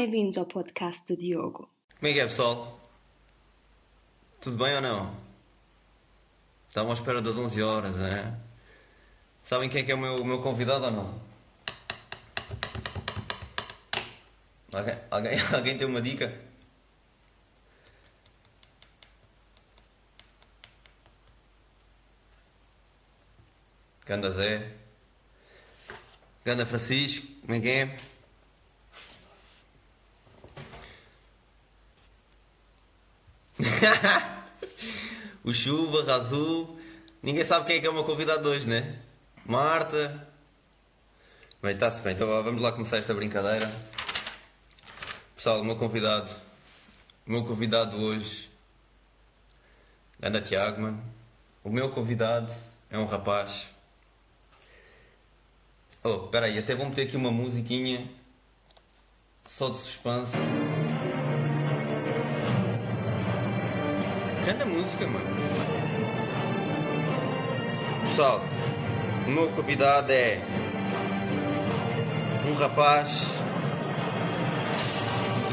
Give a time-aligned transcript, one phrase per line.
[0.00, 1.68] Bem-vindos ao podcast do Diogo.
[1.98, 2.78] Como é que é, pessoal?
[4.40, 5.16] Tudo bem ou não?
[6.68, 8.32] Estavam à espera das 11 horas, é?
[9.42, 11.20] Sabem quem é que é o meu, o meu convidado ou não?
[14.72, 16.32] Alguém, alguém, alguém tem uma dica?
[24.06, 24.76] Ganda Zé.
[26.44, 27.26] Ganda Francisco.
[27.40, 28.17] Como é que é?
[35.44, 36.78] o Chuva, Razul.
[37.22, 38.96] Ninguém sabe quem é que é o meu convidado hoje, né?
[39.44, 40.28] Marta.
[41.62, 42.14] Bem, está-se bem.
[42.14, 43.72] Então vamos lá começar esta brincadeira.
[45.34, 46.30] Pessoal, o meu convidado.
[47.26, 48.50] O meu convidado hoje.
[50.22, 51.02] Anda Tiago, mano.
[51.64, 52.52] O meu convidado
[52.90, 53.68] é um rapaz.
[56.02, 58.08] Oh, espera aí, até vou meter aqui uma musiquinha
[59.46, 60.32] só de suspense.
[64.48, 65.26] Grande música, mano.
[68.00, 68.40] Pessoal,
[69.26, 70.40] o meu convidado é
[72.48, 73.26] um rapaz.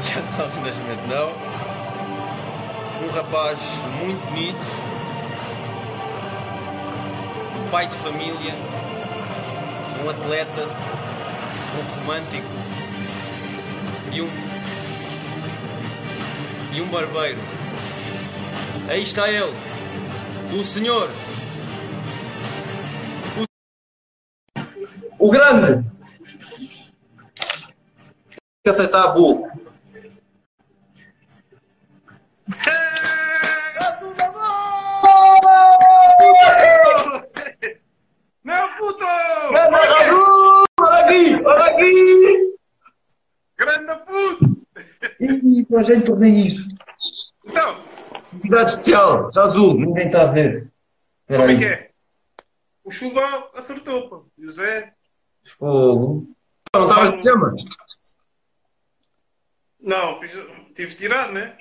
[0.08, 1.28] Já sabes, nascimento não.
[3.06, 3.58] Um rapaz
[4.00, 4.66] muito bonito.
[7.58, 8.54] Um pai de família.
[10.02, 10.62] Um atleta.
[10.62, 12.48] Um romântico.
[14.10, 14.30] E um.
[16.72, 17.65] E um barbeiro.
[18.88, 19.52] Aí está ele,
[20.52, 21.10] o senhor.
[25.18, 25.84] O grande.
[28.62, 29.50] Que aceitar burro.
[38.44, 39.04] Meu puto!
[39.50, 40.64] Grande Raul!
[40.78, 41.34] Olha aqui!
[41.44, 42.56] Olha aqui!
[43.56, 44.66] Grande puto!
[45.20, 46.75] Ih, pô, já tornei isso.
[48.46, 50.70] Convidado especial, está azul, ninguém está a ver.
[51.26, 51.90] Como é que é?
[52.84, 54.26] O chuva acertou, pô.
[54.38, 54.94] José?
[55.58, 56.28] Fogo.
[56.72, 57.54] Não estavas de pijama?
[59.80, 60.20] Não,
[60.74, 61.56] tive de tirar, né?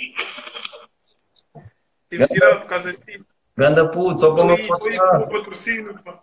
[2.08, 3.26] Tive de tirar por causa de ti.
[3.58, 4.84] Grande puto, só para uma Foi foto.
[4.84, 6.14] foi o patrocínio, pô.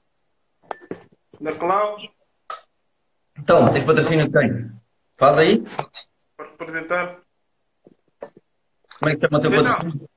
[1.40, 1.98] Da Clau,
[3.36, 4.70] Então, tens patrocínio de quem?
[5.16, 5.64] Faz aí.
[6.36, 7.20] para representar.
[9.00, 10.08] Como é que chama o teu patrocínio?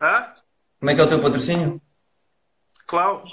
[0.00, 0.32] Hã?
[0.78, 1.80] Como é que é o teu patrocínio?
[2.86, 3.24] Clau,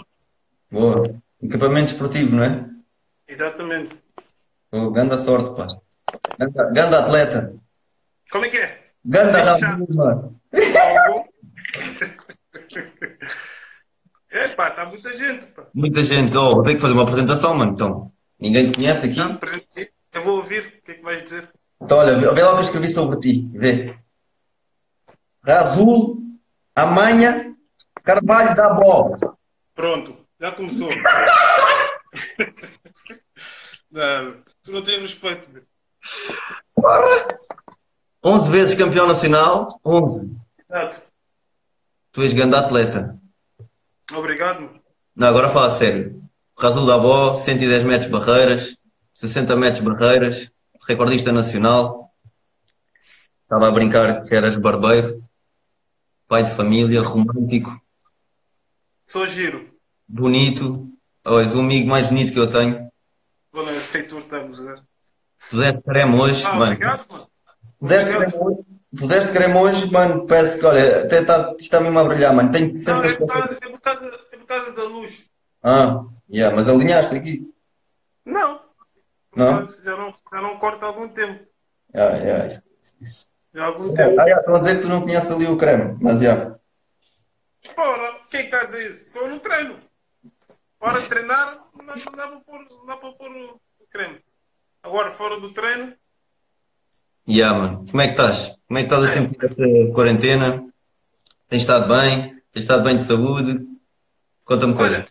[0.71, 1.21] Boa.
[1.41, 2.69] Equipamento esportivo, não é?
[3.27, 3.97] exatamente.
[4.71, 5.67] Oh, ganda sorte, pá.
[6.39, 7.55] Ganda, ganda atleta.
[8.31, 8.89] Como é que é?
[9.05, 9.39] Ganda.
[9.51, 11.29] Algo?
[14.29, 15.67] É pá, está muita gente, pá.
[15.73, 16.35] Muita gente.
[16.35, 17.71] Oh, vou ter que fazer uma apresentação, mano.
[17.73, 19.17] Então, ninguém te conhece aqui?
[19.19, 19.39] Não.
[20.13, 21.49] Eu vou ouvir o que é que vais dizer.
[21.81, 23.49] Então, olha, vê lá o que eu escrevi sobre ti.
[23.53, 23.97] Vê.
[25.45, 26.24] Razul,
[26.75, 27.55] Amanha,
[28.03, 29.15] Carvalho da Bola.
[29.73, 30.89] Pronto, já começou.
[33.89, 35.49] não, tu não tens respeito.
[35.49, 35.63] meu.
[38.23, 39.79] 11 vezes campeão nacional.
[39.85, 40.29] 11.
[40.69, 41.01] Exato.
[42.11, 43.17] Tu és grande atleta.
[44.13, 44.81] Obrigado.
[45.15, 46.21] Não, agora fala sério.
[46.57, 48.77] Razul da Bola, 110 metros barreiras,
[49.13, 50.51] 60 metros barreiras,
[50.87, 52.13] recordista nacional.
[53.43, 55.23] Estava a brincar que eras barbeiro,
[56.27, 57.79] pai de família, romântico,
[59.07, 59.69] Sou giro.
[60.07, 60.89] bonito.
[61.27, 62.89] Oh, és o amigo mais bonito que eu tenho.
[63.55, 64.83] É feitor estamos a
[65.49, 66.73] Puseste creme hoje, Ah, mano.
[66.73, 67.27] obrigado, mano.
[67.79, 68.59] Puseste creme hoje,
[68.97, 70.25] puseste creme hoje, mano.
[70.27, 72.51] Parece que, olha, até está, está mesmo a brilhar, mano.
[72.51, 75.25] Tenho Não, 60 é por, causa, é, por causa, é por causa da luz.
[75.63, 77.51] Ah, yeah, mas alinhaste aqui.
[78.25, 78.59] Não.
[79.35, 79.65] Não?
[79.65, 81.45] Já não, já não corta há algum tempo.
[81.93, 82.61] Yeah, yeah, isso.
[83.55, 84.21] Já há algum Ah, tempo.
[84.21, 86.55] yeah, Estão a dizer que tu não conheces ali o creme, mas já.
[87.73, 89.09] Porra, quem é que está a dizer isso?
[89.09, 89.79] Só no treino.
[90.81, 91.93] Hora de treinar, não dá,
[92.27, 94.19] para pôr, não dá para pôr o creme.
[94.83, 95.95] Agora, fora do treino,
[97.27, 97.85] Yeah, mano.
[97.89, 98.55] Como é que estás?
[98.67, 100.63] Como é que estás assim por esta quarentena?
[101.49, 102.39] Tens estado bem?
[102.51, 103.65] Tens estado bem de saúde?
[104.43, 104.97] Conta-me coisa.
[104.97, 105.07] Olha,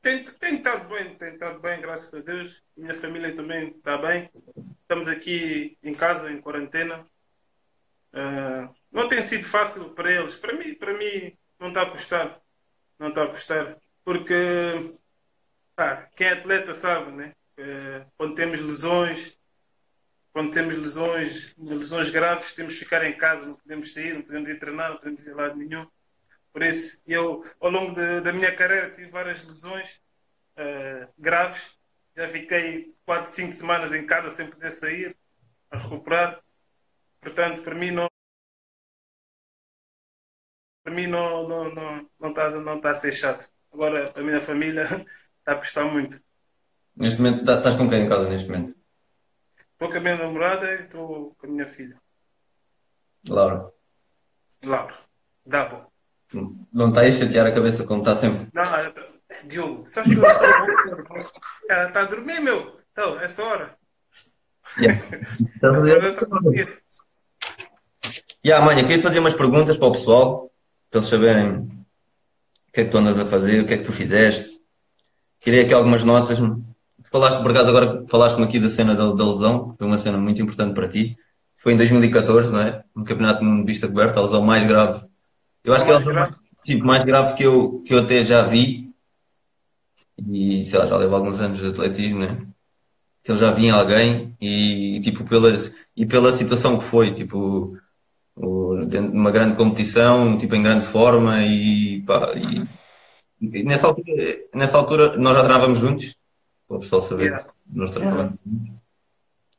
[0.00, 2.62] tem, tem estado bem, tem estado bem, graças a Deus.
[2.74, 4.30] Minha família também está bem.
[4.80, 7.04] Estamos aqui em casa, em quarentena.
[8.12, 10.34] Ah, não tem sido fácil para eles.
[10.36, 12.40] Para mim, para mim não está a custar.
[12.98, 13.76] Não está a custar.
[14.04, 14.94] Porque
[16.16, 17.34] quem é atleta sabe, né?
[17.56, 19.38] Eh, quando temos lesões,
[20.32, 24.48] quando temos lesões, lesões graves, temos que ficar em casa, não podemos sair, não podemos
[24.50, 25.86] ir treinar, não podemos ir a lado nenhum.
[26.52, 30.00] Por isso, eu, ao longo de- da minha carreira, tive várias lesões
[30.56, 31.74] eh, graves.
[32.16, 35.16] Já fiquei 4, 5 semanas em casa sem poder sair.
[35.70, 36.42] a recuperar.
[37.20, 38.08] Portanto, para mim não.
[40.82, 43.50] Para mim não está não, não, não tá, não tá a ser chato.
[43.72, 45.06] Agora, a minha família está
[45.52, 46.20] a custar muito.
[46.96, 48.76] Neste momento, tá- estás com quem em casa neste momento?
[49.72, 51.96] Estou com a minha namorada e estou com a minha filha.
[53.28, 53.70] Laura.
[54.64, 54.98] Laura.
[55.46, 55.90] Dá bom.
[56.72, 58.48] Não está a chatear a cabeça como está sempre.
[58.52, 58.64] Não,
[59.46, 61.30] Diogo, sabes que eu sou
[61.68, 62.80] Ela está a dormir, meu.
[62.92, 63.78] Então, essa hora.
[64.78, 65.00] Yeah.
[65.16, 66.82] Essa fazer- hora está a dormir.
[68.44, 70.50] Yeah, manha, queria fazer umas perguntas para o pessoal,
[70.90, 73.84] para eles saberem o que é que tu andas a fazer, o que é que
[73.84, 74.58] tu fizeste.
[75.40, 76.38] Queria aqui algumas notas.
[77.10, 80.16] Falaste, por acaso, agora falaste-me aqui da cena da, da lesão, que foi uma cena
[80.16, 81.18] muito importante para ti.
[81.56, 82.82] Foi em 2014, não é?
[82.94, 85.04] No Campeonato de Vista Coberta, a lesão mais grave.
[85.62, 86.36] Eu acho que é a Mais lesão grave?
[86.62, 88.90] sim, mais grave que eu, que eu até já vi.
[90.18, 92.38] E, sei lá, já levo alguns anos de atletismo, né?
[93.22, 97.76] Que eu já vi em alguém e, tipo, pelas, e pela situação que foi, tipo,
[98.86, 102.66] dentro de uma grande competição, tipo, em grande forma e, pá, e,
[103.40, 106.16] e nessa altura, nessa altura nós já treinávamos juntos,
[106.66, 107.46] para o pessoal saber, Yeah.
[107.66, 108.74] nós treinávamos juntos.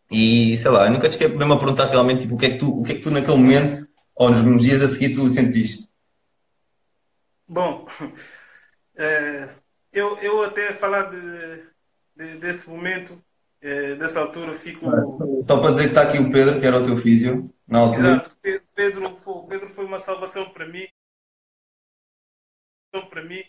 [0.10, 2.50] E, sei lá, eu nunca te esqueci mesmo a perguntar realmente, tipo, o que é
[2.52, 5.16] que tu, o que é que tu naquele momento, ou nos, nos dias a seguir,
[5.16, 5.90] tu sentiste?
[7.48, 7.86] Bom,
[8.96, 9.50] eh,
[9.94, 11.64] eu, eu até falar de,
[12.16, 13.22] de- desse momento,
[13.62, 14.86] eh, dessa altura, fico.
[15.42, 18.00] Só para dizer que está aqui o Pedro, que era o teu físio, na altura.
[18.00, 20.88] Exato, Pe- Pedro foi, Pedro foi uma salvação para mim.
[23.10, 23.42] Para mim,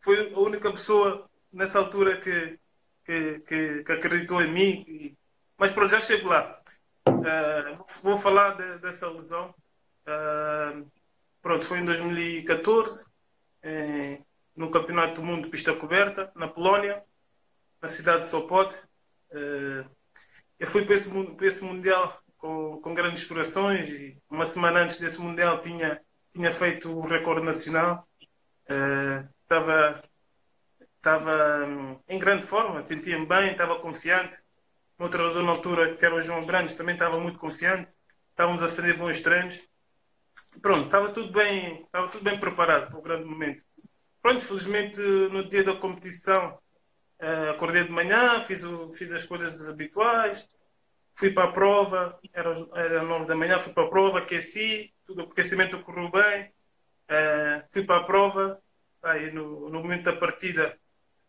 [0.00, 2.58] foi a única pessoa nessa altura que,
[3.04, 4.84] que, que, que acreditou em mim.
[4.88, 5.16] E-
[5.56, 6.60] mas pronto, já chego lá.
[7.06, 9.54] Ah, vou falar de- dessa lesão.
[10.06, 10.82] Ah,
[11.40, 13.06] pronto, foi em 2014,
[13.62, 14.18] eh,
[14.56, 17.02] no Campeonato do Mundo de Pista Coberta, na Polónia,
[17.80, 18.74] na cidade de Sopot.
[19.32, 19.84] Eh,
[20.58, 24.98] eu fui para esse, para esse Mundial com, com grandes explorações e uma semana antes
[24.98, 26.00] desse Mundial tinha,
[26.32, 28.08] tinha feito o recorde nacional.
[28.68, 30.02] Eh, Estava
[30.96, 34.38] estava hum, em grande forma, sentia-me bem, estava confiante.
[34.98, 37.94] O meu treinador na altura, que era o João Brandes, também estava muito confiante.
[38.30, 39.60] Estávamos a fazer bons treinos.
[40.62, 43.64] Pronto, estava tudo bem, estava tudo bem preparado para o grande momento.
[44.22, 46.58] Pronto, felizmente no dia da competição
[47.20, 50.48] eh, acordei de manhã, fiz, o- fiz as coisas habituais,
[51.14, 55.22] fui para a prova, era, era 9 da manhã, fui para a prova, aqueci, tudo,
[55.22, 56.52] o aquecimento correu bem,
[57.08, 58.60] eh, fui para a prova,
[59.02, 60.78] aí no, no momento da partida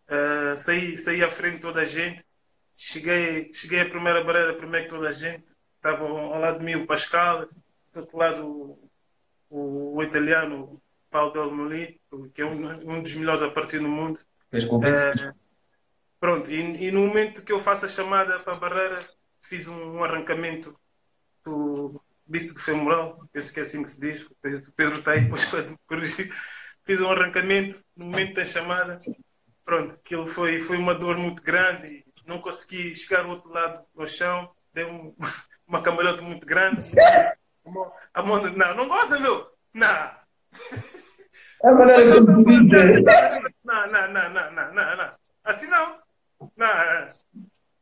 [0.07, 2.23] eh, saí, saí à frente de toda a gente,
[2.75, 5.45] cheguei, cheguei à primeira barreira primeiro que toda a gente,
[5.75, 7.47] estava ao lado de mim o Pascal,
[7.93, 8.47] do outro lado
[9.49, 11.99] o, o, italiano Paulo Del Molí,
[12.33, 14.19] que é um, um dos melhores a partir do mundo.
[14.49, 14.63] Fez.
[14.63, 15.33] Eh,
[16.21, 19.09] pronto, e, e no momento que eu faço a chamada para a barreira,
[19.41, 20.73] fiz um, um arrancamento
[21.43, 25.21] do bíceps femoral, penso que é assim que se diz, o Pedro- Pedro está aí
[25.21, 26.33] depois para me corrigir.
[26.85, 28.97] Fiz um arrancamento no momento da chamada,
[29.65, 34.07] pronto, aquilo foi, foi uma dor muito grande não consegui chegar ao outro lado do
[34.07, 35.13] chão, dei um,
[35.67, 36.81] uma cambalhota muito grande.
[37.65, 39.51] A mão, a mão- não, não gosta, meu!
[39.73, 39.87] Não!
[39.87, 40.21] É
[41.63, 43.01] a maneira como tu dizes.
[43.63, 45.11] Não, não, não, não, não, não, não.
[45.43, 46.00] Assim não.
[46.55, 46.65] Não.
[46.67, 47.09] é.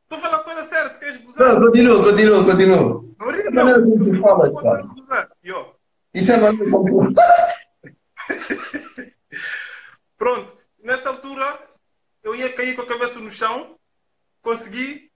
[0.04, 1.54] Estou a falar a coisa certa, queres gozar?
[1.54, 3.06] Não, continua, continua, continua.
[3.20, 4.70] Não maneira como tu Se falas, for, pá.
[4.82, 5.32] pode gozar.
[5.46, 5.76] Yo.
[6.14, 7.22] Isso é maneira como tu
[10.18, 10.58] Pronto.
[10.84, 11.60] Nessa altura,
[12.24, 13.78] eu ia cair com a cabeça no chão.
[14.42, 15.12] Consegui.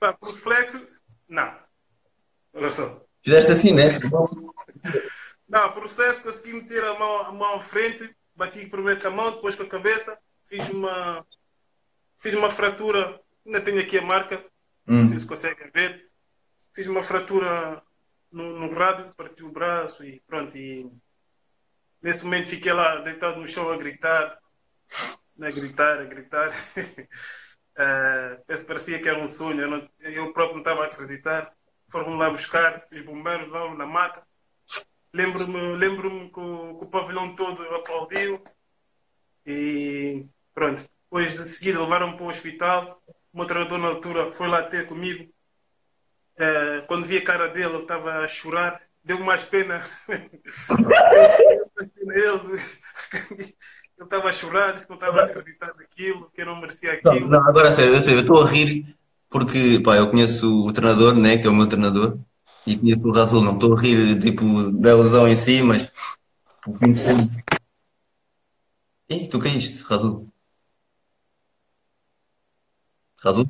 [0.00, 0.88] Pá, por reflexo.
[1.28, 1.54] Não.
[2.54, 3.00] Olha só.
[3.22, 4.00] Fizeste assim, né?
[5.48, 9.10] Não, por reflexo consegui meter a mão, a mão à frente, bati primeiro com a
[9.10, 11.24] mão, depois com a cabeça, fiz uma,
[12.24, 14.42] fiz uma fratura, ainda tenho aqui a marca,
[14.86, 15.20] não sei Hum.
[15.20, 16.10] se conseguem ver.
[16.74, 17.82] Fiz uma fratura
[18.32, 20.56] no, no rádio, parti o braço e pronto.
[20.56, 20.90] E
[22.00, 24.38] nesse momento fiquei lá deitado no chão a gritar,
[25.38, 26.50] a gritar, a gritar.
[28.46, 31.52] Parece- parecia que era um sonho, eu, não- eu próprio não estava a acreditar.
[31.90, 34.26] Foram lá buscar, os bombeiros lá na maca.
[35.12, 38.42] Lembro-me lembro que, que o pavilhão todo aplaudiu.
[39.46, 40.88] E pronto.
[41.14, 43.00] Depois de seguida levaram-me para o hospital.
[43.32, 45.32] O meu treinador na altura foi lá ter comigo.
[46.36, 48.82] Eh, quando vi a cara dele, ele estava a chorar.
[49.04, 49.80] Deu mais pena.
[50.08, 50.28] ele
[53.36, 53.54] ele
[54.02, 57.12] estava a chorar, disse que não estava a acreditar naquilo, que eu não merecia Não,
[57.12, 57.28] aquilo.
[57.28, 58.96] não, agora a sério, eu estou a rir
[59.30, 62.18] porque pá, eu conheço o treinador, né, que é o meu treinador,
[62.66, 65.88] e conheço o Rasul, não estou a rir tipo da lesão em si, mas
[66.64, 67.30] conhecendo.
[69.30, 70.33] Tu caíste, Rasul.
[73.24, 73.46] Rasul?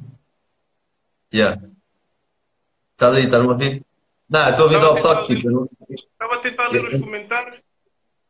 [1.33, 1.61] Yeah.
[2.93, 3.83] Estás aí, estás-me a ouvir?
[4.29, 7.61] Não, estou a avisar o pessoal que Estava a tentar ler os comentários.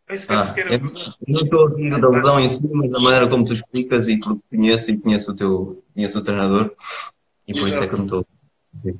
[0.08, 0.80] É isso que Ah, eles querem eu
[1.28, 4.18] não estou a ouvir da lesão em si, mas da maneira como tu explicas e
[4.18, 6.74] porque conheço e conheço o teu, conheço o treinador
[7.46, 8.98] e por isso é que não estou a ouvir.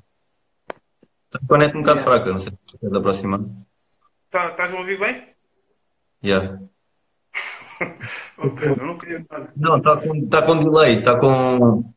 [1.26, 3.40] Está com a net um bocado fraca, não sei se queres aproximar.
[4.30, 5.28] Tá, estás a ouvir bem?
[6.22, 6.58] Yeah.
[8.36, 9.24] Ok, eu não queria.
[9.56, 11.94] Não, está com, tá com delay, está com.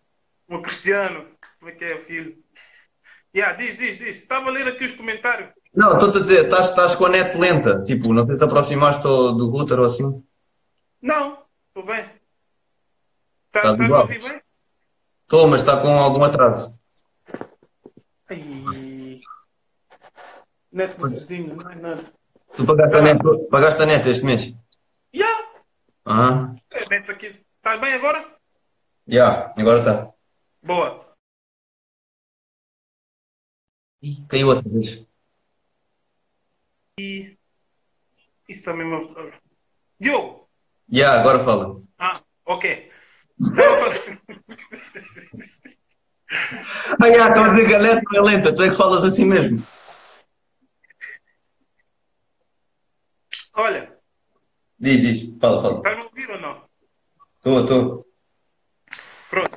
[0.49, 1.25] O Cristiano,
[1.59, 2.37] como é que é, filho?
[3.35, 4.17] Yeah, diz, diz, diz.
[4.17, 5.49] Estava a ler aqui os comentários.
[5.73, 7.83] Não, estou-te a dizer, estás, estás com a net lenta.
[7.83, 10.23] Tipo, não sei se aproximaste do router ou assim.
[11.01, 12.03] Não, estou bem.
[13.51, 14.41] Tá, Estás a ouvir bem?
[15.23, 16.73] Estou, mas está com algum atraso.
[18.29, 19.19] Ai.
[20.71, 22.13] Neto do vizinho, não é nada.
[22.55, 23.19] Tu pagaste a net,
[23.51, 24.53] pagaste a net este mês?
[25.13, 25.45] Yeah,
[26.05, 27.39] Ah, é, Neto aqui.
[27.57, 28.25] Estás bem agora?
[29.07, 30.09] já, agora está.
[30.67, 31.15] Boa.
[34.01, 35.07] Ih, Caiu outra vez.
[38.49, 39.31] Isso também é uma.
[39.99, 40.49] Diogo!
[40.89, 41.81] Já, agora fala.
[41.97, 42.91] Ah, ok.
[46.29, 49.01] Ah, já, estão a dizer que a net não é lenta, tu é que falas
[49.05, 49.65] assim mesmo.
[53.53, 53.97] Olha,
[54.77, 55.77] Diz, diz, fala, fala.
[55.77, 56.65] estás a ouvir ou não?
[57.37, 58.07] Estou, estou.
[59.29, 59.51] Pronto.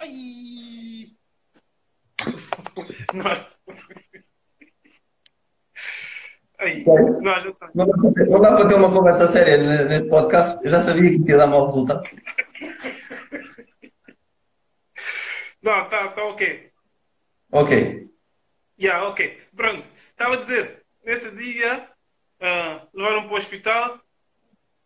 [0.00, 1.16] Ai.
[3.14, 3.24] Não.
[6.58, 6.84] Ai.
[6.84, 7.22] Não.
[7.74, 10.64] Não dá, para ter, não dá para ter uma conversa séria ne- neste podcast.
[10.64, 12.02] Eu já sabia que isso ia dar mau resultado.
[15.62, 16.70] Não, tá, tá ok.
[17.52, 18.08] Ok.
[18.78, 19.40] Yeah, ok.
[19.56, 19.84] Pronto.
[20.10, 21.88] Estava a dizer, nesse dia,
[22.40, 24.00] ah, levaram para o hospital.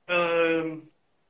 [0.09, 0.79] ah,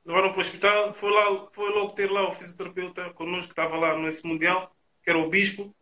[0.05, 0.95] levaram para o hospital.
[0.95, 5.11] Foi, lá, foi logo ter lá o fisioterapeuta connosco que estava lá nesse mundial, que
[5.11, 5.75] era o Bispo.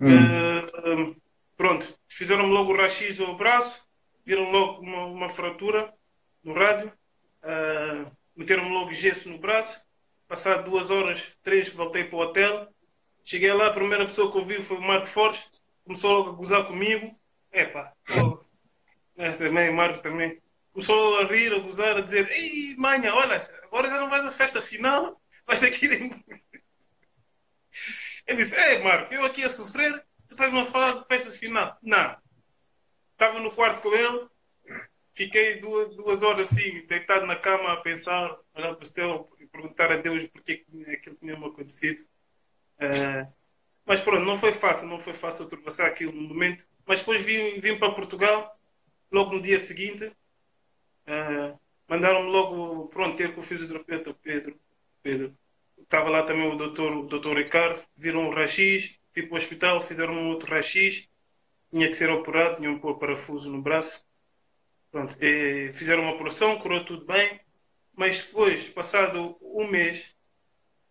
[0.00, 0.06] Hum.
[0.08, 1.14] Ah,
[1.56, 1.98] pronto.
[2.08, 3.84] Fizeram logo o raio-x ao braço.
[4.24, 5.92] Viram logo uma, uma fratura
[6.42, 6.92] no rádio.
[7.42, 9.80] Ah, Meteram-me logo gesso no braço.
[10.28, 12.68] Passado duas horas, três, voltei para o hotel.
[13.24, 15.48] Cheguei lá, a primeira pessoa que eu vi foi o Marco Fortes.
[15.84, 17.16] Começou logo a gozar comigo.
[17.52, 18.44] Epá, logo.
[19.16, 20.40] Mas também, Marco também.
[20.72, 24.32] Começou a rir, a gozar, a dizer: Ei, manha, olha, agora já não vais à
[24.32, 26.24] festa final, vais ter que ir em.
[28.26, 29.92] Eu disse: Ei, Marco, eu aqui a sofrer,
[30.28, 31.76] tu estás-me a falar de festa final.
[31.82, 32.16] Não.
[33.12, 34.28] Estava no quarto com ele,
[35.14, 39.46] fiquei duas, duas horas assim, deitado na cama a pensar, olhar para o céu e
[39.46, 42.04] perguntar a Deus porque que aquilo tinha-me acontecido.
[42.78, 43.26] Eh,
[43.86, 46.66] mas pronto, não foi fácil, não foi fácil ultrapassar aquilo no momento.
[46.86, 48.58] Mas depois vim, vim para Portugal,
[49.10, 50.12] logo no dia seguinte.
[51.06, 51.54] eh,
[51.88, 54.58] Mandaram-me logo, pronto, ter com o fisioterapeuta Pedro.
[55.02, 55.36] Pedro.
[55.86, 59.80] Estava lá também o doutor, o doutor Ricardo, viram o raio-x, fui para o hospital,
[59.84, 61.08] fizeram um outro raio-x,
[61.70, 64.04] tinha que ser operado, tinham que pôr parafuso no braço.
[64.90, 65.16] Pronto,
[65.74, 67.40] fizeram uma operação, curou tudo bem,
[67.94, 70.14] mas depois, passado um mês,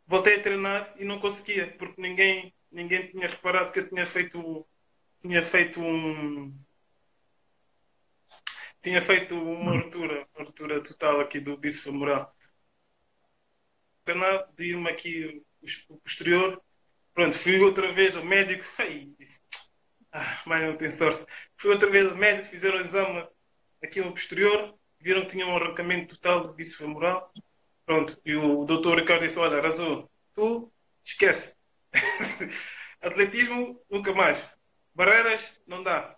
[0.08, 4.66] voltei a treinar e não conseguia, porque ninguém, ninguém tinha reparado que eu tinha feito,
[5.22, 6.54] tinha feito um.
[8.82, 12.35] Tinha feito uma ruptura, uma ruptura total aqui do bíceps femoral.
[14.06, 15.44] Treinar, dei-me aqui
[15.90, 16.62] o posterior.
[17.14, 18.64] Pronto, fui outra vez ao médico.
[18.78, 19.10] Ai,
[20.12, 21.26] ah, mas não tenho sorte.
[21.58, 23.28] Fui outra vez ao médico, fizeram o exame
[23.84, 27.34] aqui no posterior, viram que tinha um arrancamento total do bíceps femoral.
[27.86, 30.72] Pronto, e o doutor Ricardo disse: Olha, Razul, tu
[31.04, 31.56] esquece.
[33.02, 34.40] Atletismo, nunca mais.
[34.94, 36.16] Barreiras, não dá.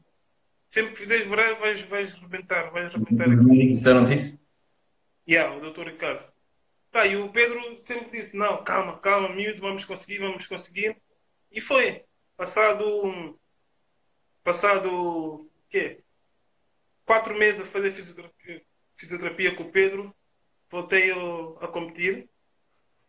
[0.70, 2.70] Sempre que fizeres barreiras, vais, vais rebentar.
[2.72, 3.30] Vais rebentar.
[3.30, 4.38] Os médicos disseram isso?
[5.28, 6.37] Yeah, o doutor Ricardo.
[6.92, 10.98] Tá, e o Pedro sempre disse: Não, calma, calma, miúdo, vamos conseguir, vamos conseguir.
[11.52, 12.04] E foi.
[12.36, 13.40] Passado.
[14.44, 15.50] Passado.
[15.70, 16.04] quê?
[17.06, 18.62] Quatro meses a fazer fisioterapia,
[18.94, 20.14] fisioterapia com o Pedro,
[20.70, 22.30] voltei a, competir.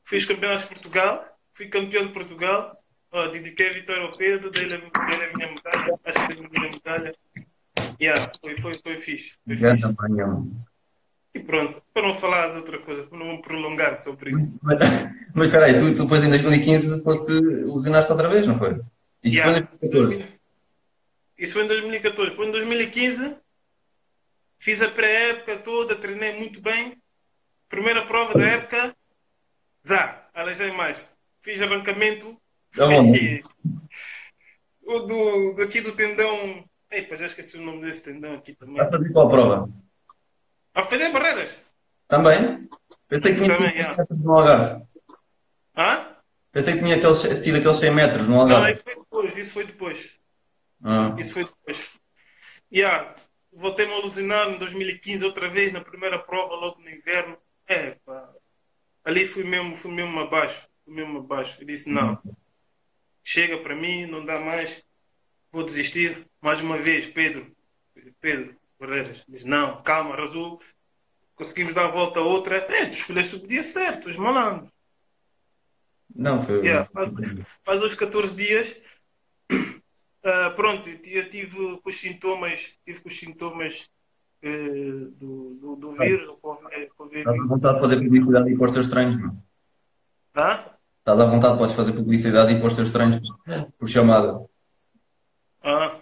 [0.04, 2.82] Fiz campeonato de Portugal, fui campeão de Portugal.
[3.11, 6.47] Ó, dediquei a vitória ao Pedro, dei-lhe a dei-lhe a minha medalha, acho que dei-lhe
[6.47, 7.14] a minha medalha.
[8.00, 9.35] Yeah, foi, foi, foi fixe.
[9.44, 9.85] Foi fixe.
[11.38, 14.59] E pronto, para não falar de outra coisa, para não prolongar sobre isso.
[14.61, 14.78] Mas,
[15.33, 18.80] mas espera aí, tu, tu depois em 2015 foste lesionaste outra vez, não foi?
[19.23, 19.66] Isso Yeah.
[19.68, 20.38] foi em 2014.
[21.38, 22.30] Isso foi em 2014.
[22.30, 23.37] Depois em 2015
[24.59, 26.97] fiz a pré-época toda, treinei muito bem.
[27.68, 28.97] Primeira prova da época,
[29.87, 30.99] zá, aleijei mais.
[31.42, 32.37] Fiz arrancamento.
[32.78, 33.45] Aonde?
[34.85, 36.64] o do, daqui do tendão.
[36.90, 38.76] Epa, já esqueci o nome desse tendão aqui também.
[38.76, 39.68] Vai fazer qual prova?
[40.78, 41.50] A fazer barreiras.
[42.06, 42.68] Também?
[43.08, 43.97] Pensei que tinha Também, 100 yeah.
[43.97, 44.85] metros no Algarve.
[45.76, 46.16] Hã?
[46.52, 48.75] Pensei que tinha aqueles, sido aqueles 100 metros no Não, Algarve.
[48.75, 49.38] isso foi depois.
[49.38, 50.11] Isso foi depois.
[50.85, 51.90] Ah, Isso foi depois.
[52.73, 53.16] Yeah,
[53.52, 57.37] voltei-me a alucinar em 2015 outra vez, na primeira prova, logo no inverno.
[57.66, 58.30] É, pá.
[59.04, 60.64] Ali fui mesmo, fui mesmo abaixo.
[60.85, 61.61] Fui mesmo abaixo.
[61.61, 62.23] Eu disse, não.
[63.25, 64.80] Chega para mim, não dá mais.
[65.50, 66.25] Vou desistir.
[66.40, 67.50] Mais uma vez, Pedro.
[68.20, 69.23] Pedro Barreiras.
[69.28, 70.61] Diz, não, calma, Razul.
[71.35, 72.56] Conseguimos dar a volta a outra.
[72.56, 74.70] É, tu escolheste o dia certo, os malandros.
[76.14, 76.58] não, foi.
[76.58, 77.11] Yeah, faz,
[77.64, 78.76] faz uns 14 dias.
[80.25, 83.90] ah, pronto, eu tive com os sintomas, tive com os sintomas
[84.42, 87.18] eh, do, do, do vírus, do Covid.
[87.18, 89.42] Estás à vontade de fazer publicidade e pôr os teus treinos, mano.
[90.32, 90.78] Tá?
[90.99, 93.18] Estás à vontade, podes fazer publicidade e pôr os teus treinos
[93.78, 94.47] por chamada.
[95.62, 96.00] Ah,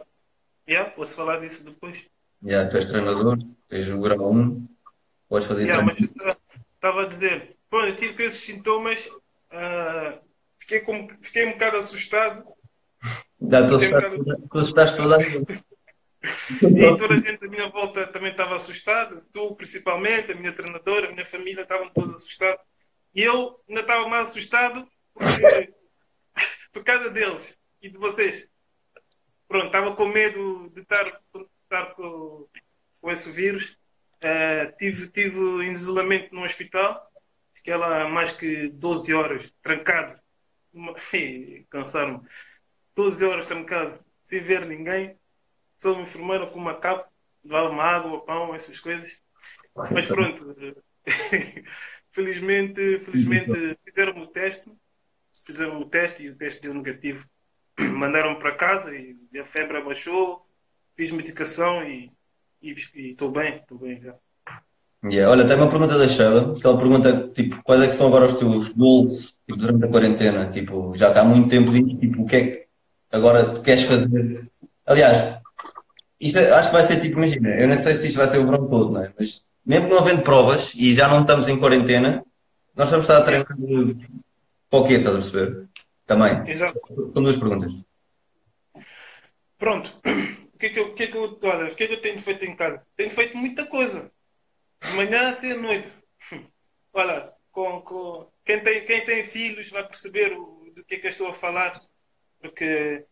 [0.68, 2.06] yeah, posso falar disso depois.
[2.44, 3.38] Yeah, tu és treinador,
[3.68, 4.66] tens o grau 1,
[5.28, 6.12] podes fazer Yeah, treino.
[6.16, 6.36] mas
[6.74, 9.10] estava a dizer, pronto, eu tive com esses sintomas,
[9.50, 10.18] ah,
[10.58, 12.44] fiquei, com, fiquei um bocado assustado.
[13.40, 15.64] Já, tu um assustaste, tu assustaste toda a gente.
[16.62, 21.08] E toda a gente à minha volta também estava assustada, tu principalmente, a minha treinadora,
[21.08, 22.60] a minha família estavam todos assustados.
[23.14, 25.72] E eu ainda estava mais assustado porque,
[26.72, 28.48] por causa deles e de vocês.
[29.48, 31.20] Pronto, estava com medo de estar,
[31.66, 32.46] estar com,
[33.00, 33.76] com esse vírus.
[34.20, 37.10] Eh, tive, tive em isolamento no hospital,
[37.54, 40.18] fiquei lá mais que 12 horas, trancado.
[40.72, 40.94] Uma-
[41.70, 42.26] Cansaram-me.
[42.94, 45.18] 12 horas trancado, sem ver ninguém.
[45.76, 47.10] Sou uma enfermeira com uma capa,
[47.44, 49.20] levava água, pão, essas coisas.
[49.92, 50.56] Mas pronto,
[52.10, 54.72] felizmente, felizmente fizeram o teste,
[55.44, 57.28] fizeram o teste e o teste deu negativo.
[57.78, 60.45] Mandaram para casa e a febre abaixou,
[60.96, 62.10] fiz medicação e
[62.62, 64.14] estou bem, estou bem já.
[65.04, 68.08] Yeah, Olha, tem uma pergunta da Sheila, que ela pergunta, tipo, quais é que são
[68.08, 70.46] agora os teus goals, tipo, durante a quarentena?
[70.46, 72.66] Tipo, já há muito tempo, disto, tipo, o que é que
[73.12, 74.50] agora tu queres fazer?
[74.84, 75.38] Aliás,
[76.18, 78.38] isto é- acho que vai ser tipo, imagina, eu não sei se isto vai ser
[78.38, 79.12] o verão todo, não é?
[79.16, 82.24] Mas mesmo não havendo provas e já não estamos em quarentena,
[82.74, 85.68] nós vamos estar a treinar para o quê, estás a perceber?
[86.06, 86.48] Também.
[86.48, 86.80] Exato.
[87.08, 87.72] São duas perguntas.
[89.58, 89.92] Pronto.
[90.56, 92.18] O que é que eu, que é que eu, olha, que é que eu tenho
[92.18, 92.82] feito em casa?
[92.96, 94.10] Tenho feito muita coisa.
[94.80, 95.86] De manhã até à noite.
[96.94, 101.08] Olha, com, com, quem, tem, quem tem filhos vai perceber o, do que é que
[101.08, 101.78] eu estou a falar.
[102.40, 103.04] Porque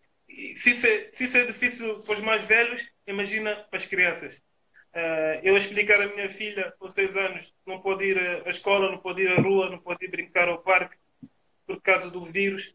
[0.57, 4.40] se isso, é, se isso é difícil para os mais velhos, imagina para as crianças.
[4.94, 8.98] Eh, eu explicar à minha filha, com 6 anos, não pode ir à escola, não
[8.98, 10.96] pode ir à rua, não pode ir brincar ao parque
[11.66, 12.74] por causa do vírus.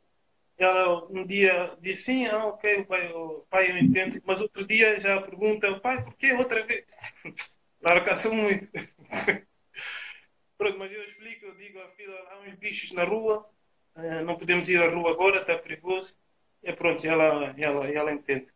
[0.60, 5.00] Ela um dia diz sim, ah, ok, pai, oh, pai, eu entendo, mas outro dia
[5.00, 6.86] já pergunta, pai, por que outra vez?
[7.82, 8.67] Claro que muito.
[10.58, 13.50] Pronto, mas eu explico, eu digo à filha, há uns bichos na rua,
[13.95, 16.17] eh, não podemos ir à rua agora, está perigoso.
[16.62, 18.48] E pronto, ela, ela, ela entende.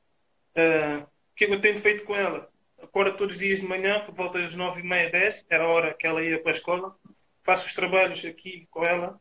[0.55, 2.51] Eh, o que é que eu tenho feito com ela?
[2.81, 5.67] Acorda todos os dias de manhã, por volta das nove e meia, dez, era a
[5.67, 6.97] hora que ela ia para a escola.
[7.43, 9.19] Faço os trabalhos aqui com ela,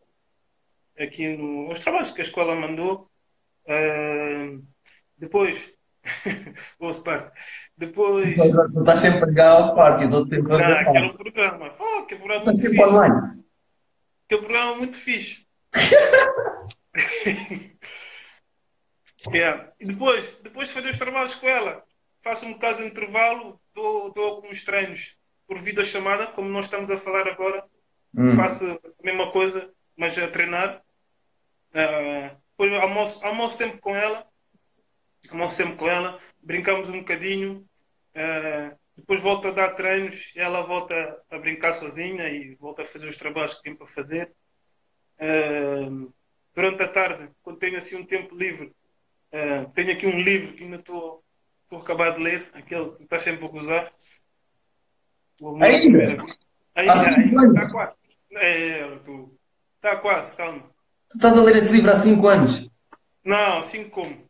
[1.03, 3.11] aqui no, os trabalhos que a escola mandou.
[3.69, 4.59] Ah,
[5.17, 5.73] depois,
[6.79, 7.41] boa parte.
[7.77, 10.81] Depois, Tu estás sempre a jogar ao Spark, eu dou tempo a ah, jogar.
[10.81, 12.83] aquele programa, oh, que programa Estás muito fixe.
[12.83, 13.45] online.
[14.27, 15.47] Aquele programa muito fixe.
[19.31, 19.73] Yeah.
[19.79, 21.85] E depois, depois de fazer os trabalhos com ela,
[22.23, 26.99] faço um bocado de intervalo, dou, dou alguns treinos por videochamada, como nós estamos a
[26.99, 27.65] falar agora.
[28.17, 28.37] Hum.
[28.37, 30.83] Faço a mesma coisa, mas a treinar.
[31.75, 34.27] Ah, depois almoço, almoço sempre com ela.
[35.31, 36.21] Almoço sempre com ela.
[36.41, 37.67] Brincamos um bocadinho.
[38.15, 40.33] ah, depois volto a dar treinos.
[40.37, 40.95] Ela volta
[41.31, 44.33] a brincar sozinha e volta a fazer os trabalhos que tem para fazer.
[45.19, 46.09] Ah,
[46.55, 48.75] durante a tarde, quando tenho assim um tempo livre,
[49.75, 51.25] tenho aqui um livro que ainda estou
[51.71, 53.93] a acabar de ler, aquele que está sempre a gozar.
[55.63, 56.23] Ainda?
[56.75, 57.97] Ainda, está quase.
[58.33, 59.39] É, tu.
[59.77, 60.72] Está quase, calma.
[61.12, 62.70] Tu estás a ler esse livro há 5 anos.
[63.22, 64.27] Não, assim como.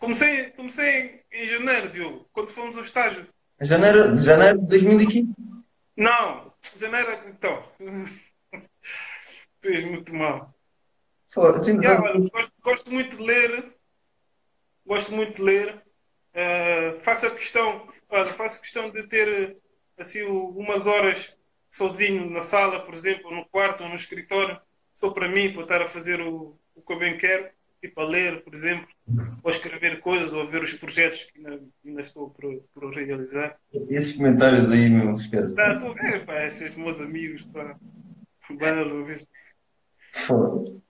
[0.00, 3.28] Comecei, comecei em janeiro, Diogo, quando fomos ao estágio.
[3.60, 5.34] Janeiro, de janeiro de 2015.
[5.96, 7.62] Não, janeiro, então.
[9.60, 10.52] Tu és muito mal.
[11.32, 13.74] Pô, Yeah, gosto, gosto muito de ler.
[14.84, 15.82] Gosto muito de ler.
[16.34, 19.56] Eh, faço a questão, olha, faço questão de ter
[19.96, 21.36] assim umas horas
[21.70, 24.60] sozinho na sala, por exemplo, no quarto ou no escritório,
[25.02, 28.04] só para mim, para estar a fazer o, o que eu bem quero, tipo a
[28.04, 28.86] ler, por exemplo,
[29.42, 33.58] ou escrever coisas, ou ver os projetos que ainda, ainda estou por, por realizar.
[33.88, 35.56] Esses comentários aí, meu, esquece.
[35.56, 37.76] Tá, estou a ver, pá, esses meus amigos, pá.
[40.14, 40.80] Foda.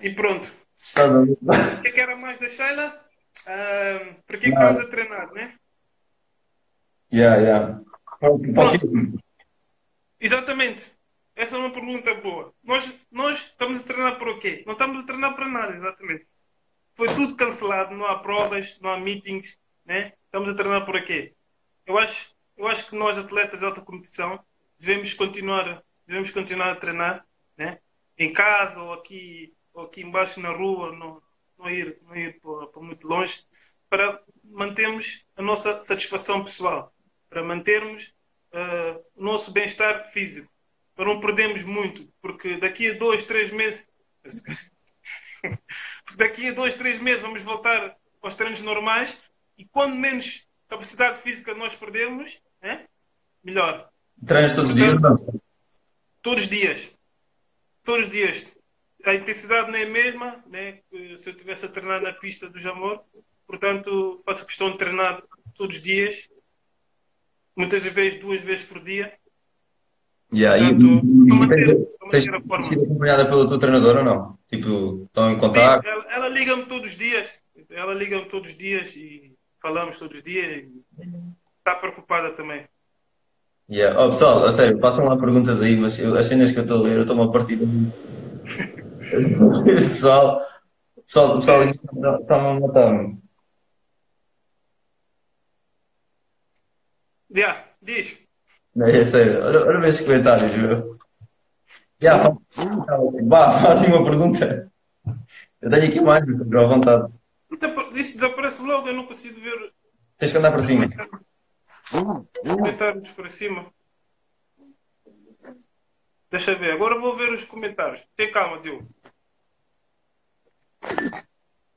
[0.00, 0.52] E pronto.
[0.80, 1.78] Estás ver?
[1.78, 3.06] O que é que era mais da Sheila?
[3.46, 5.54] Ah, Para que é estamos a treinar, né?
[7.12, 7.80] Yeah, yeah.
[8.18, 9.18] Para- para o quê?
[10.18, 10.91] Exatamente.
[11.34, 12.54] Essa é uma pergunta boa.
[12.62, 14.62] Nós, nós estamos a treinar para o quê?
[14.66, 16.26] Não estamos a treinar para nada, exatamente.
[16.94, 20.12] Foi tudo cancelado, não há provas, não há meetings, né?
[20.26, 21.34] Estamos a treinar para quê?
[21.86, 24.44] Eu acho, eu acho que nós, atletas de alta competição,
[24.78, 27.80] devemos continuar, devemos continuar a treinar, né?
[28.18, 31.22] Em casa ou aqui, ou aqui embaixo na rua, não,
[31.58, 33.44] não ir, não ir para, para muito longe,
[33.88, 36.94] para mantermos a nossa satisfação pessoal,
[37.28, 38.14] para mantermos
[38.52, 40.51] ah, o nosso bem-estar físico,
[41.02, 43.84] para não perdermos muito, porque daqui a dois, três meses,
[46.04, 49.18] porque daqui a dois, três meses vamos voltar aos treinos normais
[49.58, 52.86] e quando menos capacidade física nós perdermos, né,
[53.42, 53.90] melhor.
[54.24, 55.00] Treinas todos os dias?
[55.00, 55.42] Não.
[56.22, 56.88] Todos os dias.
[57.82, 58.46] Todos os dias.
[59.04, 60.82] A intensidade não é a mesma, né?
[60.88, 63.02] que se eu estivesse a treinar na pista do Jamor.
[63.44, 65.20] Portanto, faço questão de treinar
[65.56, 66.28] todos os dias.
[67.56, 69.18] Muitas vezes, duas vezes por dia.
[70.32, 74.38] Yeah, e, Portanto, e- e manter, tens, sido acompanhada pela tua treinadora ou não?
[74.48, 75.86] Tipo, estão em Sim, contato?
[75.86, 77.38] ela, ela liga-me todos os dias.
[77.68, 80.46] Ela liga-me todos os dias e falamos todos os dias.
[80.46, 80.70] E
[81.58, 82.66] está preocupada também.
[83.70, 84.02] Yeah.
[84.02, 86.80] Oh, pessoal, a sério, passam lá perguntas aí, mas eu, as cenas que eu estou
[86.80, 87.58] a ler, eu estou-me a partir.
[89.64, 90.42] pessoal,
[91.06, 93.10] pessoal, pessoal está-me a matar.
[97.30, 98.21] Já, diz.
[98.74, 100.98] Não, é sério, olha, olha esses comentários, meu.
[102.02, 102.36] Yeah, fa-
[103.28, 104.72] Vá, faz uma pergunta.
[105.60, 107.12] Eu tenho aqui mais, estou à vontade.
[107.50, 109.72] Isso, apa- isso desaparece logo, eu não consigo ver
[110.16, 110.86] Tens que andar para cima.
[111.92, 113.72] os comentários para cima.
[116.30, 118.02] Deixa ver, agora vou ver os comentários.
[118.16, 118.88] Tem calma, Diogo.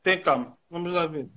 [0.02, 1.28] Tem calma, vamos lá ver.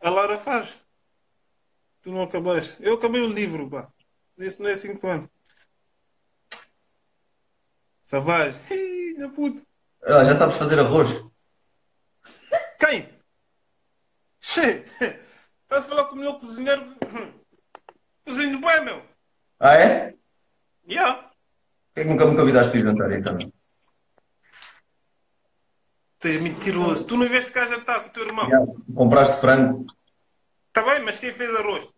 [0.00, 0.78] A Laura faz.
[2.02, 2.76] Tu não acabaste.
[2.80, 3.90] Eu acabei o livro, pá.
[4.36, 5.30] Isso não é 5 anos.
[8.02, 8.58] Savage.
[8.70, 9.62] Ih, minha puta.
[10.02, 11.08] Ah, já sabes fazer arroz?
[12.78, 13.08] Quem?
[14.40, 14.84] Che.
[15.76, 16.94] A falar com o meu cozinheiro?
[18.24, 19.02] Cozinho bem, meu.
[19.60, 20.14] Ah, é?
[20.88, 21.14] Yeah.
[21.22, 21.30] Por
[21.94, 23.52] que é que nunca me convidaste para ir jantar então?
[26.18, 27.06] Tu és mentiroso.
[27.06, 28.48] Tu não vieste cá jantar com o teu irmão.
[28.48, 28.58] Já
[28.94, 29.86] Compraste frango,
[30.72, 31.88] Tá bem, mas quem fez arroz?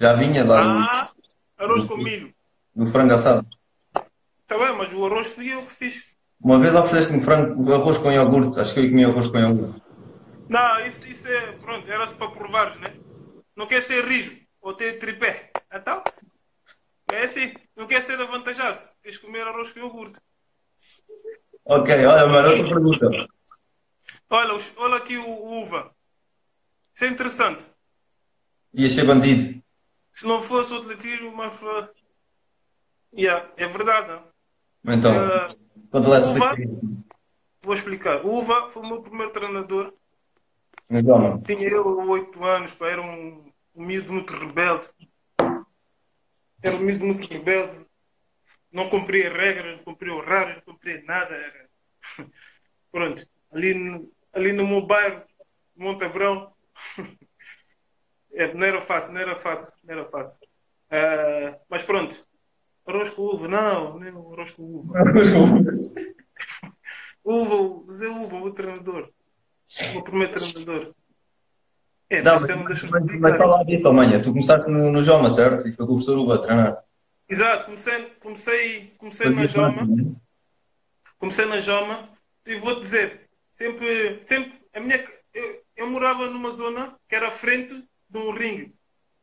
[0.00, 1.10] já vinha lá Ah,
[1.58, 2.32] arroz com milho.
[2.74, 3.46] no, no frango assado.
[4.46, 6.14] Tá bem, mas o arroz fui eu que fiz.
[6.40, 8.60] Uma vez ofereceste-me frango, arroz com iogurte.
[8.60, 9.82] Acho que eu comi arroz com iogurte.
[10.48, 11.52] Não, isso, isso é.
[11.52, 12.94] Pronto, era para provares, né?
[13.56, 15.50] Não quer ser rijo ou ter tripé.
[15.72, 16.02] Então?
[17.12, 17.54] É assim.
[17.76, 18.88] Não quer ser avantajado.
[19.02, 20.18] Tens de comer arroz com iogurte.
[21.64, 23.06] Ok, olha, mano, outra pergunta.
[24.30, 25.94] Olha, olha aqui o, o uva.
[26.94, 27.64] Isso é interessante.
[28.72, 29.62] Ia ser bandido.
[30.12, 31.52] Se não fosse o atletismo, mas.
[33.16, 34.08] Yeah, é verdade.
[34.08, 34.94] Não?
[34.94, 36.54] Então, Uh, uva?
[37.62, 38.24] vou explicar.
[38.26, 39.94] O Uva foi o meu primeiro treinador.
[41.44, 44.88] Tinha eu oito anos, pá, era um, um miúdo muito rebelde.
[46.62, 47.84] Era um miúdo muito rebelde.
[48.70, 51.34] Não cumpria regras, não cumpria horários, não cumpria nada.
[51.34, 51.68] Era...
[52.90, 55.22] Pronto, ali, no- ali no meu bairro,
[55.76, 56.52] Montabrão,
[58.32, 60.38] é, não era fácil, não era fácil, não era fácil.
[60.90, 62.26] Ah, mas pronto,
[62.86, 64.94] arroz com uva, não, nem arroz com uva.
[67.24, 69.10] Uva, Zé Uva, o treinador.
[69.80, 70.94] O meu primeiro treinador.
[72.10, 74.22] É, Não, mas mas, deixa mas, mas fala disso, ó, manha.
[74.22, 75.66] Tu começaste no, no Joma, certo?
[75.66, 76.84] E foi com o professor Uva a treinar.
[77.28, 79.86] Exato, comecei, comecei, comecei na Joma.
[81.18, 82.08] Comecei na Joma
[82.46, 87.32] e vou-te dizer, sempre, sempre, a minha, eu, eu morava numa zona que era à
[87.32, 88.74] frente de um ringue.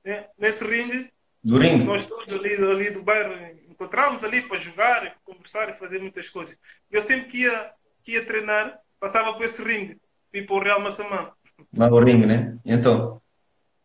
[0.04, 0.26] né?
[0.38, 1.12] Nesse ringue,
[1.44, 1.84] Do ringue?
[1.84, 3.34] nós todos ali, ali do bairro
[3.70, 6.58] encontrávamos ali para jogar, conversar e fazer muitas coisas.
[6.90, 7.72] Eu sempre que ia,
[8.04, 9.98] que ia treinar, passava por esse ringue,
[10.34, 11.32] ir para o Real Massamã.
[11.78, 12.58] Lá no ringue, né?
[12.66, 13.22] E então?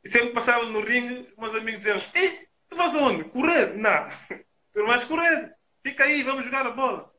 [0.02, 3.24] E sempre passava no ringue, meus amigos diziam: Ei, tu vas aonde?
[3.24, 3.76] Correr?
[3.76, 4.09] Não,
[4.72, 5.54] tu não vais correr.
[5.85, 7.12] Fica aí, vamos jogar a bola.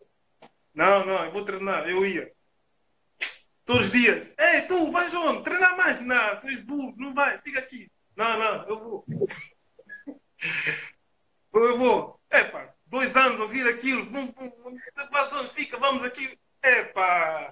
[0.73, 1.89] Não, não, eu vou treinar.
[1.89, 2.31] Eu ia.
[3.65, 4.29] Todos os dias.
[4.39, 5.43] Ei, tu vais aonde?
[5.43, 5.99] Treinar mais?
[6.01, 7.91] Não, tu és burro, não vai, fica aqui.
[8.15, 9.05] Não, não, eu vou.
[11.53, 12.21] Eu vou.
[12.31, 14.05] Epá, dois anos ouvir aquilo.
[14.05, 15.49] Tu vais onde?
[15.49, 16.37] Fica, vamos aqui.
[16.61, 17.51] Epá,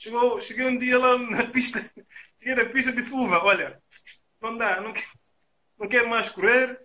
[0.00, 1.78] Chegou, cheguei um dia lá na pista,
[2.40, 3.78] cheguei na pista e disse, Uva, olha,
[4.40, 5.10] não dá, não, quero-
[5.78, 6.80] não quero mais correr,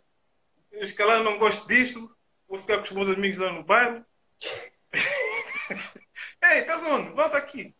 [0.73, 2.13] escalar não gosto disto,
[2.45, 4.05] vou ficar com os meus amigos lá no bairro.
[6.43, 7.11] Ei, estás onde?
[7.11, 7.73] Volta aqui.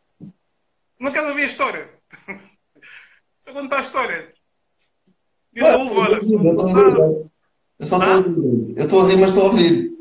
[0.97, 1.99] Não queres ouvir a história?
[3.45, 4.33] Eu contar a história.
[5.53, 6.19] E o Uva, olha,
[7.77, 8.77] Eu só estou a ouvir.
[8.77, 9.91] Eu estou a rir, mas estou a ouvir.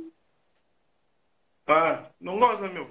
[1.66, 2.88] Ah, não goza, meu.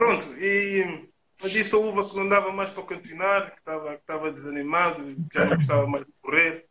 [0.00, 1.08] Pronto, e
[1.42, 5.02] eu disse ao Uva que não dava mais para continuar, que estava que estava desanimado,
[5.30, 6.64] que já não gostava mais de correr.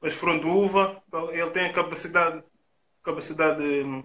[0.00, 2.44] Mas pronto, o Uva, ele tem a capacidade,
[3.02, 4.04] capacidade de,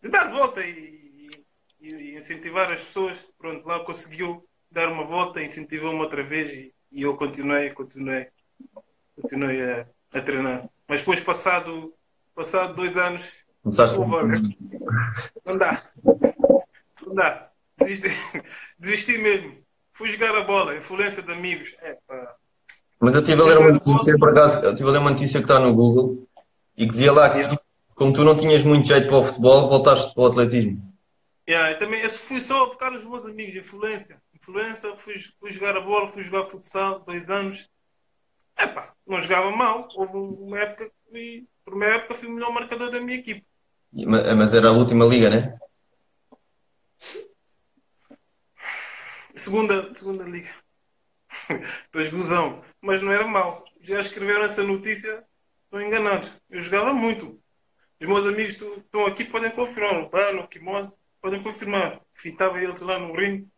[0.00, 1.44] de dar volta e,
[1.80, 3.18] e- e incentivar as pessoas.
[3.36, 8.28] Pronto, lá conseguiu dar uma volta, incentivou-me outra vez e, e eu continuei, continuei,
[9.20, 10.68] continuei a, a treinar.
[10.86, 11.92] Mas depois, passado,
[12.32, 13.28] passado dois anos,
[14.04, 14.22] Uva,
[15.44, 15.90] não dá.
[17.14, 17.40] Não.
[17.78, 18.08] Desisti,
[18.78, 19.58] desisti mesmo.
[19.92, 21.74] Fui jogar a bola, influência de amigos.
[21.80, 22.34] É, pá.
[23.00, 25.40] Mas eu estive a ler uma notícia, por acaso, eu estive a ler uma notícia
[25.40, 26.26] que está no Google
[26.76, 27.58] e que dizia lá que, Yeah.
[27.94, 30.82] como tu não tinhas muito jeito para o futebol, voltaste para o atletismo.
[31.48, 34.20] Yeah, eu também, eu fui só por causa dos meus amigos, influência.
[34.34, 37.68] Influência, fui, fui jogar a bola, fui jogar futsal, dois anos.
[38.56, 39.86] É pá, não jogava mal.
[39.96, 43.44] Houve uma época que fui, por uma época fui o melhor marcador da minha equipe.
[43.92, 45.56] Ma- Mas era a última liga, né?
[49.34, 50.50] Segunda, segunda liga.
[51.92, 52.62] Dois gozão.
[52.80, 53.64] Mas não era mal.
[53.80, 55.24] Já escreveram essa notícia,
[55.64, 56.30] estão enganados.
[56.48, 57.40] Eu jogava muito.
[58.00, 60.02] Os meus amigos estão aqui podem confirmar.
[60.02, 62.00] O Bano, o Kimosa, podem confirmar.
[62.14, 63.48] Fitava eles lá no ringue.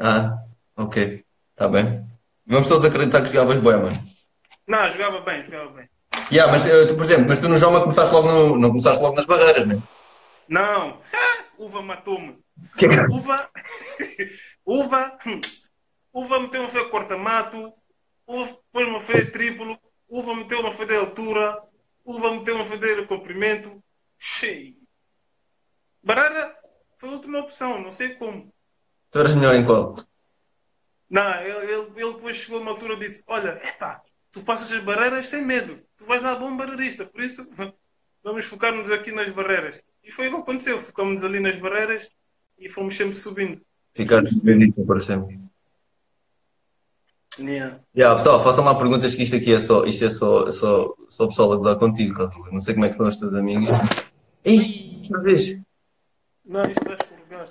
[0.00, 0.36] Ah,
[0.76, 1.24] ok.
[1.52, 2.04] Está bem.
[2.46, 4.14] Vamos todos acreditar que jogavas bem, mano.
[4.66, 5.88] Não, jogava bem, jogava bem.
[6.30, 9.02] Yeah, mas eh, tu, por exemplo, mas tu no Joma começaste logo no, não começaste
[9.02, 9.82] logo nas barreiras, né?
[10.48, 11.00] Não.
[11.58, 12.43] Uva matou-me.
[12.76, 13.50] Que Uva.
[14.64, 15.18] Uva.
[16.12, 17.72] Uva meteu-me a fazer corta-mato.
[18.26, 19.78] Uva pôs-me a fazer triplo.
[20.08, 21.62] Uva meteu-me a fazer altura.
[22.04, 23.82] Uva meteu-me a fazer comprimento.
[24.18, 24.76] Cheio.
[26.02, 26.56] Barara
[26.98, 28.52] foi a última opção, não sei como.
[29.10, 30.04] Tu eras melhor em qual?
[31.08, 34.72] Não, ele, ele, ele depois chegou a uma altura e disse: Olha, epá, tu passas
[34.72, 35.82] as barreiras sem medo.
[35.96, 37.06] Tu vais lá bom barreirista.
[37.06, 37.48] Por isso,
[38.22, 39.82] vamos focar-nos aqui nas barreiras.
[40.02, 40.78] E foi o que aconteceu.
[40.78, 42.08] Focamos ali nas barreiras
[42.58, 43.60] e fomos sempre subindo.
[43.94, 45.38] Ficaste bendito para sempre.
[47.38, 47.80] Yeah.
[47.96, 51.24] Yeah, pessoal, façam lá perguntas que isto aqui é só, isto é só, só, só
[51.24, 52.46] o pessoal a gozar contigo, Rasul.
[52.52, 53.68] Não sei como é que são os teus amigos.
[54.44, 55.60] Ih, outra vez.
[56.44, 57.48] Não, isto vai escorregar.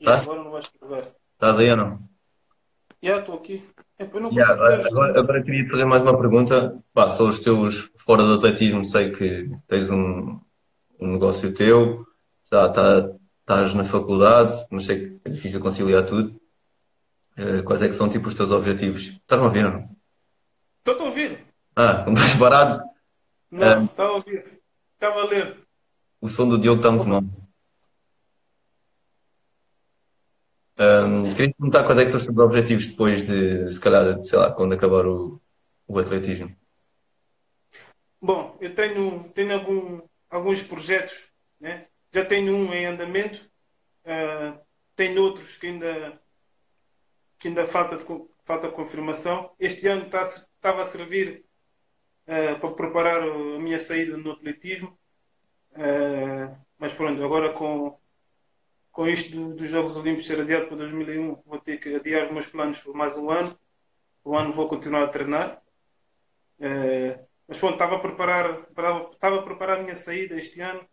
[0.00, 0.18] E Tá?
[0.18, 1.12] agora não vai escorregar.
[1.34, 2.08] Estás aí ou não?
[3.02, 3.66] Já estou aqui.
[3.98, 6.82] Epá, eu não Yeah, agora, agora, queria fazer mais uma pergunta.
[6.92, 10.40] Pá, são os teus, fora do atletismo, sei que tens um,
[11.00, 12.04] um negócio teu,
[12.50, 13.08] já tá,
[13.40, 16.40] estás na faculdade, mas sei que é difícil conciliar tudo.
[17.36, 19.02] Eh, quais é que são tipo os teus objetivos?
[19.02, 19.88] Estás-me a ouvir ou não?
[20.78, 21.38] Estou a ouvir.
[21.76, 22.82] Ah, como estás parado,
[23.50, 24.60] Não, está a ouvir.
[24.94, 25.56] Estava a ler.
[26.20, 27.22] o som do Diogo está muito mal.
[30.76, 34.22] Ahm, queria te perguntar quais é que são os teus objetivos depois de, se calhar,
[34.24, 35.40] sei lá, quando acabar o,
[35.86, 36.54] o atletismo.
[38.20, 41.86] Bom, eu tenho, tenho algum, alguns projetos, né?
[42.12, 43.48] já tenho um em andamento,
[44.04, 44.58] ah,
[44.96, 46.20] tenho outros que ainda,
[47.38, 48.04] que ainda falta, de
[48.44, 49.50] falta confirmação.
[49.60, 51.44] Este ano estava a servir
[52.26, 54.98] ah, para preparar a minha saída no atletismo,
[55.76, 57.98] Ah, mas pronto, agora com,
[58.94, 62.46] com isto do- dos Jogos Olímpicos ser adiado para 2001, vou ter que adiar meus
[62.46, 63.58] planos por mais um ano.
[64.24, 65.62] O ano vou continuar a treinar.
[66.60, 70.88] Eh, mas pronto, estava a preparar, estava, a preparar a minha saída este ano.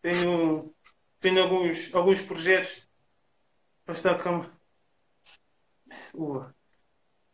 [0.00, 0.74] Tenho,
[1.18, 2.88] tenho alguns, alguns projetos.
[3.84, 4.50] Para estar calma.
[6.14, 6.54] Ua.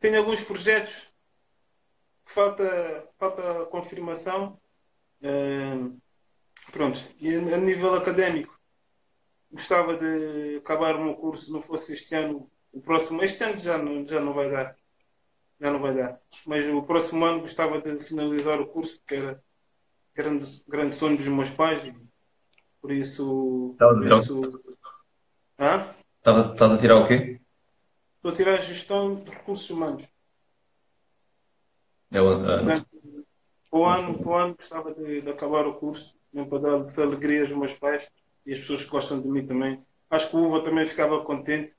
[0.00, 1.12] Tenho alguns projetos
[2.24, 4.59] que falta, falta confirmação.
[5.20, 5.90] Eh,
[6.72, 8.56] pronto, e a nível académico,
[9.57, 13.77] gostava de acabar o meu curso, não fosse este ano, o próximo, este ano já
[13.79, 14.77] não, já não vai dar
[15.59, 16.21] já não vai dar.
[16.47, 19.42] Mas o próximo ano gostava de finalizar o curso, que era
[20.14, 21.83] grande, grande sonho dos meus pais.
[22.81, 23.71] Por isso.
[23.73, 24.40] Estavas a isso
[25.59, 25.95] Hã?
[26.19, 27.40] Estás a- estás a tirar o quê?
[28.16, 30.07] Estou a tirar a gestão de recursos humanos.
[32.11, 32.87] É o- ah, Portanto,
[33.71, 36.81] para o ano, para o ano gostava de, de acabar o curso, mesmo para dar
[36.83, 38.07] essa alegria aos meus pais
[38.46, 39.82] e às pessoas que gostam de mim também.
[40.09, 41.74] Acho que o Uva também ficava contente,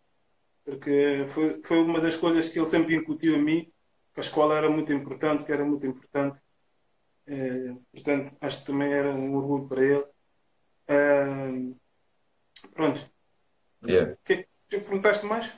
[0.65, 3.71] porque foi, foi uma das coisas que ele sempre incutiu a mim,
[4.13, 6.37] que a escola era muito importante, que era muito importante.
[7.25, 10.05] Eh, portanto, acho que também era um orgulho para ele.
[10.87, 11.73] Eh,
[12.73, 13.09] pronto.
[13.85, 14.15] Yeah.
[14.25, 14.37] Que é
[14.69, 15.51] que perguntaste mais?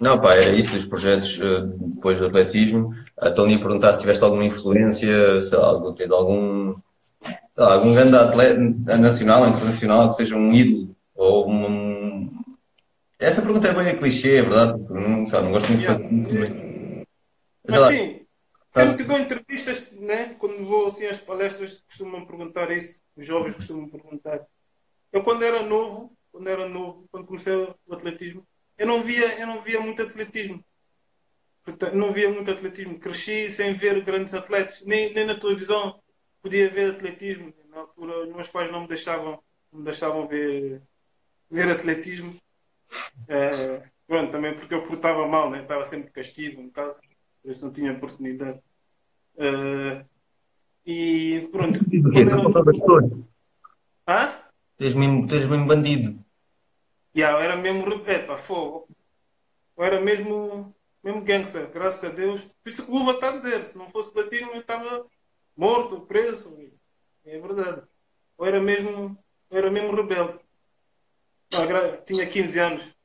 [0.00, 2.94] Não, pá, era isso, os projetos eh, depois do atletismo.
[3.16, 6.76] A Tony perguntar se tiveste alguma influência, sei lá, tens algum,
[7.56, 8.58] lá, algum grande atleta
[8.98, 12.44] nacional, internacional, que seja um ídolo ou um...
[13.18, 14.78] Essa pergunta é bem clichê, é verdade?
[14.78, 16.66] porque Não, lá, não gosto muito de fazer
[17.68, 18.20] mas- lá, sim,
[18.72, 23.00] sempre que dou entrevistas, né, quando vou assim às palestras, costumam perguntar isso.
[23.16, 24.40] Os jovens costumam perguntar.
[25.12, 28.46] Eu quando era novo, quando era novo, quando comecei o atletismo,
[28.78, 30.62] eu não via, eu não via muito atletismo.
[31.64, 33.00] Portanto, não via muito atletismo.
[33.00, 35.98] Cresci sem ver grandes atletas, nem, nem na televisão
[36.46, 37.52] podia ver atletismo.
[37.68, 40.80] Na altura, os meus pais não me deixavam, não me deixavam ver,
[41.50, 42.36] ver atletismo.
[43.28, 45.62] Eh, pronto, também porque eu portava mal, né?
[45.62, 46.98] estava sempre de castigo em casa,
[47.42, 48.60] por isso não tinha oportunidade.
[49.36, 50.04] Eh,
[50.86, 51.80] e pronto.
[51.80, 52.24] O quê?
[52.24, 53.10] Tu assaltava pessoas?
[54.08, 54.32] Hã?
[54.78, 56.24] Tu és mesmo, tu és mesmo bandido.
[57.16, 58.04] Yeah, eu era mesmo.
[58.06, 58.88] Epa, fogo.
[59.76, 62.40] Eu era mesmo, mesmo gangster, graças a Deus.
[62.62, 65.06] Por isso que o Luva está a dizer: se não fosse platina, eu estava
[65.56, 66.56] morto, preso.
[67.24, 67.82] É verdade.
[68.38, 69.18] Eu era mesmo,
[69.50, 70.38] eu era mesmo rebelde.
[72.04, 72.96] Tinha 15 anos,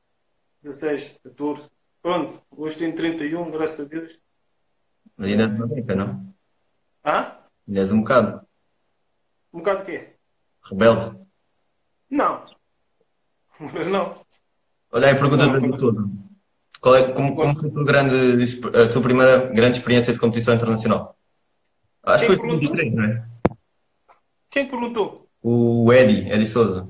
[0.62, 1.68] 16, 14.
[2.02, 4.20] Pronto, hoje tenho 31, graças a Deus.
[5.18, 6.34] Ainda uma beca, não?
[7.04, 7.38] Hã?
[7.66, 8.46] Ainda és um bocado.
[9.52, 10.16] Um bocado de quê?
[10.64, 11.18] Rebelde.
[12.10, 12.44] Não.
[13.58, 14.20] Mas não.
[14.90, 16.04] Olha aí, pergunta do David Souza.
[16.80, 20.54] Qual é, como, como foi a tua, grande, a tua primeira grande experiência de competição
[20.54, 21.16] internacional?
[22.04, 22.70] Acho que foi perguntou?
[22.70, 23.26] 23, não é?
[24.50, 25.28] Quem perguntou?
[25.42, 26.88] O Eddie, Eddie Souza.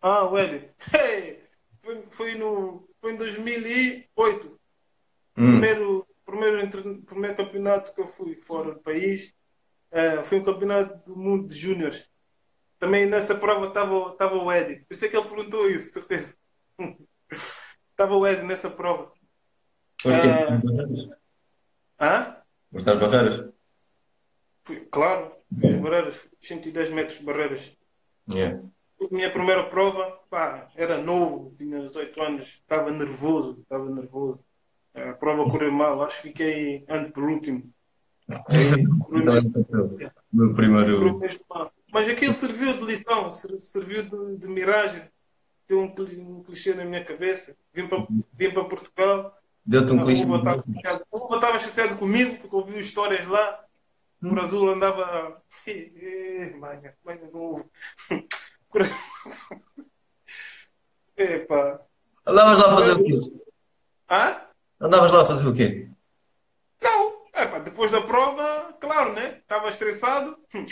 [0.00, 0.70] Ah, o Ed.
[0.92, 1.44] Hey,
[1.82, 4.46] foi, foi, no, foi em 2008.
[4.46, 5.60] Hum.
[5.60, 9.34] Primeiro, primeiro, primeiro campeonato que eu fui fora do país
[9.90, 12.08] eh, foi um campeonato do mundo de júniores.
[12.78, 14.84] Também nessa prova estava o Ed.
[14.86, 16.34] Por isso é que ele perguntou isso, certeza.
[17.90, 19.12] Estava o Ed nessa prova.
[20.00, 20.28] Foste quê?
[21.98, 22.00] Ah.
[22.00, 22.36] Hã?
[22.74, 23.52] Às barreiras?
[24.70, 27.76] Fui, claro, fui às barreiras, 110 metros de barreiras.
[28.30, 28.62] Yeah.
[29.02, 34.38] A minha primeira prova, pá, era novo, tinha 18 anos, estava nervoso, estava nervoso.
[34.94, 37.72] A prova correu mal, acho que fiquei antepenúltimo.
[38.48, 38.76] Isso
[39.30, 39.98] é o que aconteceu.
[40.32, 41.20] No primeiro.
[41.92, 45.02] Mas aquilo serviu de lição, ser- serviu de, de miragem.
[45.68, 47.56] Deu um, um clichê na minha cabeça.
[47.74, 50.22] Vim para, vim para Portugal, Deu-te um clichê.
[50.22, 53.64] A Uva estava chateada comigo, porque ouviu histórias lá.
[54.22, 55.42] O Azul andava.
[55.66, 57.70] Eh, Manha, manha novo.
[61.16, 61.80] Epá.
[62.26, 63.42] Andavas lá a fazer o quê?
[64.10, 64.40] Hã?
[64.80, 65.90] Andavas lá a fazer o quê?
[66.82, 67.20] Não.
[67.34, 69.38] Epá, depois da prova, claro, né?
[69.38, 70.36] Estava estressado.
[70.54, 70.64] Hum,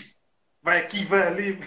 [0.62, 1.58] Vai aqui, vai ali.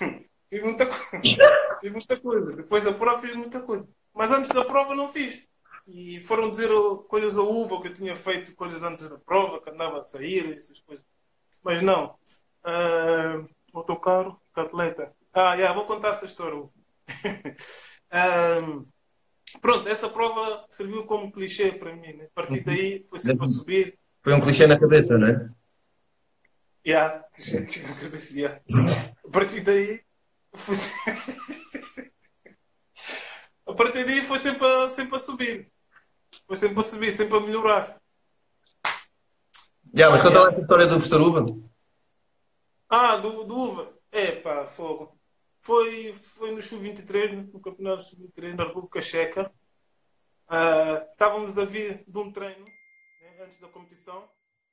[0.00, 1.22] Hum, Fiz muita coisa.
[1.80, 2.52] Fiz muita coisa.
[2.56, 3.88] Depois da prova fiz muita coisa.
[4.14, 5.46] Mas antes da prova não fiz.
[5.90, 6.68] E foram dizer
[7.08, 10.54] coisas ao uva que eu tinha feito coisas antes da prova, que andava a sair,
[10.54, 11.04] essas coisas.
[11.64, 12.14] Mas não.
[13.72, 15.14] Autocarro, com atleta.
[15.32, 16.68] Ah, yeah, vou contar essa história.
[18.10, 18.62] Ah,
[19.60, 22.14] pronto, essa prova serviu como clichê para mim.
[22.14, 22.24] Né?
[22.24, 23.98] A partir daí foi sempre a subir.
[24.22, 25.50] Foi um clichê na cabeça, não é?
[26.86, 28.32] Yeah, clichê clichê na cabeça.
[28.32, 28.62] Yeah.
[29.26, 30.00] A partir daí
[30.54, 30.74] foi
[33.66, 35.70] a partir daí foi sempre a, sempre a subir.
[36.46, 38.00] Foi sempre a subir, sempre a melhorar.
[39.94, 41.46] Yeah, mas conta lá essa história do professor Uva.
[42.88, 43.92] Ah, do, do Uva.
[44.10, 45.18] É pá, fogo.
[45.60, 49.52] Foi, foi no Sub-23, no Campeonato Sub-23, na República Checa.
[50.46, 54.28] Ah, estávamos a vir de um treino, né, antes da competição,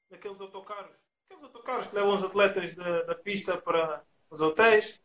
[0.09, 0.95] daqueles autocarros.
[1.25, 4.99] Aqueles autocarros que levam os atletas da, da pista para os hotéis.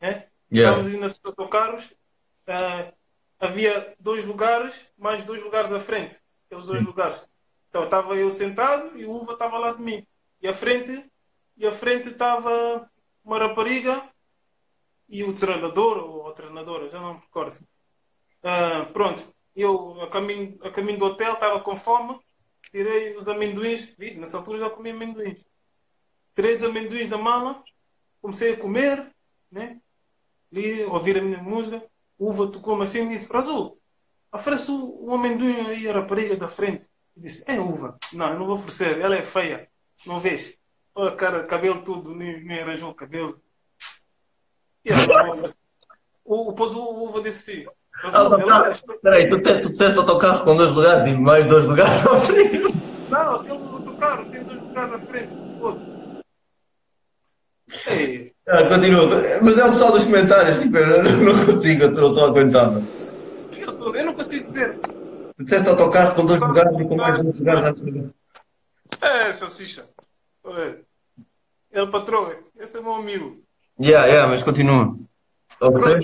[0.00, 0.28] Né?
[0.50, 0.78] Yeah.
[0.78, 1.92] Estávamos ir nesses autocarros.
[2.46, 2.92] ah,
[3.38, 6.16] havia dois lugares, mais dois lugares à frente.
[6.46, 6.86] Aqueles dois Sim.
[6.86, 7.22] lugares.
[7.68, 10.06] Então estava eu sentado e o Uva estava lá de mim.
[10.40, 11.10] E à frente,
[11.56, 12.90] e à frente estava
[13.24, 14.02] uma rapariga
[15.08, 17.58] e o treinador ou a treinadora, já não me recordo.
[18.42, 22.18] Ah, pronto, eu a caminho, a caminho do hotel estava com fome,
[22.70, 25.44] tirei os amendoins, Vixe, nessa altura já comia amendoins.
[26.34, 27.62] Tirei os amendoins da mala,
[28.20, 29.12] comecei a comer,
[29.50, 29.80] né?
[30.52, 31.82] Ali, ouvir a minha música,
[32.18, 33.78] uva tocou-me assim e disse, Azul,
[34.32, 36.86] oferece o, amendoim aí à rapariga da frente.
[37.16, 37.98] Eu disse, é uva.
[38.12, 39.68] Não, eu não vou oferecer, ela é feia.
[40.06, 40.58] Não vês?
[40.94, 43.40] Olha, cara, cabelo tudo, nem, nem arranjou o cabelo.
[44.84, 45.58] E eu não vou oferecer.
[46.24, 47.66] O, depois o uva disse assim,
[48.04, 51.46] Azul, ela é Espera aí, tu disseste, tu disseste autocarro com dois lugares e mais
[51.46, 52.74] dois lugares ao frio.
[53.08, 55.96] Não, aquele do carro, tem dois lugares à frente, outro.
[57.88, 59.08] Ei, Ah, continua.
[59.42, 62.86] Mas é o pessoal dos comentários, tipo, eu não não consigo, eu não estou aguentando.
[63.96, 64.78] eu, não consigo dizer.
[64.78, 68.10] Tu disseste autocarro com dois lugares e com mais dois lugares à frente.
[69.00, 69.88] É, salsicha.
[70.44, 70.80] Olha,
[71.72, 73.42] Ele patrão, esse é meu amigo.
[73.80, 74.96] Yeah, yeah, mas continua.
[75.60, 75.98] O Uva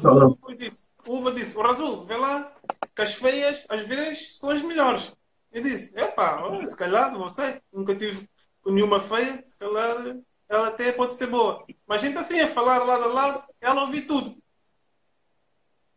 [0.57, 2.53] disse, o Uva disse, o Razul, vê lá,
[2.95, 5.15] que as feias, às vezes, são as melhores.
[5.53, 8.29] Eu disse, epá, se calhar, não sei, nunca tive
[8.67, 10.17] nenhuma feia, se calhar
[10.53, 11.65] ela até pode ser boa.
[11.87, 14.37] Mas a gente assim, a falar lado a lado, ela ouviu tudo.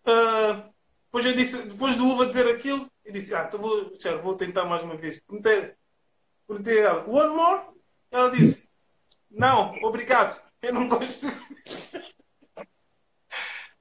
[0.06, 0.70] Ah,
[1.06, 4.38] depois, eu disse, depois do Uva dizer aquilo, eu disse, ah, então vou, já, vou
[4.38, 5.20] tentar mais uma vez.
[5.20, 5.76] Perguntei,
[6.48, 7.68] perguntei ela, one more?
[8.10, 8.70] Ela disse,
[9.30, 11.28] não, obrigado, eu não gosto.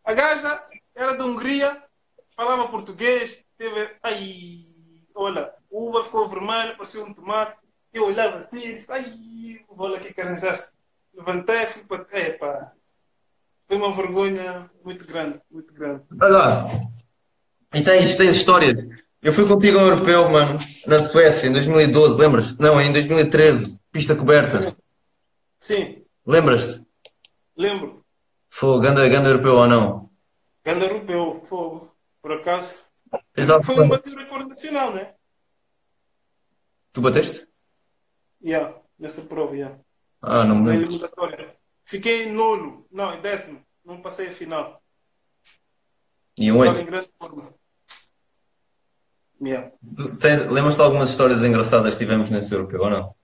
[0.05, 1.83] A gaja era da Hungria,
[2.37, 3.97] falava português, teve.
[4.03, 4.67] Ai,
[5.15, 7.64] olha, o uva ficou vermelho, parecia um tomate.
[7.95, 10.73] Eu olhava assim e disse, ai, olha aqui que arranjaste.
[11.15, 12.07] Levantei, fui para.
[12.19, 12.73] Epá.
[13.69, 16.03] Foi uma vergonha muito grande, muito grande.
[16.21, 16.67] Olha lá.
[17.73, 18.87] E tens, tens histórias.
[19.23, 22.57] Eu fui contigo ao europeu, mano, na Suécia, em 2012, lembras?
[22.59, 24.77] Não, em 2013, pista coberta.
[25.61, 26.83] Sim, Lembras-te?
[27.57, 28.05] lembro.
[28.51, 30.11] Foi ganda, ganda europeu ou não?
[30.65, 31.95] Grande europeu, fogo.
[32.21, 32.79] Por acaso.
[33.37, 33.65] Exato.
[33.65, 35.15] Foi um bateu recorde nacional, né?
[36.93, 37.47] Tu bateste?
[38.45, 39.81] Yeah, nessa prova, yeah.
[40.21, 41.11] Ah, não me lembro.
[41.85, 43.65] Fiquei em nono, não, em décimo.
[43.83, 44.83] Não passei a final.
[46.37, 46.87] E Estava em oito.
[46.87, 47.55] grande forma.
[49.43, 49.73] Yeah.
[50.51, 53.15] Lembras-te de algumas histórias engraçadas que tivemos nesse europeu ou não?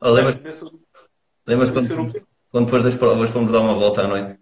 [0.00, 0.64] Ah, lembras,
[1.46, 2.26] lembras quando, europeu.
[2.50, 4.40] quando depois das provas fomos dar uma volta à noite?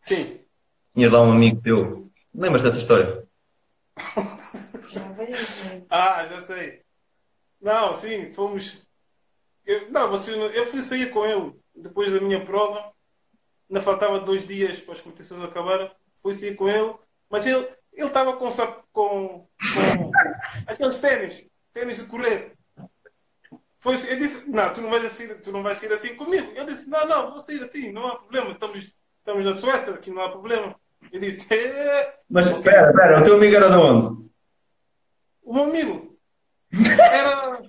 [0.00, 0.40] Sim.
[0.94, 2.10] Tinhas lá um amigo teu.
[2.32, 3.26] Lembras dessa história?
[5.96, 6.82] Ah, já sei.
[7.60, 8.84] Não, sim, fomos.
[9.64, 12.92] Eu, não, você, eu fui sair com ele depois da minha prova.
[13.70, 15.88] Ainda faltava dois dias para as competições acabarem.
[16.16, 16.94] Fui sair com ele,
[17.30, 18.50] mas ele ele estava com,
[18.92, 20.12] com, com
[20.66, 22.54] aqueles tênis, tênis de correr.
[23.78, 26.50] Foi, eu disse, não, tu não vais sair, tu não vais sair assim comigo.
[26.56, 28.50] Eu disse, não, não, vou sair assim, não há problema.
[28.50, 30.74] Estamos, estamos na Suécia, aqui não há problema.
[31.12, 34.24] Eu disse, "É, Mas espera, espera, o teu amigo era de onde?
[35.44, 36.18] O meu amigo
[36.98, 37.62] era.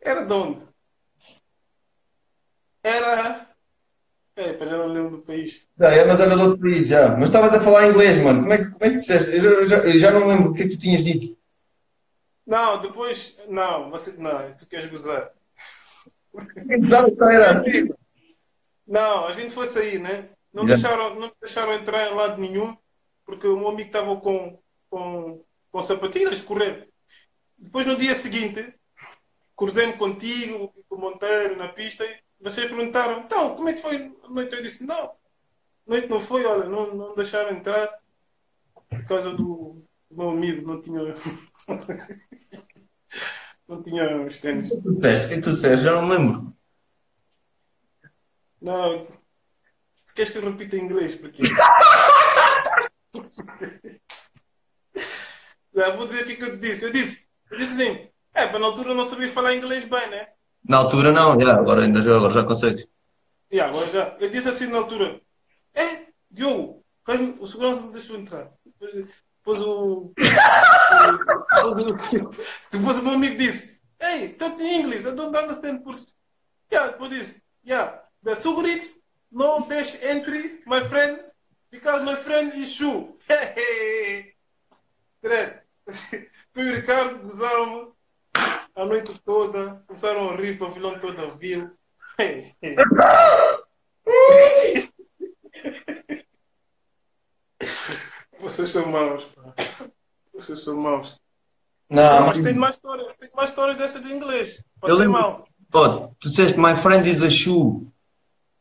[0.00, 0.62] Era de onde?
[2.82, 3.48] Era.
[4.34, 5.66] É, já não lembro do país.
[5.78, 7.16] Já, é, mas era de outro país, já.
[7.16, 8.40] Mas estavas a falar inglês, mano.
[8.40, 9.30] Como é que, como é que disseste?
[9.30, 11.38] Eu já, eu já, não lembro o que é que tu tinhas dito.
[12.46, 13.38] Não, depois.
[13.48, 14.20] Não, você.
[14.20, 15.30] Não, tu queres gozar.
[16.68, 17.88] Exato, era assim.
[18.86, 20.30] Não, a gente foi sair, né?
[20.52, 20.74] Não, Já.
[20.74, 22.76] deixaram, não me deixaram entrar em lado nenhum,
[23.24, 24.58] porque o meu amigo estava com,
[24.90, 25.42] com,
[25.72, 26.88] com sapatilhas correr.
[27.56, 28.74] Depois, no dia seguinte,
[29.56, 34.14] cruzei-me contigo, com o Monteiro, na pista, e vocês perguntaram, então, como é que foi
[34.22, 34.54] a noite?
[34.54, 35.14] Eu disse, não, a
[35.86, 37.90] noite não foi, olha, não, não deixaram entrar
[38.88, 41.00] por causa do, meu amigo, não tinha...
[43.66, 44.70] não tinha os ténis.
[44.70, 45.26] O que tu disseste?
[45.26, 45.84] O que que tu disseste?
[45.84, 46.54] Já não me lembro.
[48.60, 49.06] Não,
[50.06, 51.42] se queres que eu repita em inglês, porque...
[55.74, 56.84] Já vou dizer o que, que eu disse.
[56.84, 60.08] Eu disse, eu disse assim, é, para na altura eu não sabia falar inglês bem,
[60.10, 60.28] né?
[60.68, 62.86] Na altura não, já, agora, ainda, já- agora já consegues.
[63.50, 64.16] E agora já.
[64.20, 65.20] Eu disse assim na altura,
[65.74, 66.84] é, Diogo,
[67.40, 68.50] o segurança não me deixou entrar.
[68.64, 69.06] Depois,
[69.38, 72.30] depois o, depois, o-
[72.70, 76.12] depois o meu amigo disse, hey, talk in English, I don't understand Portuguese.
[76.70, 81.20] Yeah, depois disse, yeah, the securities no dash entry, my friend,
[81.70, 83.16] because my friend is shoe.
[85.22, 85.58] Direto.
[86.52, 87.92] Tu e o Ricardo gozaram-me
[88.74, 91.70] a noite toda, começaram a rir, o pavilhão todo viu.
[98.40, 99.54] Vocês são maus, pá.
[100.34, 101.20] Vocês são maus.
[101.88, 104.58] Não, mas tem mais histórias, tem mais histórias dessas de inglês.
[104.58, 105.46] Eu Pode ser mal.
[105.74, 107.86] oh, tu disseste my friend is a shoe.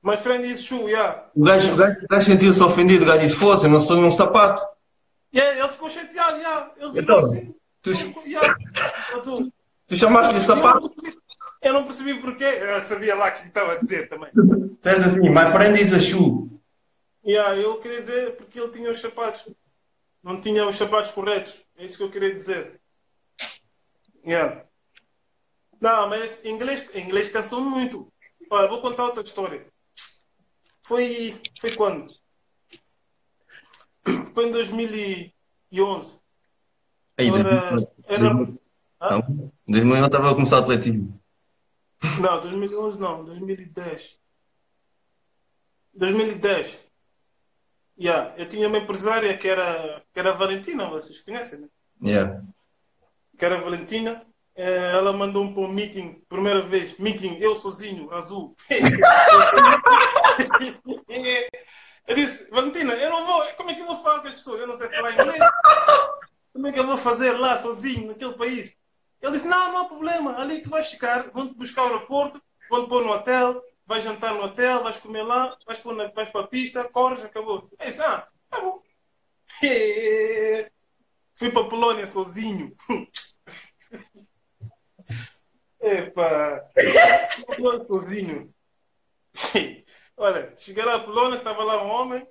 [0.04, 1.30] My friend is shoe, yeah.
[1.36, 3.96] O gajo, o gajo, o gajo sentiu-se ofendido, o gajo disse, fosse, eu não sou
[3.96, 4.66] nenhum sapato.
[5.34, 6.72] Yeah, ele ficou chateado, yeah.
[6.78, 7.56] Ele virou Então, assim.
[7.82, 7.92] tu-
[8.28, 8.56] Yeah.
[9.14, 9.52] Eu-
[9.88, 10.94] Tu chamaste-lhe sapato?
[11.62, 12.44] Eu não percebi porquê.
[12.46, 14.30] Eu sabia lá que estava a dizer também.
[14.34, 16.50] Disseste assim, my friend is a shoe.
[17.26, 19.48] Yeah, eu queria dizer porque ele tinha os sapatos.
[20.24, 21.62] Não tinha os sapatos corretos.
[21.78, 22.80] É isso que eu queria dizer.
[24.26, 24.64] Yeah.
[25.80, 28.12] Não, mas inglês, inglês cansou muito.
[28.50, 29.66] Olha, vou contar outra história.
[30.84, 32.14] Foi, foi quando?
[34.34, 36.20] Foi em 2011.
[37.18, 38.60] Aí, era- 2000, era- 2000,
[39.00, 41.22] não, 2000 eu estava a começar o atletismo.
[42.20, 44.20] Não, 2011 não, 2010.
[45.94, 46.82] 2010.
[48.00, 51.68] Yeah, eu tinha uma empresária que era, que era a Valentina, vocês conhecem, né?
[52.02, 52.42] Yeah.
[53.38, 54.26] Que era a Valentina.
[54.56, 58.56] Eh, Ela mandou-me para um meeting, primeira vez, meeting, eu sozinho, azul.
[62.08, 64.62] eu disse, Valentina, eu não vou, como é que eu vou falar com as pessoas?
[64.62, 65.40] Eu não sei falar inglês.
[66.54, 68.76] Como é que eu vou fazer lá sozinho, naquele país?
[69.22, 72.90] Ele disse, não, não há problema, ali tu vais chegar, vão-te buscar ao aeroporto, vão-te
[72.90, 76.42] pôr no hotel, vais jantar no hotel, vais comer lá, vais, pôr na, vais para
[76.42, 77.70] a pista, corres, acabou.
[77.80, 78.82] Eu disse, ah, tá bom.
[81.36, 82.76] Fui para a Polónia sozinho.
[85.82, 86.70] Epa!
[87.56, 88.54] Fui sozinho.
[89.34, 89.81] Sim.
[90.22, 92.28] Olha, cheguei lá à Polónia, estava lá um homem,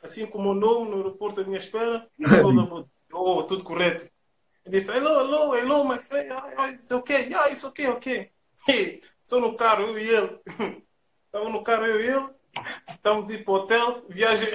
[0.00, 2.08] assim como o nome no aeroporto à minha espera.
[3.16, 4.10] Oh, tudo correto.
[4.66, 6.32] Ele disse, hello, hello, hello, my friend.
[6.32, 8.32] Ah, It's okay, yeah, it's okay, okay.
[9.24, 10.40] Só no carro, eu e ele.
[11.26, 12.28] Estava no carro, eu e ele.
[12.88, 14.48] Estávamos a ir para o hotel, viagem.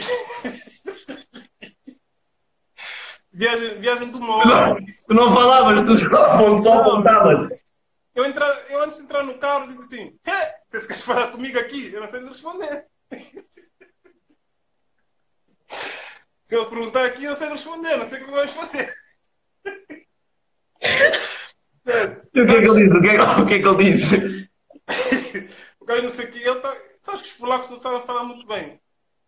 [3.31, 4.75] viagem, viagem de uma hora.
[5.07, 7.63] Tu não falavas, tu só apontavas.
[8.15, 11.57] Eu, entra, eu antes de entrar no carro disse assim: "Hé, você quer falar comigo
[11.59, 11.93] aqui?
[11.93, 12.85] Eu não sei responder.
[16.45, 18.91] Se eu perguntar aqui, eu sei responder, não sei o que vais fazer.
[21.85, 22.97] É, O que é que ele disse?
[22.97, 24.49] O que é que, o que, é que ele disse?
[25.79, 26.75] o cara não sei o que, ele tá.
[27.01, 28.81] Sabes que os polacos não sabem falar muito bem.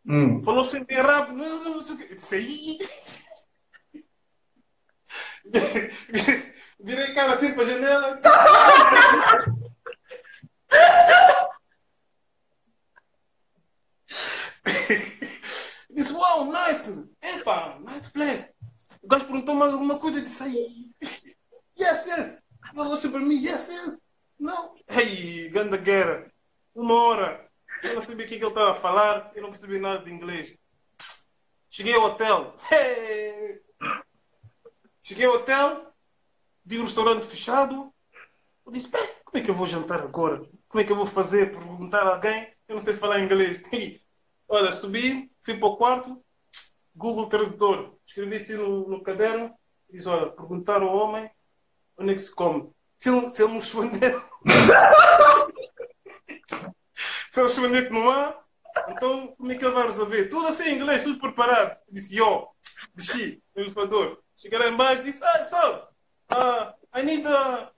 [0.05, 0.41] Hum.
[0.43, 2.11] Falou sempre bem rápido, não, não, não sei o que.
[2.11, 2.79] Eu disse aí.
[6.79, 8.19] Virei cara assim para a janela.
[15.89, 17.09] Disse, uau, nice!
[17.21, 18.53] Epa, nice place!
[19.01, 20.93] O gajo perguntou mais alguma coisa e disse,
[21.77, 22.41] yes, yes!
[22.71, 23.99] Ele olhou para mim, yes, yes!
[24.39, 24.73] Não!
[24.87, 26.31] Ei, ganda guerra!
[26.73, 27.51] Uma hora!
[27.83, 30.11] Eu não sabia o é que ele estava a falar, eu não percebi nada de
[30.11, 30.57] inglês.
[31.69, 32.57] Cheguei ao hotel.
[32.71, 33.61] Hey!
[35.03, 35.93] Cheguei ao hotel,
[36.63, 37.91] vi o restaurante fechado.
[38.65, 40.45] Eu disse, "Bem, como é que eu vou jantar agora?
[40.67, 41.51] Como é que eu vou fazer?
[41.51, 42.53] Perguntar a alguém?
[42.67, 43.61] Eu não sei falar inglês.
[44.47, 46.23] Olha, subi, fui para o quarto,
[46.93, 47.97] Google Tradutor.
[48.05, 49.55] Escrevi assim no, no caderno.
[49.89, 51.29] Diz, olha, perguntar ao homem
[51.97, 52.69] onde é que se come.
[52.97, 54.23] Se ele, se ele me responder...
[57.31, 58.41] se ele responder que não há,
[58.89, 60.29] então como é que ele vai resolver?
[60.29, 61.77] Tudo assim em inglês, tudo preparado.
[61.87, 62.49] Eu disse, yo,
[62.93, 64.21] desci elevador.
[64.35, 65.93] Cheguei lá embaixo e disse, ah, pessoal,
[66.31, 67.71] uh, I need a...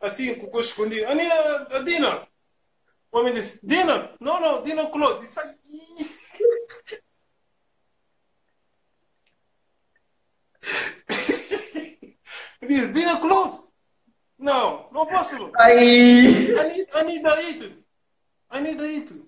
[0.00, 1.10] Assim, com o coisa escondido.
[1.10, 2.28] I need a, a dinner.
[3.10, 4.14] O homem disse, dinner?
[4.20, 5.20] No, no, dinner close.
[5.20, 5.56] Disse, "Ai."
[12.66, 13.66] Diz, dinner close.
[14.38, 15.50] Não, não posso.
[15.56, 15.78] Ai!
[15.78, 17.84] I need, I need a eat.
[18.52, 19.26] I need a eat.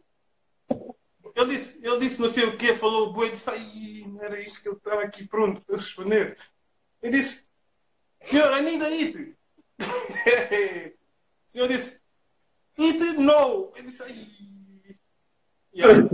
[1.35, 4.39] Ele disse, ele disse não sei o que, falou o boi, disse, ai, não era
[4.41, 6.37] isso que ele estava aqui pronto para responder.
[7.03, 7.49] Ele disse,
[8.21, 9.37] senhor, I need a eat.
[9.81, 12.01] o senhor disse,
[12.79, 13.73] eat no.
[13.77, 14.27] Ele disse, ai.
[15.75, 16.09] Yeah.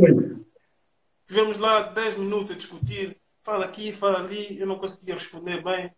[1.26, 5.90] Tivemos lá 10 minutos a discutir, fala aqui, fala ali, eu não conseguia responder bem.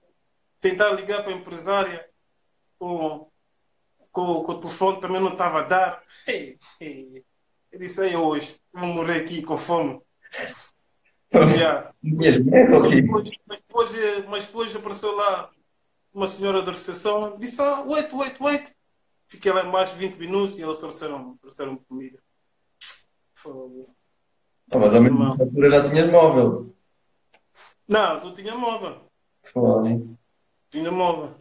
[0.60, 2.08] Tentar ligar para a empresária
[2.78, 3.28] com,
[4.12, 6.02] com, com o telefone também não estava a dar.
[6.26, 7.24] Ei, ei.
[7.70, 10.00] Eu disse, aí hoje, vou morrer aqui com fome.
[11.32, 11.60] Mas
[12.72, 13.02] ok.
[13.02, 13.30] depois,
[13.76, 15.50] depois, eh, mas depois apareceu lá
[16.12, 18.76] uma senhora da recepção, disse, ah, wait, wait, wait.
[19.28, 22.18] Fiquei lá mais 20 minutos e eles trouxeram, trouxeram comida.
[23.34, 23.80] Fogo.
[24.70, 26.74] Ah, mas menos nessa altura já tinhas móvel.
[27.88, 29.10] Não, tu tinha móvel.
[29.44, 30.16] Foda-se.
[30.70, 31.34] Tinha móvel.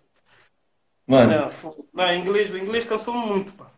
[1.07, 3.71] Mano, Não, não, inglês, o inglês cansou-me muito, pá.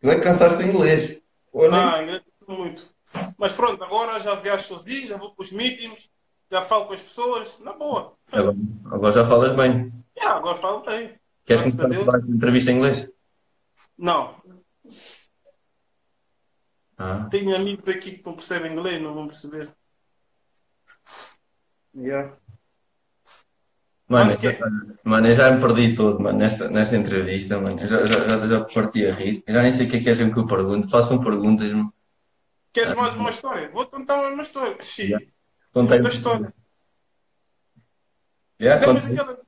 [0.00, 1.20] tu é que cansaste o inglês.
[1.52, 2.88] Olha, Ah, inglês cansou muito.
[3.36, 6.10] Mas pronto, agora já viajo sozinho, já vou para os meetings,
[6.50, 8.14] já falo com as pessoas, na boa.
[8.32, 9.92] agora, agora já falas bem.
[10.16, 11.14] Yeah, agora falo bem.
[11.44, 13.08] Queres começar a falar de entrevista em inglês?
[13.96, 14.34] Não,
[16.98, 17.26] Ah.
[17.30, 19.70] tenho amigos aqui que não percebem inglês, não vão perceber.
[21.96, 22.36] Yeah.
[24.06, 24.48] Mano, quê?
[24.60, 27.78] eu- mano, eu já me perdi todo, mano, nesta, nesta entrevista, mano.
[27.78, 29.42] Já, já, já, já parti a rir.
[29.46, 30.88] Eu já nem sei o que é que é que eu pergunto.
[30.88, 31.70] Façam perguntas.
[32.72, 33.70] Queres mais uma história?
[33.70, 34.76] Vou contar mais uma história.
[34.80, 35.26] Sim, Yeah.
[35.72, 35.98] Contei.
[35.98, 36.54] outra história.
[38.60, 39.16] Yeah, Lembras contei.
[39.16, 39.40] daquela,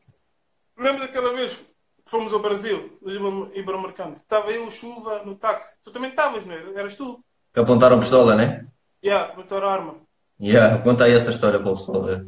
[0.79, 1.67] lembras daquela vez que
[2.07, 4.15] fomos ao Brasil, no Ibermercado?
[4.17, 5.77] Estava eu, chuva, no táxi.
[5.85, 6.79] Tu também estavas, não era?
[6.79, 7.23] Eras tu?
[7.53, 8.67] Que apontaram pistola, né?
[9.05, 9.97] Yeah, botaram a arma.
[10.41, 12.27] Yeah, conta aí essa história para o pessoal ver.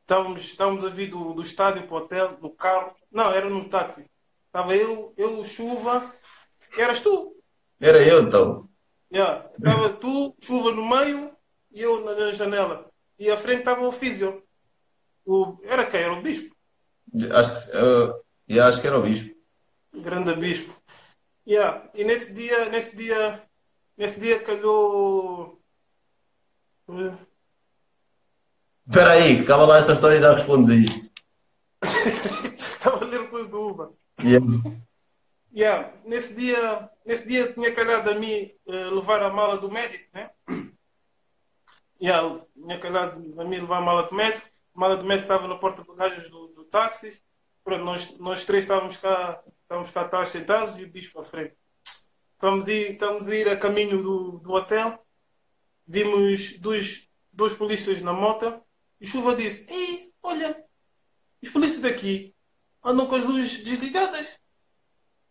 [0.00, 2.94] Estávamos, estávamos a vir do, do estádio para o hotel, no carro.
[3.10, 4.10] Não, era num táxi.
[4.46, 6.02] Estava eu, eu, chuva,
[6.78, 7.36] eras tu.
[7.80, 8.68] Era eu, então.
[9.12, 9.50] Yeah.
[9.58, 11.30] Estava tu, chuva no meio
[11.70, 12.90] e eu na, na janela.
[13.18, 14.42] E à frente estava o físio.
[15.24, 16.00] O, era quem?
[16.00, 16.54] Era o bispo.
[17.32, 18.14] Acho que, uh,
[18.48, 19.34] yeah, acho que era o bispo.
[19.94, 20.74] Grande bispo.
[21.46, 21.90] Yeah.
[21.94, 23.42] E nesse dia, nesse dia,
[23.96, 25.60] nesse dia calhou.
[28.86, 31.10] Espera aí, acaba lá essa história e já respondes a isto.
[32.58, 33.88] Estava a ler coisa do Uber.
[34.22, 34.46] Yeah.
[35.52, 35.92] Yeah.
[36.04, 40.30] Nesse, dia, nesse dia tinha calhado a mim uh, levar a mala do médico, né?
[42.00, 44.46] Yeah, tinha calhado a mim levar a mala do médico.
[44.72, 47.20] A mala do médico estava na porta de bagagens do, do táxi.
[47.64, 51.56] Pronto, nós, nós três estávamos cá, estávamos cá atrás sentados e o bicho para frente.
[52.34, 55.04] Estamos a ir, estamos a, ir a caminho do, do hotel.
[55.84, 58.62] Vimos dois, dois polícias na moto.
[59.00, 60.64] E Chuva disse: Ei, olha,
[61.42, 62.32] os polícias aqui
[62.84, 64.38] andam com as luzes desligadas.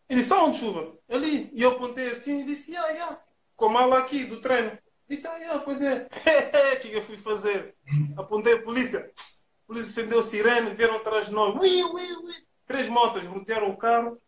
[0.09, 0.93] Ele disse: Onde, Chuva?
[1.09, 1.49] Ali.
[1.53, 3.19] E eu apontei assim e disse: Ya, ya.
[3.55, 4.77] Com a mala aqui do treino.
[5.09, 6.07] Disse: Ah, ya, pois é.
[6.77, 7.75] O que eu fui fazer?
[8.17, 8.99] Apontei a polícia.
[8.99, 11.55] A polícia acendeu sirene, vieram atrás de nós.
[11.55, 12.33] Ui, ui, ui.
[12.65, 14.21] Três motas rodearam o carro.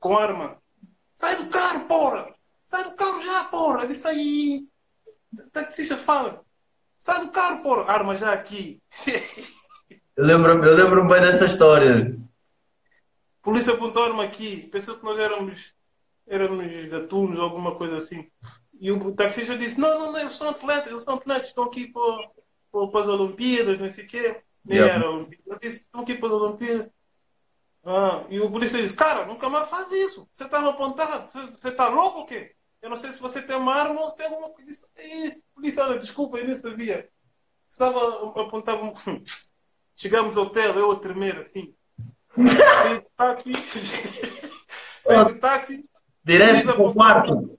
[0.00, 0.60] Com arma.
[1.14, 2.34] Sai do carro, porra!
[2.66, 3.82] Sai do carro já, porra!
[3.82, 4.68] Eu disse aí.
[5.52, 6.44] Taxista fala.
[6.98, 7.90] Sai do carro, porra!
[7.90, 8.80] Arma já aqui.
[10.16, 12.18] Eu lembro-me eu lembro bem dessa história.
[13.48, 14.66] Polícia apontou arma aqui.
[14.68, 15.74] Pensou que nós éramos,
[16.26, 18.30] éramos gatunos ou alguma coisa assim.
[18.78, 21.86] E o taxista disse: Não, não, não, eles são atletas, eles são atletas, estão aqui
[21.90, 22.30] para,
[22.70, 24.42] para, as Olimpíadas, não sei o quê.
[24.66, 24.96] Nem Yeah.
[24.96, 25.44] era Olimpíada.
[25.46, 26.90] Ele disse: Estão aqui para as Olimpíadas.
[27.86, 30.28] Ah, e o polícia disse: Cara, nunca mais faz isso.
[30.34, 31.30] Você está a apontar?
[31.30, 32.54] Você- está louco ou quê?
[32.82, 34.86] Eu não sei se você tem uma arma ou se tem alguma coisa.
[34.94, 37.08] "Ei, polícia, olha, desculpa, eu nem sabia.
[37.70, 38.76] Estava a apontar.
[38.84, 38.92] um-
[39.96, 41.74] Chegamos ao hotel, eu a tremer assim.
[42.46, 43.52] Saí do táxi.
[45.04, 45.88] Saí do táxi.
[46.22, 47.58] Direto para o quarto.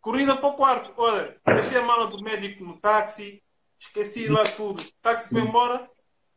[0.00, 0.92] Corrida para o quarto.
[0.96, 3.42] Olha, deixei a mala do médico no táxi,
[3.78, 4.80] esqueci lá tudo.
[4.80, 5.88] O táxi foi embora,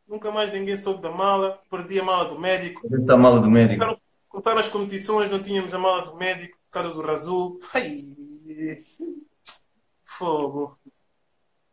[0.06, 2.82] nunca mais ninguém soube da mala, perdi a mala do médico.
[2.94, 3.98] Esta mala do médico.
[4.28, 7.60] Começaram as competições, não tínhamos a mala do médico, causa do Razul.
[7.72, 8.84] Ai,
[10.04, 10.78] fogo.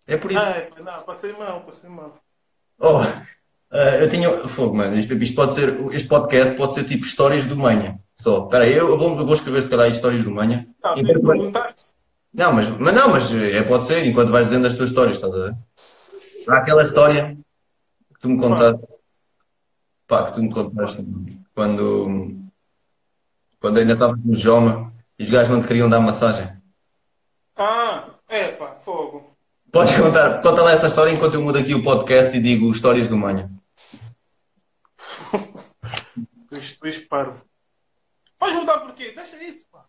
[0.05, 0.41] É por isso.
[0.41, 2.21] Pá, não, passei mal, passei mal.
[2.79, 3.01] Oh,
[3.71, 4.29] eh, eu tinha.
[4.47, 4.95] Fogo, mano.
[4.95, 5.69] Isto, isto pode ser.
[5.93, 7.99] Este podcast pode ser tipo histórias do Manha.
[8.15, 8.43] Só.
[8.43, 10.67] Espera aí, eu vou, eu vou escrever se calhar histórias do Manha.
[10.95, 11.87] Tem Enquanto.
[12.33, 15.33] Não, mas, mas não, mas é, pode ser, enquanto vais dizendo as tuas histórias, estás
[15.33, 15.55] a ver?
[16.47, 17.37] Há aquela história
[18.13, 18.81] que tu me contaste,
[20.07, 21.05] pá, que tu me contaste
[21.53, 22.39] quando,
[23.59, 26.49] quando ainda estavas no Joma e os gajos não te queriam dar massagem.
[27.57, 29.35] Ah, é pá, fogo.
[29.69, 33.09] Podes contar, conta lá essa história enquanto eu mudo aqui o podcast e digo histórias
[33.09, 33.51] do Manha.
[36.51, 37.45] Tu és- tu és parvo.
[38.37, 39.11] Podes mudar porquê?
[39.13, 39.85] Deixa isso, pá.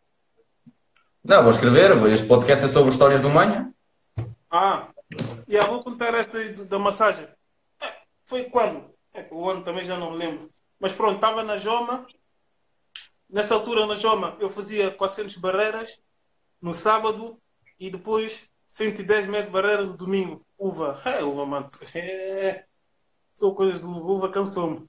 [1.25, 3.75] Não, vou escrever, este podcast é sobre histórias do Manha.
[4.49, 4.89] Ah,
[5.49, 7.27] e eu vou contar do- da massagem.
[7.81, 7.93] É,
[8.27, 8.95] Foi quando?
[9.13, 10.53] É, o ano também já não me lembro.
[10.79, 12.07] Mas pronto, estava na Joma.
[13.29, 16.01] Nessa altura na Joma eu fazia 400 barreiras
[16.61, 17.41] no sábado
[17.81, 20.47] e depois 110 metros de barreira no domingo.
[20.57, 21.03] Uva.
[21.05, 21.71] É, uva, mano.
[21.93, 22.65] É.
[23.35, 24.87] São coisas do uva, cansou-me.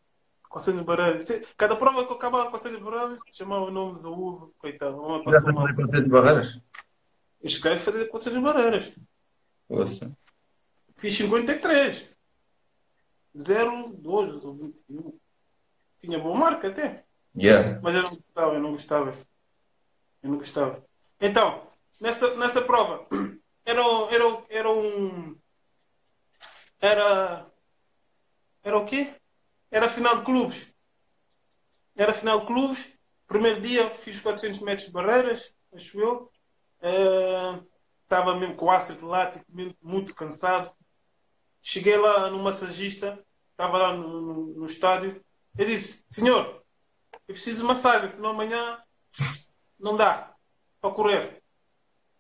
[0.54, 1.24] 400 barreiras.
[1.24, 4.52] Se- Cada prova que eu acabava com 400 barreiras, chamava nomes a uva.
[4.60, 4.96] Coitado.
[5.02, 5.64] Passou a mal.
[5.64, 6.62] fazer 400 barreiras?
[7.42, 8.94] Eu cheguei a fazer 400 barreiras.
[9.68, 10.16] Ouça.
[10.96, 12.14] Fiz 53.
[13.36, 15.20] 0, 2 ou 21.
[15.98, 17.04] Tinha boa marca até.
[17.36, 17.80] Yeah.
[17.82, 19.18] Mas eu não gostava, eu não gostava.
[20.22, 20.86] Eu não gostava.
[21.20, 21.68] Então,
[22.00, 23.08] nessa, nessa prova,
[23.66, 23.82] era,
[24.12, 25.36] era, era um.
[26.80, 27.48] Era.
[28.64, 29.16] Era o quê?
[29.74, 30.74] Era final de clubes.
[31.96, 32.94] Era final de clubes.
[33.28, 36.32] Primeiro dia fiz 400 metros de barreiras, acho eu.
[36.82, 37.60] Eh,
[38.04, 40.72] Estava mesmo com ácido lático, mesmo muito cansado.
[41.64, 45.20] Cheguei lá no massagista, estava lá no, no, no estádio.
[45.58, 46.64] Ele disse: Senhor,
[47.28, 48.80] eu preciso de massagem, senão amanhã
[49.80, 50.36] não dá
[50.80, 51.42] para correr.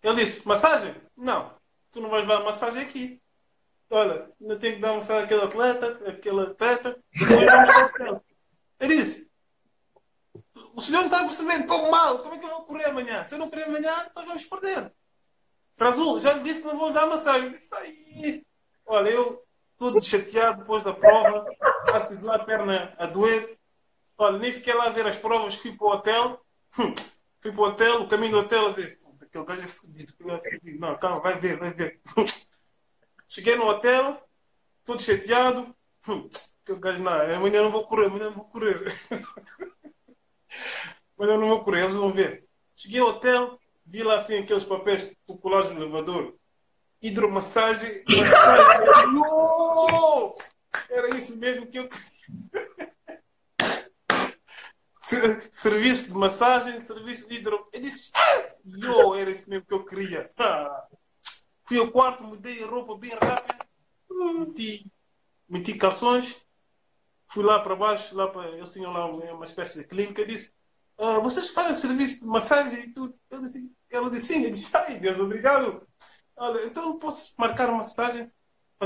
[0.01, 0.95] Ele disse: Massagem?
[1.16, 1.56] Não,
[1.91, 3.22] tu não vais dar massagem aqui.
[3.93, 7.03] Olha, ainda tenho que dar massagem àquele atleta, àquele atleta.
[8.79, 9.31] Ele disse:
[10.73, 13.27] O senhor não está a perceber, estou mal, como é que eu vou correr amanhã?
[13.27, 14.91] Se eu não correr amanhã, nós vamos perder.
[15.79, 17.51] Razul, já lhe disse que não vou dar massagem.
[17.51, 18.43] Disse: Aí.
[18.83, 19.43] Olha, eu
[19.77, 21.45] todo chateado depois da prova,
[21.93, 23.59] ácido lá a perna a doer.
[24.17, 26.41] Olha, nem fiquei lá a ver as provas, fui para o hotel.
[26.79, 26.95] Hum,
[27.41, 30.41] Fui para o hotel, o caminho do hotel, a dizer, aquele gajo é aquele gajo
[30.45, 30.71] é.
[30.79, 32.01] Não, calma, vai ver, vai ver.
[33.28, 34.21] Cheguei no hotel,
[34.84, 35.76] todo chateado.
[36.07, 36.30] Hum,
[36.63, 38.93] aquele gajo, não, amanhã não vou correr, amanhã não vou correr.
[41.17, 42.45] amanhã não vou correr, eles vão ver.
[42.76, 45.11] Cheguei ao hotel, vi lá assim aqueles papéis
[45.41, 46.36] colados no elevador.
[47.01, 48.03] Hidromassagem.
[48.07, 48.88] massagem.
[50.89, 51.89] Era isso mesmo que eu
[55.51, 57.67] Serviço de massagem, serviço de hidro.
[57.71, 60.32] Eu disse, ah, yo, era isso mesmo que eu queria.
[61.64, 61.68] Ah.
[61.68, 63.66] Fui ao quarto, mudei a roupa bem rápido,
[64.39, 64.91] meti,
[65.47, 66.45] meti calções,
[67.28, 70.53] fui lá para baixo, lá para, eles tinham lá uma, espécie de clínica, disse,
[70.97, 73.18] ah, vocês fazem serviço de massagem e tudo?
[73.30, 75.88] Eu disse, ela disse sim, eu disse, ai Deus, obrigado.
[76.36, 78.32] Olha, então eu posso marcar uma massagem?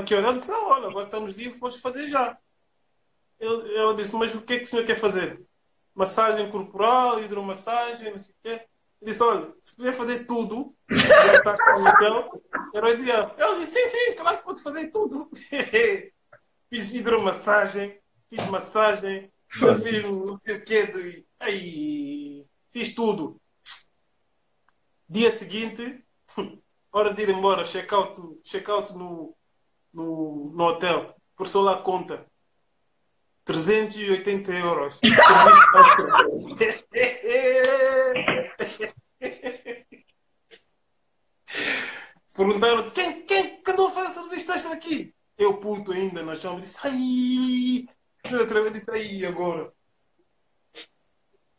[0.05, 0.27] Que hora?
[0.27, 2.37] Ela disse, não, olha, agora estamos livres, podes fazer já.
[3.39, 5.41] Eu- ela disse, mas o que é que o senhor quer fazer?
[5.95, 8.67] Massagem corporal, hidromassagem, não sei o quê.
[8.99, 12.43] Eu disse, olha, se puder fazer tudo, está com o hotel,
[12.73, 13.35] era o ideal.
[13.37, 15.29] Ela disse, sim, sim, claro que pode fazer tudo.
[16.69, 21.25] fiz hidromassagem, fiz massagem, fiz não sei o quê.
[21.39, 23.39] Ai, fiz tudo.
[25.07, 26.03] Dia seguinte,
[26.91, 29.35] hora de ir embora, check-out check out no,
[29.93, 31.15] no, no hotel.
[31.35, 32.25] Por só lá conta.
[33.47, 34.99] 380 euros.
[42.35, 45.15] Perguntaram quem, quem que andou a fazer serviço extra aqui?
[45.37, 47.87] Eu puto ainda na chão, disse ai,
[48.37, 49.71] outra vez disse agora.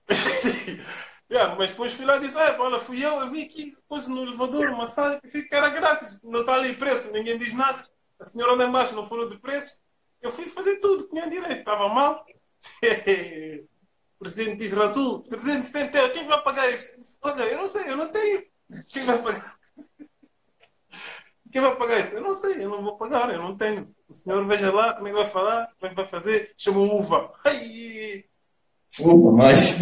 [1.30, 4.08] Yeah, mas depois fui lá e disse, ah, olha, fui eu, eu vi aqui, pus
[4.08, 7.86] no elevador, uma sala que era grátis, não está ali preço, ninguém diz nada.
[8.18, 9.78] A senhora lá embaixo não falou de preço.
[10.20, 12.24] Eu fui fazer tudo, tinha direito, estava mal.
[12.84, 16.92] o presidente diz, Razul, 370 euros, quem vai pagar isso?
[16.94, 18.44] Eu disse, Olha, eu não sei, eu não tenho.
[18.88, 19.58] Quem vai pagar?
[21.50, 22.16] Quem vai pagar isso?
[22.16, 23.94] Eu não sei, eu não vou pagar, eu não tenho.
[24.08, 26.80] O senhor veja lá como é que vai falar, como é que vai fazer, chama
[26.80, 27.32] uva.
[27.44, 28.24] Ai,
[29.00, 29.78] Opa, mais.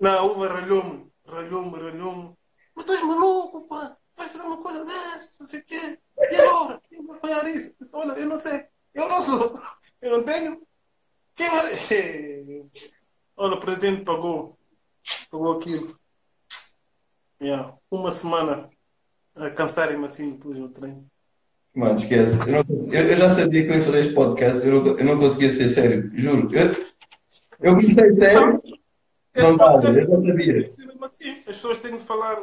[0.00, 2.34] não, a uva ralhou-me, ralhou-me, ralhou-me.
[2.74, 5.98] Mas tu és maluco, pá, vai fazer uma coisa dessa, não sei o quê.
[6.18, 6.80] E agora?
[6.88, 7.74] Quem vai pagar isso?
[7.92, 9.60] Olha, eu não sei, eu não sou,
[10.02, 10.60] eu não tenho.
[11.34, 11.72] Quem vai.
[13.36, 14.58] Olha, o presidente pagou,
[15.30, 15.96] pagou aquilo.
[17.40, 18.68] Yeah, Uma semana
[19.36, 21.06] a cansarem-me assim depois no treino.
[21.74, 22.50] Mano, esquece.
[22.50, 25.04] Eu, não eu- eu já sabia que eu ia fazer este podcast, eu não, eu
[25.04, 26.52] não conseguia ser sério, juro.
[26.52, 26.72] Eu,
[27.60, 28.60] eu comecei sério.
[29.36, 30.68] Não dá, eu já sabia.
[30.68, 32.42] As pessoas têm de falar.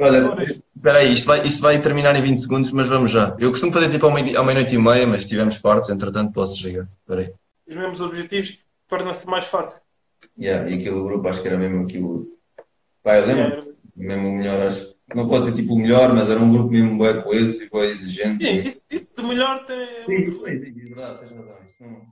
[0.00, 0.60] Olha, histórias.
[0.76, 3.36] espera aí, isto vai, isto vai terminar em 20 segundos, mas vamos já.
[3.38, 6.58] Eu costumo fazer tipo à meia- à meia-noite e meia, mas estivemos fartos, entretanto posso
[6.58, 6.88] chegar.
[7.00, 7.32] Espera aí.
[7.66, 9.82] Os mesmos objetivos torna-se mais fácil.
[10.38, 12.26] Yeah, e aquele grupo acho que era mesmo aquilo.
[13.02, 14.94] Pá, eu lembro, mesmo o melhor, acho.
[15.14, 17.90] Não pode ser tipo o melhor, mas era um grupo mesmo bem coeso e bem
[17.90, 18.44] exigente.
[18.44, 20.04] Sim, isso, isso de melhor tem.
[20.04, 21.58] Sim, sim, sim, é verdade, tens razão.
[21.66, 22.06] Isso não,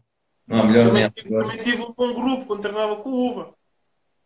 [0.47, 3.55] não há melhores nem há Também, tive um bom grupo quando treinava com o Uva.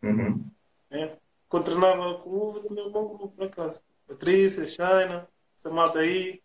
[0.03, 0.45] Uhum.
[0.89, 1.17] Né?
[1.51, 3.81] Quando treinava com o Uva, também um bom grupo, por acaso.
[4.07, 5.27] Patrícia, Shaina,
[5.59, 6.41] essa malta aí.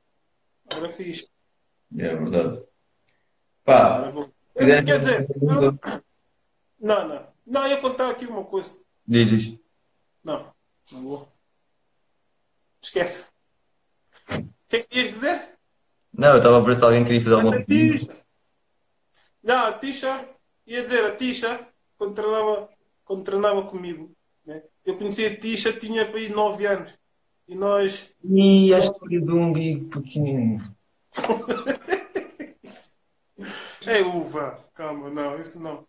[0.69, 1.29] Era fixe.
[1.97, 2.61] É verdade.
[3.65, 4.13] Pá,
[4.53, 5.79] Quer dizer, eu-
[6.81, 7.27] não, não.
[7.47, 8.77] Não, eu ia contar aqui uma coisa.
[9.07, 9.59] diz, diz.
[10.25, 10.53] Não,
[10.91, 11.33] não vou.
[12.83, 13.29] Esquece.
[14.29, 15.57] O que é que ias dizer?
[16.13, 17.99] Não, eu estava a ver se alguém queria fazer alguma A pergunta.
[17.99, 18.27] Tisha.
[19.41, 20.29] Não, a Tisha,
[20.67, 22.69] ia dizer, a Tisha, quando treinava,
[23.05, 24.16] quando treinava comigo?
[24.87, 26.95] Eu conhecia a Tisha, tinha para aí 9 anos.
[27.49, 30.75] E nós, E a história do umbigo pequenino.
[33.87, 35.87] é uva, calma, não, isso não.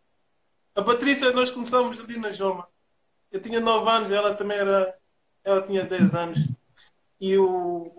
[0.76, 2.68] A Patrícia, nós começámos ali na Joma.
[3.32, 4.93] Eu tinha 9 anos, ela também era,
[5.43, 6.39] ela tinha 10 anos.
[7.20, 7.91] E o,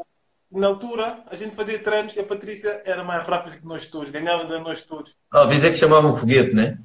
[0.50, 4.10] na altura, a gente fazia treinos e a Patrícia era mais rápida que nós todos,
[4.10, 5.16] ganhava de nós todos.
[5.30, 6.78] Ah, dizer que chamavam foguete, né?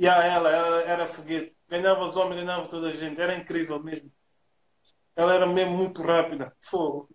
[0.00, 1.54] E a ela, ela era foguete.
[1.68, 3.20] Ganhava os homens, ganhava toda a gente.
[3.20, 4.10] Era incrível mesmo.
[5.14, 6.56] Ela era mesmo muito rápida.
[6.62, 7.10] Fogo.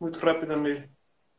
[0.00, 0.88] Muito rápida mesmo.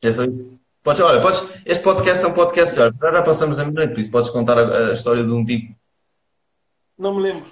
[0.01, 0.57] É só isso.
[0.81, 2.89] Podes, olha, podes, este podcast é um podcast já.
[2.89, 5.75] Já passamos da meia-noite, por isso podes contar a, a história do umbigo.
[6.97, 7.51] Não me lembro.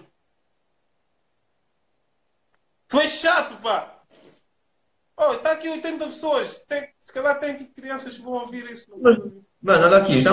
[2.88, 4.04] Tu és chato, pá!
[5.18, 6.62] Oh, está aqui 80 pessoas.
[6.62, 8.90] Tem, se calhar tem aqui crianças que vão ouvir isso.
[9.62, 10.32] Mano, olha aqui, já.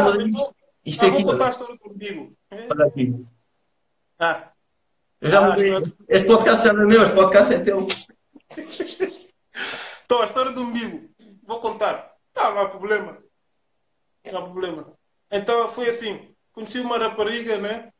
[0.84, 1.22] Isto é Ah, aqui.
[1.22, 2.36] vou contar a história comigo.
[2.50, 3.26] Olha aqui.
[4.18, 4.52] Ah,
[5.20, 5.66] Eu já Ah, mandei.
[5.66, 7.86] história- Este podcast já não é meu, este podcast é teu.
[10.04, 11.08] Então, a história do umbigo.
[11.44, 12.14] Vou contar.
[12.36, 13.18] Não, não há problema.
[14.30, 14.92] Não há problema.
[15.30, 16.34] Então, foi assim.
[16.52, 17.90] Conheci uma rapariga, né?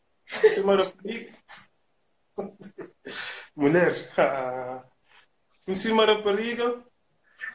[0.41, 1.33] Conheci uma rapariga.
[3.57, 3.95] Mulher.
[4.19, 4.85] Ah.
[5.65, 6.83] Conheci uma rapariga.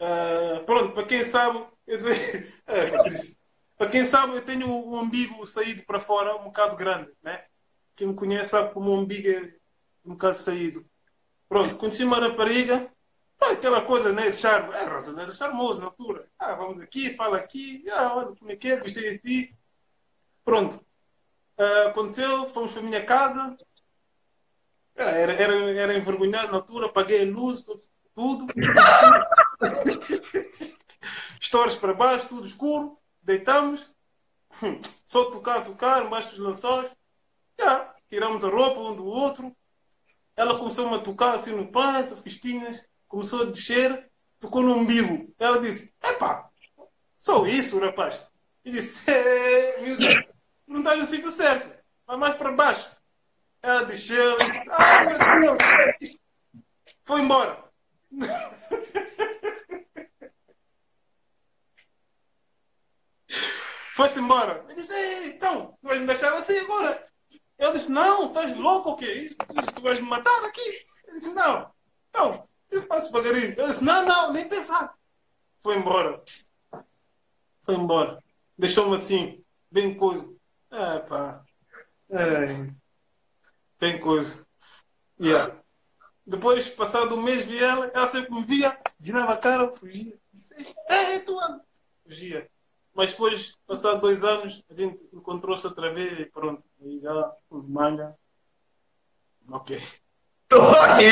[0.01, 3.36] Ah, pronto, para quem sabe, Eu disse, é, Patrícia.
[3.77, 7.45] Para quem sabe, eu tenho o umbigo saído para fora, um bocado grande, né?
[7.95, 9.53] Quem me conhece sabe como o umbigo é
[10.03, 10.83] um bocado saído.
[11.47, 12.91] Pronto, conheci uma rapariga,
[13.39, 14.31] aquela coisa, né?
[14.31, 16.27] Charme, é, Rosa, era charmoso na altura.
[16.39, 19.55] Ah, vamos aqui, fala aqui, ah, olha como é que é, gostei de ti.
[20.43, 20.83] Pronto.
[21.57, 23.55] Ah, aconteceu, fomos para a minha casa.
[24.97, 27.67] Ah, Era, era, era envergonhado na altura, paguei a luz,
[28.15, 28.47] tudo.
[31.39, 32.97] Stores para baixo, tudo escuro.
[33.27, 33.93] Deitamos.
[35.05, 36.89] Só tocar, tocar, embaixo dos lençóis.
[37.59, 39.53] Já, tiramos a roupa um do outro.
[40.33, 42.87] Ela começou a tocar assim no panto, festinhas.
[43.05, 44.09] Começou a descer,
[44.39, 45.33] tocou no umbigo.
[45.37, 46.49] Ela disse: Epá,
[47.17, 48.17] só isso, rapaz.
[48.63, 50.25] E disse: "É, Meu Deus,
[50.65, 51.77] não estás no sítio certo.
[52.05, 52.89] Vai mais para baixo.
[53.61, 54.37] Ela desceu.
[54.37, 55.03] Disse, ah,
[55.37, 56.15] meu Deus.
[57.03, 57.61] Foi embora.
[63.97, 64.63] Foi-se embora.
[64.69, 67.03] Eu disse, Ei, então, tu vais me deixar assim agora?
[67.57, 69.35] Eu disse, não, estás louco ou quê?
[69.73, 70.85] Tu vais me matar aqui?
[71.07, 71.73] Eu disse, não.
[72.11, 73.55] Então, eu faço devagarinho.
[73.57, 74.93] Eu disse, não, não, nem pensar.
[75.61, 76.23] Foi embora.
[77.63, 78.23] Foi embora.
[78.55, 80.31] Deixou-me assim, bem coisa.
[80.69, 81.43] Ah, pá.
[82.13, 82.71] Ai.
[83.79, 84.45] Bem coisa.
[85.19, 85.59] Yeah.
[86.23, 90.15] Depois, passado um mês, vi ela, ela sempre me via, virava a cara, fugia.
[90.87, 91.65] É, tu Ana."
[92.03, 92.47] Fugia.
[92.97, 96.63] Mas depois, passado dois anos, a gente encontrou-se outra vez e pronto.
[96.83, 98.15] Aí já, manga.
[99.51, 99.79] Ok.
[100.51, 101.07] Ok.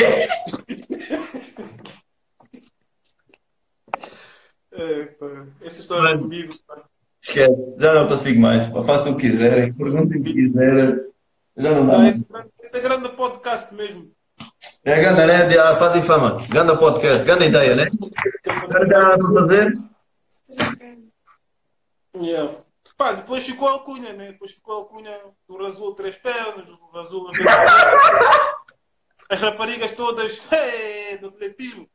[4.72, 5.16] É.
[5.62, 6.22] Essa história Mano.
[6.22, 6.52] comigo.
[7.22, 8.66] Esquece, já não consigo mais.
[8.66, 8.82] pá.
[8.82, 11.06] Façam o que quiserem, perguntem o que quiserem.
[11.56, 12.24] Já não dá Ah, esse,
[12.62, 14.10] esse é grande podcast mesmo.
[14.84, 15.44] É ganda, né?
[15.46, 16.36] De, fazem fama.
[16.48, 17.86] Ganda podcast, ganda ideia, né?
[18.68, 19.72] Nada para fazer.
[22.20, 22.62] Yeah.
[22.96, 24.32] Pá, depois ficou a alcunha, né?
[24.32, 27.30] Depois ficou a alcunha do Razul Três Pernas, do Razul.
[29.28, 31.88] As raparigas todas, "Ei, do atletismo.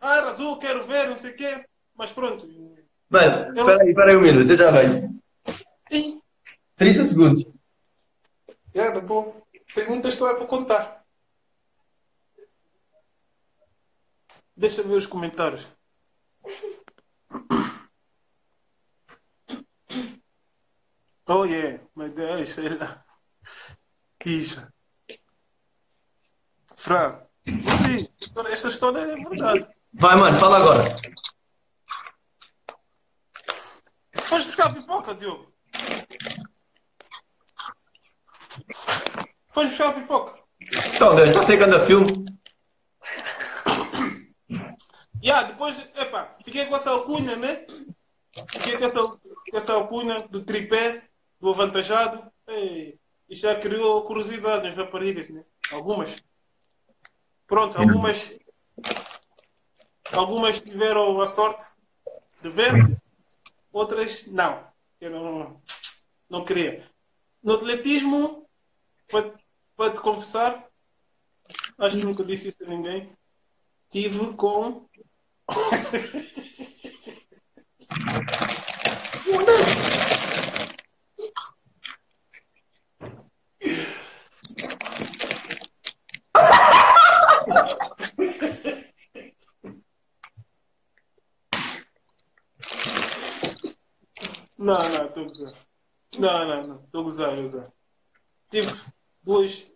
[0.00, 1.64] Ah, Razul, quero ver, não sei o quê.
[1.94, 2.46] Mas pronto.
[3.10, 5.20] Mano, espera aí, espera aí um minuto, eu já venho.
[5.90, 6.20] E,
[6.76, 7.44] 30 segundos.
[8.72, 9.42] tá bom.
[9.74, 11.04] Tem muita história para contar.
[14.56, 15.66] Deixa eu ver os comentários.
[21.32, 23.04] Oh yeah, my Deus, sei lá.
[24.20, 24.68] Tisha.
[26.74, 28.08] Fra, sim,
[28.48, 29.68] essa história é verdade.
[29.92, 31.00] Vai, mano, fala agora.
[34.24, 35.54] Foste buscar pipoca, Diogo?
[39.52, 40.42] Foste buscar pipoca?
[40.96, 42.08] Então, Deus, está secando a filme.
[45.22, 47.66] Yeah, depois, epá, fiquei com essa alcunha, né?
[48.50, 51.08] Fiquei com essa, com essa alcunha do tripé,
[51.40, 52.30] do avantajado.
[52.46, 55.44] Ei, isso já criou curiosidade nas raparigas, né?
[55.70, 56.22] Algumas.
[57.46, 58.38] Pronto, algumas.
[60.12, 61.64] Algumas tiveram a sorte
[62.42, 63.00] de ver,
[63.72, 64.68] outras não.
[65.00, 65.62] Eu não,
[66.28, 66.90] não queria.
[67.42, 68.46] No atletismo,
[69.08, 69.32] para,
[69.76, 70.68] para te confessar,
[71.78, 73.12] acho que nunca disse isso a ninguém.
[73.90, 74.88] Tive com
[94.70, 95.54] Não, não, estou a gozar.
[96.16, 97.72] Não, não, não, estou estou a gozar.
[98.50, 98.72] Tive
[99.24, 99.66] duas.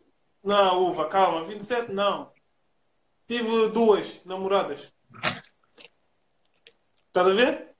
[0.44, 2.32] Não, uva, calma, 27 não.
[3.26, 4.92] Tive duas namoradas.
[7.08, 7.74] Estás a ver?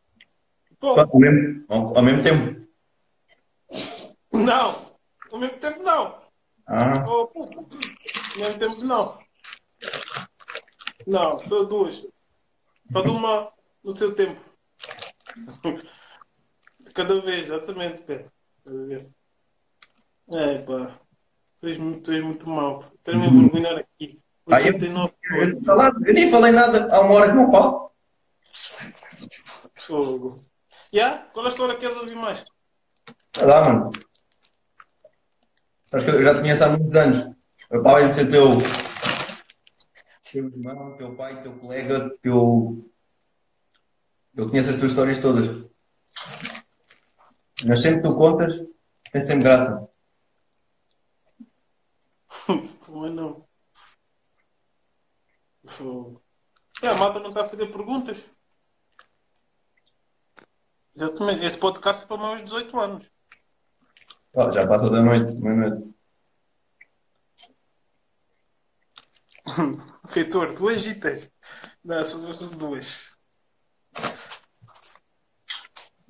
[0.81, 2.67] Pô, Ao mesmo, ao, ao mesmo tempo.
[4.33, 4.97] não.
[5.31, 6.21] Ao mesmo tempo não.
[6.67, 7.43] Ah, Oh, pô.
[7.45, 9.19] Ao mesmo tempo não.
[11.07, 12.07] Não, só duas.
[12.93, 13.53] Cada uma
[13.85, 14.41] no seu tempo.
[16.95, 18.31] De cada vez, exatamente, Pedro.
[18.59, 19.11] Estás a ver?
[20.31, 20.93] É, pá.
[21.61, 22.85] Tu és muito, tu és muito mau.
[22.95, 24.21] Estás-me a envergonhar aqui.
[24.49, 26.89] Ah, eu- 89 eu, falar- eu nem falei nada.
[26.95, 27.91] Há uma hora que não falo.
[29.89, 30.45] fogo.
[30.93, 31.19] Já?
[31.33, 32.45] Qual é a história que queres ouvir mais?
[33.37, 33.91] Vai lá, mano.
[35.93, 37.37] Acho que eu já te conheço há muitos anos.
[37.71, 38.51] Meu pai vai ser teu,
[40.31, 42.89] teu irmão, teu pai, teu colega, teu.
[44.37, 45.65] Eu conheço as tuas histórias todas.
[47.63, 48.55] Mas sempre que tu contas,
[49.13, 49.89] tem sempre graça.
[52.85, 53.47] Como é não?
[56.83, 58.25] É, a malta não está a fazer perguntas.
[60.95, 61.45] Exatamente.
[61.45, 63.11] Esse podcast é para de 18 anos.
[64.33, 65.95] Oh, já passa da noite, meia-noite.
[70.09, 71.31] Feitor, duas gitas.
[71.85, 73.15] Não, são duas.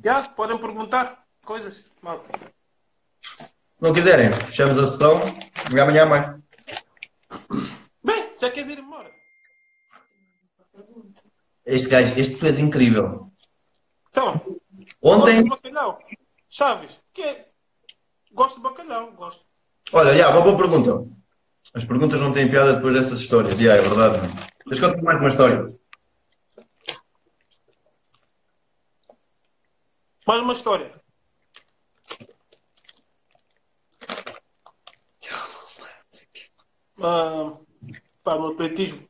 [0.02, 2.30] Já, podem perguntar coisas, malta.
[3.20, 5.22] Se não quiserem, fechamos a sessão
[5.72, 6.34] e amanhã mais.
[8.02, 9.10] Bem, já queres ir embora?
[11.66, 13.30] Este gajo, este tu és incrível.
[14.10, 14.40] Então,
[15.00, 15.98] Ontem, gosto de bacalhau.
[16.48, 17.48] Chaves, que é?
[18.32, 19.44] Gosto de bacalhau, gosto.
[19.92, 21.10] olha, já, uma boa pergunta.
[21.74, 23.56] As perguntas não têm piada depois dessas histórias.
[23.58, 24.18] Já, é verdade.
[24.18, 24.72] Não?
[24.72, 25.64] Eu contar mais uma história.
[30.26, 31.03] Mais uma história.
[37.00, 37.58] Ah,
[38.22, 39.08] pá, no atletismo.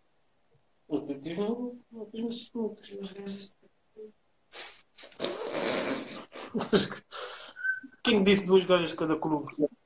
[0.89, 2.77] No atletismo, no atletismo,
[8.03, 9.53] Quem disse duas gajas de cada clube?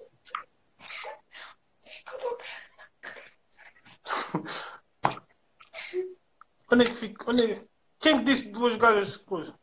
[6.70, 7.30] Onde é que fica?
[7.30, 7.64] Onde é?
[7.98, 9.58] Quem que disse duas gajas de coisa?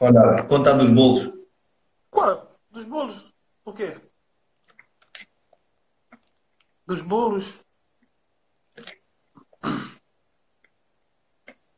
[0.00, 1.30] Olha, conta dos bolos.
[2.10, 2.58] Qual?
[2.70, 3.32] Dos bolos?
[3.64, 4.00] O quê?
[6.92, 7.58] Dos bolos?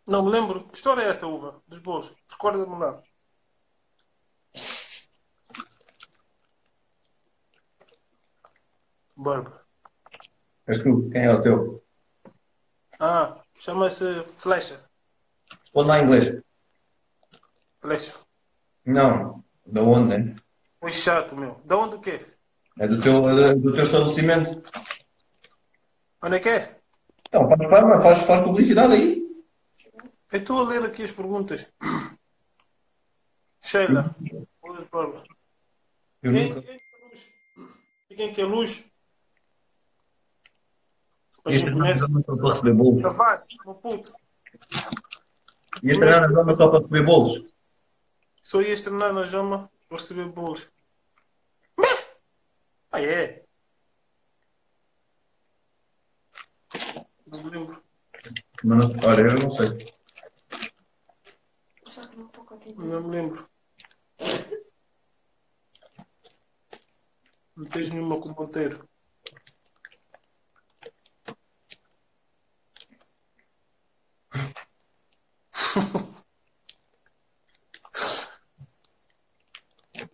[0.09, 0.67] Não me lembro.
[0.67, 1.63] Que história é essa, uva?
[1.69, 2.13] Dos bolos?
[2.29, 3.01] Recorda-me lá.
[9.15, 9.65] Barba.
[10.67, 11.85] És tu, quem é o teu?
[12.99, 14.05] Ah, chama-se
[14.37, 14.85] Flecha.
[15.73, 16.43] Onde lá em inglês?
[17.81, 18.19] Flecha.
[18.85, 20.35] Não, da onde, né?
[20.83, 21.63] Muito chato, meu.
[21.65, 22.35] Da onde o quê?
[22.77, 24.61] É do teu, é do teu estabelecimento.
[26.25, 26.81] Onde é que é?
[27.29, 29.23] Então, faz faz, faz publicidade aí.
[30.33, 31.71] Eu estou a ler aqui as perguntas.
[33.61, 34.17] Sheila.
[34.63, 35.23] Olha, Barba.
[36.23, 36.63] Eu Quem, nunca.
[36.63, 37.31] quem quer luz?
[38.11, 38.85] E quem quer luz?
[41.47, 42.07] Este não é começa.
[42.07, 42.97] só para receber bolos.
[45.83, 47.55] Este não é só para receber bolos.
[48.43, 50.69] Só ias treinar na jama para receber bolos.
[51.77, 52.07] Mas-
[52.91, 53.44] Ah, é?
[57.35, 57.83] Não me lembro.
[58.63, 59.93] Mas não- olha, eu não sei.
[62.77, 63.49] Não me lembro.
[67.57, 68.89] Não tens nenhuma com Monteiro.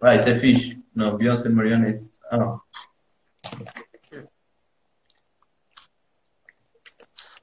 [0.00, 0.82] Ah, isso é fixe.
[0.94, 2.02] Não, Beyoncé e Mariana é.
[2.30, 2.60] Ah, não.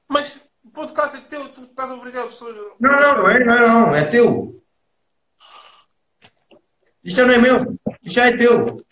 [0.08, 1.66] Mas o podcast é teu, tu
[2.46, 2.76] a.
[2.80, 3.94] Não, não, não é, não é, não.
[3.94, 4.62] É teu.
[7.02, 7.78] Isto já não é meu.
[8.02, 8.84] Isto já é teu.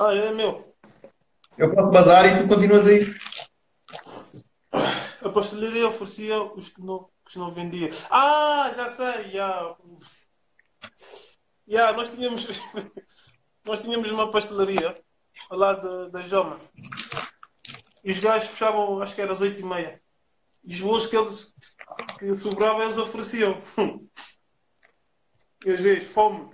[0.00, 0.74] Ah, é meu.
[1.58, 3.14] Eu posso bazar e tu continuas aí.
[5.22, 7.90] A pastelaria oferecia os que não, que não vendia.
[8.10, 9.76] Ah, já sei, já.
[11.68, 12.48] Já, nós tínhamos.
[13.64, 14.94] nós tínhamos uma pastelaria
[15.50, 16.60] ao lado da, da Joma.
[18.04, 20.01] E os gajos fechavam, acho que era às 8h30.
[20.64, 21.54] E os bolos que eles
[22.18, 23.60] que sobravam, eles ofereciam.
[25.64, 26.50] E às vezes, fome.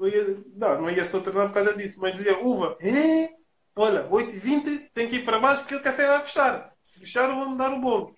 [0.00, 2.76] Ia, não, não ia só treinar por causa disso, mas dizia, uva?
[3.74, 6.72] Olha, 8h20 tem que ir para baixo que o café vai fechar.
[6.82, 8.16] Se fechar, vão me dar o bolo.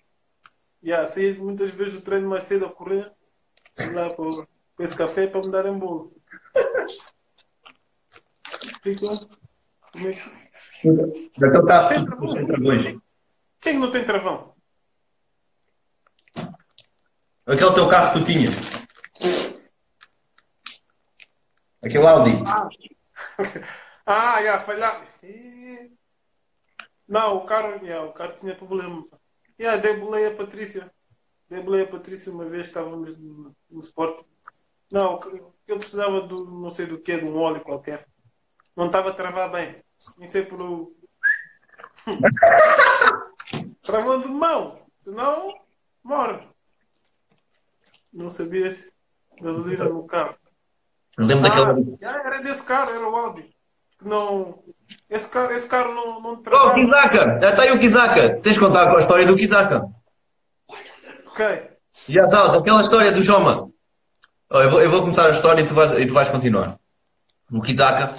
[0.83, 3.05] Yeah, saía muitas vezes do treino mais cedo a correr
[3.93, 6.15] lá para, para esse café para me darem bolo.
[8.81, 9.07] Fica.
[9.91, 10.15] Como é
[10.83, 12.97] Então está Sempre travões.
[13.61, 14.55] Quem é que não tem travão?
[17.45, 18.55] Aquele teu carro que tu tinhas.
[21.83, 22.31] Aquele Audi.
[24.05, 25.05] Ah, já, falhar.
[27.07, 29.05] Não, o carro, yeah, o carro tinha problema.
[29.59, 30.91] Yeah, debulei a Patrícia.
[31.47, 34.25] Debulei a Patrícia uma vez que estávamos no, no Sport.
[34.91, 35.19] Não,
[35.67, 38.07] eu precisava do não sei do que, de um óleo qualquer.
[38.75, 39.83] Não estava a travar bem.
[40.17, 40.95] Nem sei por
[43.83, 44.79] Travando de mão.
[44.99, 45.53] Senão,
[46.03, 46.39] morre.
[48.13, 48.77] Não sabias
[49.41, 50.35] gasolina no carro.
[51.17, 51.97] Eu lembro daquele.
[52.03, 53.49] Ah, era desse carro, era o Audi.
[53.97, 54.63] Que não.
[55.09, 56.73] Esse carro, esse carro não, não Oh, travava.
[56.75, 57.39] Kizaka!
[57.39, 58.39] Já está aí o Kizaka!
[58.41, 59.85] Tens de contar a história do Kizaka.
[61.27, 61.69] Ok.
[62.07, 63.69] Já está, aquela história do Joma.
[64.49, 66.77] Oh, eu, vou, eu vou começar a história e tu vais, e tu vais continuar.
[67.51, 68.15] O Kizaka,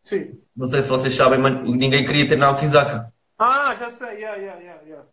[0.00, 0.38] Sim.
[0.56, 3.12] não sei se vocês sabem, mas ninguém queria treinar o Kizaka.
[3.38, 4.20] Ah, já sei.
[4.20, 5.08] Yeah, yeah, yeah, yeah.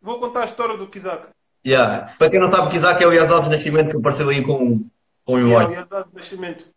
[0.00, 1.34] Vou contar a história do Kizaka.
[1.66, 2.12] Yeah.
[2.18, 4.88] Para quem não sabe, Isaac é o Yazal de Nascimento que apareceu aí com,
[5.24, 5.74] com o emoji.
[5.74, 6.76] é o de nascimento.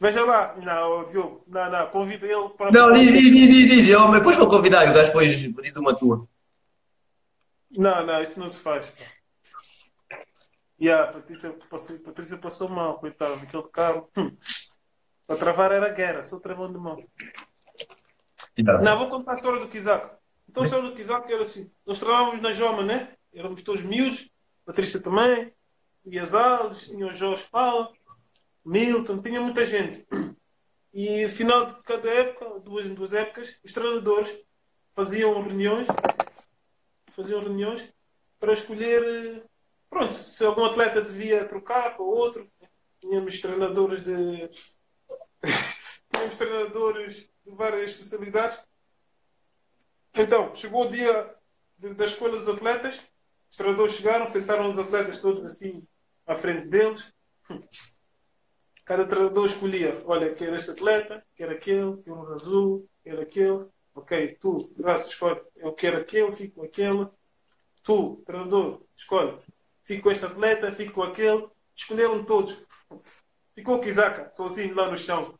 [0.00, 2.70] Veja lá, não, Diogo, não, não, convida ele para.
[2.70, 3.88] Não, diz, diz, diz, diz, diz.
[3.88, 6.26] Eu, depois vou convidar, o gajo depois diz uma tua.
[7.76, 8.86] Não, não, isto não se faz.
[8.86, 9.04] pá.
[10.90, 14.08] A Patrícia passou, Patrícia passou mal, coitado, aquele carro.
[14.16, 14.34] Hum.
[15.26, 16.98] Para travar era guerra, só travão de mão.
[18.58, 18.82] Yeah.
[18.82, 20.16] Não, vou contar a história do Kizak.
[20.48, 23.14] Então a história do Kizak era assim: nós trabalhávamos na Joma, né?
[23.32, 24.30] Éramos todos miúdos,
[24.64, 25.52] Patrícia também,
[26.04, 27.92] o Yazales, tinha o Jorge Paula,
[28.64, 30.06] Milton, tinha muita gente.
[30.92, 34.38] E no final de cada época, duas em duas épocas, os treinadores
[34.94, 35.86] faziam reuniões,
[37.12, 37.92] faziam reuniões
[38.38, 39.44] para escolher,
[39.88, 42.46] pronto, se algum atleta devia trocar para outro.
[43.00, 44.50] Tínhamos treinadores de
[46.12, 48.64] tínhamos treinadores de várias especialidades.
[50.14, 51.34] Então, chegou o dia
[51.78, 53.00] de- da escolha dos atletas,
[53.50, 55.86] os treinadores chegaram, sentaram os atletas todos assim
[56.26, 57.12] à frente deles.
[58.84, 63.66] Cada treinador escolhia, olha, quer este atleta, quer aquele, quer o azul, quer aquele.
[63.94, 67.06] Ok, tu, graças, escolhe, eu quero aquele, fico com aquele.
[67.82, 69.38] Tu, treinador, escolhe,
[69.84, 71.48] fico com este atleta, fico com aquele.
[71.74, 72.64] Escolheram todos.
[73.54, 75.38] Ficou o Kizaka, sozinho lá no chão.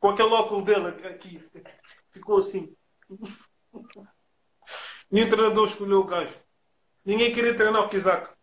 [0.00, 1.38] Com aquele óculo dele aqui.
[2.10, 2.74] Ficou assim.
[5.10, 6.38] Nenhum treinador escolheu o gajo.
[7.04, 8.34] Ninguém queria treinar o Kizaka.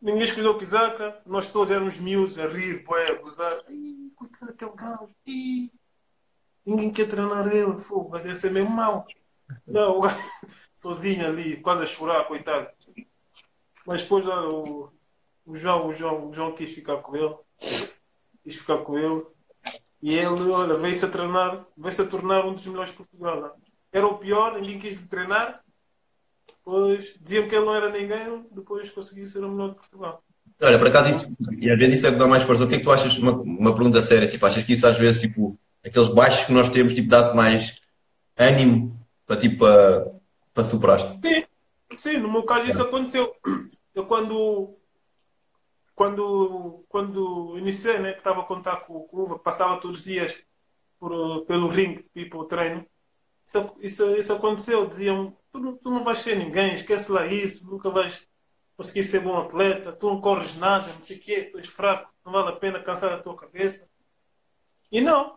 [0.00, 3.64] Ninguém escolheu o Kizaka, nós todos éramos miúdos a rir, boé, a gozar.
[4.14, 5.10] Coitado daquele gajo.
[6.64, 9.06] Ninguém quer treinar ele, fogo, vai ser mesmo mau.
[9.66, 10.16] Não, o gajo
[10.74, 12.68] sozinho ali, quase a chorar, coitado.
[13.86, 14.90] Mas depois o,
[15.46, 17.34] o, João, o, João, o João quis ficar com ele.
[18.42, 19.22] Quis ficar com ele.
[20.02, 23.40] E ele, olha, veio-se a treinar, veio-se a tornar um dos melhores de Portugal.
[23.40, 23.50] né?
[23.92, 25.60] Era o pior, ninguém quis lhe treinar.
[26.46, 30.22] Depois diziam que ele não era ninguém, depois conseguiu ser o melhor de Portugal.
[30.60, 32.64] Olha, por acaso, isso, e às vezes isso é que dá mais força.
[32.64, 34.98] O que é que tu achas, uma, uma pergunta séria, tipo, achas que isso às
[34.98, 37.76] vezes, tipo, aqueles baixos que nós temos, tipo, dá-te mais
[38.36, 40.12] ânimo para, tipo, para,
[40.52, 41.20] para superar-te?
[41.20, 41.44] Sim,
[41.96, 43.34] sim, no meu caso isso aconteceu.
[43.96, 44.78] Eu quando
[45.94, 50.04] quando quando iniciei, né, que estava a contar com, com o Uva, passava todos os
[50.04, 50.44] dias
[50.98, 52.86] por, pelo ringue e para o treino.
[53.46, 54.86] Isso, isso, isso aconteceu.
[54.86, 58.28] Diziam, tu, tu não vais ser ninguém, esquece lá isso, nunca vais
[58.76, 62.12] conseguir ser bom atleta, tu não corres nada, não sei o quê, tu és fraco,
[62.24, 63.88] não vale a pena cansar a tua cabeça.
[64.92, 65.36] E não,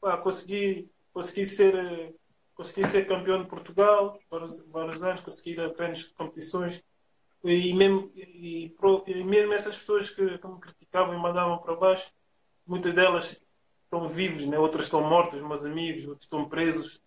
[0.00, 2.14] pá, consegui, consegui ser eh,
[2.54, 6.84] consegui ser campeão de Portugal vários, vários anos, consegui ir a grandes competições
[7.48, 8.74] e mesmo, e,
[9.06, 12.12] e mesmo essas pessoas que, que me criticavam e mandavam para baixo,
[12.66, 13.40] muitas delas
[13.84, 14.58] estão vivos, né?
[14.58, 17.00] outras estão mortas, meus amigos, outros estão presos.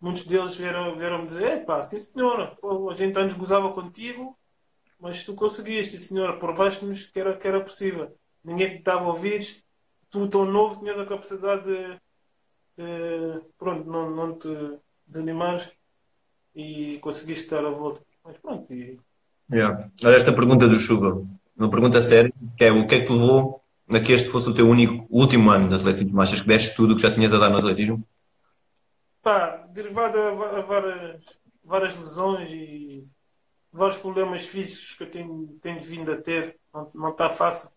[0.00, 4.36] Muitos deles vieram, vieram dizer, "Epá, sim senhora, pô, a gente antes gozava contigo,
[4.98, 8.16] mas tu conseguiste, senhora, provaste-nos que era, que era possível.
[8.44, 9.62] Ninguém te dava ouvidos,
[10.10, 12.00] tu tão novo tinhas a capacidade de,
[12.76, 14.48] de, pronto, não, não te
[15.06, 15.70] desanimares
[16.54, 18.04] e conseguiste dar a volta.
[18.24, 19.00] Mas pronto, e
[19.52, 19.90] Yeah.
[20.04, 21.14] Olha esta pergunta do Sugar.
[21.56, 23.62] Uma pergunta séria, que é o que é que te levou
[23.92, 26.20] a que este fosse o teu único, último ano de atletismo?
[26.22, 28.02] Achas que deste tudo o que já tinhas a dar no atletismo?
[29.22, 33.08] pá, derivado a, a várias, várias lesões e
[33.72, 36.58] vários problemas físicos que eu tenho, tenho vindo a ter,
[36.94, 37.70] não, está fácil,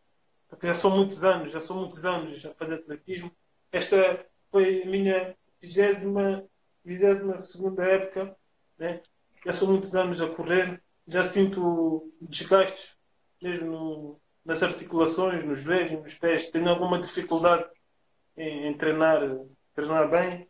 [0.50, 3.32] porque já são muitos anos, já são muitos anos a fazer atletismo.
[3.72, 6.44] Esta foi a minha vigésima,
[6.84, 8.36] vigésima segunda época,
[8.78, 9.02] né?
[9.46, 12.96] já são muitos anos a correr, já sinto desgastes
[13.42, 17.68] mesmo no- nas articulações, nos joelhos, nos pés, tenho alguma dificuldade
[18.38, 19.22] em, em treinar,
[19.74, 20.48] treinar bem.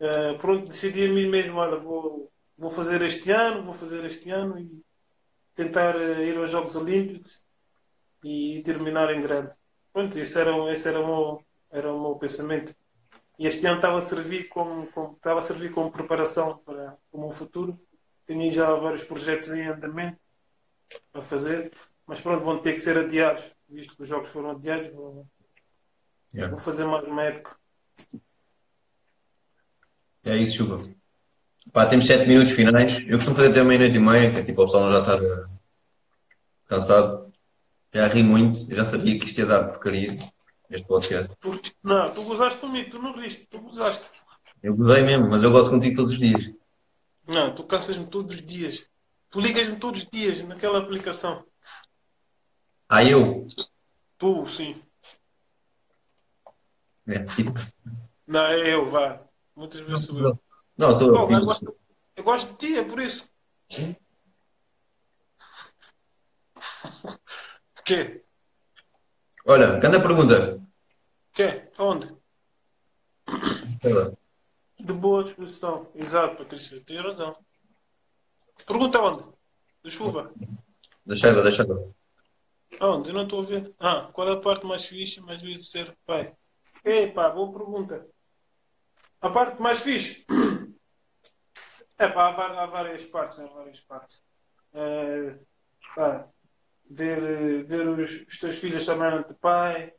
[0.00, 4.30] Uh, pronto, decidi a mim mesmo, olha, vou, vou fazer este ano, vou fazer este
[4.30, 4.84] ano e
[5.54, 7.44] tentar uh, ir aos Jogos Olímpicos
[8.24, 9.52] e terminar em grande.
[9.92, 12.74] Pronto, esse era, esse era, o, meu, era o meu pensamento.
[13.38, 17.20] E este ano estava a servir como, como, estava a servir como preparação para o
[17.20, 17.78] meu futuro.
[18.26, 20.18] Tinha já vários projetos em andamento
[21.14, 21.72] a fazer,
[22.06, 24.92] mas pronto, vão ter que ser adiados, visto que os jogos foram adiados.
[24.92, 25.26] Vou,
[26.34, 26.54] Yeah.
[26.54, 27.56] vou fazer mais uma época.
[30.24, 30.80] É isso, Sugar.
[31.72, 32.98] Pá, temos 7 minutos finais.
[33.06, 35.48] Eu costumo fazer até meia-noite e meia, que é tipo, o pessoal não já está
[36.66, 37.32] cansado.
[37.94, 40.16] Já ri muito, eu já sabia que isto ia dar porcaria,
[40.68, 41.34] este podcast.
[41.40, 44.10] Tu- não, tu gozaste comigo, tu não riste, tu gozaste.
[44.62, 46.50] Eu gozei mesmo, mas eu gosto contigo todos os dias.
[47.28, 48.88] Não, tu cansas-me todos os dias.
[49.30, 51.44] Tu ligas-me todos os dias naquela aplicação.
[52.88, 53.46] Ah, eu?
[54.16, 54.82] Tu, sim.
[57.08, 57.24] É.
[58.26, 59.22] Não, é eu, vá.
[59.54, 60.38] Muitas vezes sou eu.
[60.76, 61.44] Não, sou eu, eu.
[61.44, 61.76] gosto,
[62.16, 63.28] eu gosto de ti, é por isso.
[67.84, 68.24] Quê?
[69.44, 70.60] Olha, cada pergunta.
[71.32, 71.70] Quê?
[71.78, 72.14] Onde?
[74.78, 75.90] De boa disposição.
[75.94, 76.80] Exato, Patrícia.
[76.80, 77.36] Tem razão.
[78.66, 79.24] Pergunta onde?
[79.84, 80.32] De chuva.
[81.04, 81.94] Deixa eu, deixa eu.
[82.80, 83.10] Onde?
[83.10, 83.74] Eu não estou a ver.
[83.78, 86.34] Ah, qual é a parte mais fixe, mais devia de ser pai?
[86.84, 88.06] Ei, pá, boa pergunta.
[89.20, 90.24] A parte mais fixe?
[91.98, 94.22] É pá, há, há várias partes, há várias partes.
[94.74, 95.38] Eh,
[95.94, 96.28] pá,
[96.90, 99.94] ver, ver os, os teus filhos chamando-te pai.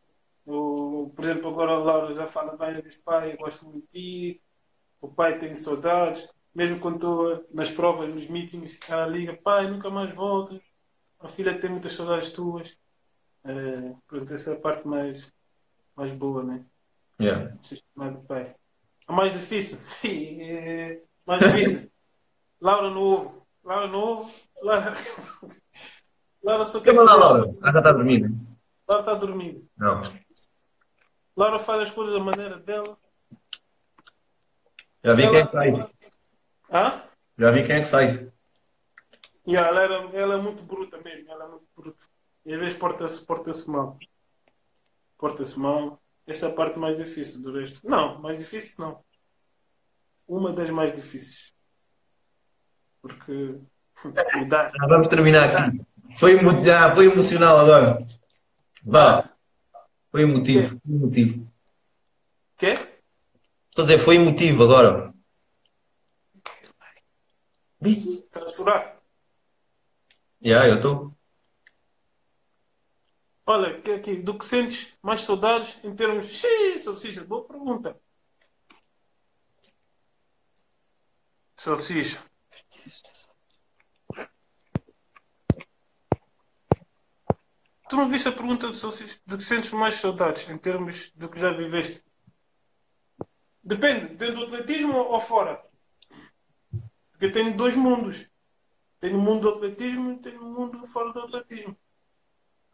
[0.45, 4.33] O, por exemplo, agora a Laura já fala bem, diz pai, eu gosto muito de
[4.33, 4.41] ti.
[5.01, 6.29] O pai tem saudades.
[6.55, 10.59] Mesmo quando estou nas provas, nos meetings, ela liga, pai, nunca mais volto.
[11.19, 12.77] A filha tem muitas saudades tuas.
[13.45, 15.31] Eh, pronto, essa é a parte mais,
[15.95, 16.63] mais boa, né?
[17.21, 17.51] Yeah.
[17.55, 18.55] de chamado pai.
[19.07, 19.79] A mais difícil?
[20.03, 21.91] É, mais difícil.
[22.59, 23.47] Laura no ovo.
[23.63, 24.33] Laura no ovo.
[24.63, 24.93] Laura,
[26.43, 27.51] Laura só lá, fazer- Laura.
[27.61, 28.47] Ela já está dormindo.
[28.87, 29.69] Laura está dormindo.
[29.77, 30.01] Não.
[31.35, 32.97] Laura faz as coisas da maneira dela.
[35.03, 35.89] Já vi quem é que sai.
[36.71, 37.03] Hã?
[37.37, 38.31] Já vi quem é que sai.
[39.45, 41.31] E ela, era, ela é muito bruta mesmo.
[41.31, 42.05] Ela é muito bruta.
[42.45, 43.97] E às vezes porta-se porta mal.
[45.17, 46.01] Porta-se mal.
[46.25, 47.79] Essa é a parte mais difícil do resto.
[47.83, 49.03] Não, mais difícil não.
[50.27, 51.53] Uma das mais difíceis.
[53.01, 53.59] Porque.
[54.89, 55.81] Vamos terminar aqui.
[56.19, 58.05] Foi, já, foi emocional agora.
[58.83, 59.29] Vá.
[60.11, 60.79] Foi emotivo.
[60.85, 61.47] Foi emotivo.
[62.57, 62.86] Quê?
[63.77, 65.13] Estou a dizer, foi emotivo agora.
[67.79, 68.99] Está a chorar?
[70.41, 71.15] Já, eu estou.
[73.45, 76.25] Olha, que aqui, do que sentes mais saudades em termos.
[76.25, 78.01] Xiii, salsicha, boa pergunta.
[81.55, 82.17] Salsicha.
[87.87, 89.19] Tu não viste a pergunta do salsicha?
[89.23, 92.06] Do que sentes mais saudades em termos do que já viveste?
[93.67, 95.61] Depende, dentro do atletismo ou fora?
[97.11, 98.31] Porque eu tenho dois mundos.
[98.97, 101.77] Tenho o mundo do atletismo e tenho o mundo fora do atletismo.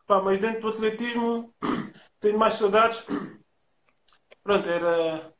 [0.05, 1.51] Pá, mas dentro do atletismo
[2.19, 3.03] tenho mais saudades.
[4.43, 5.33] Pronto, era,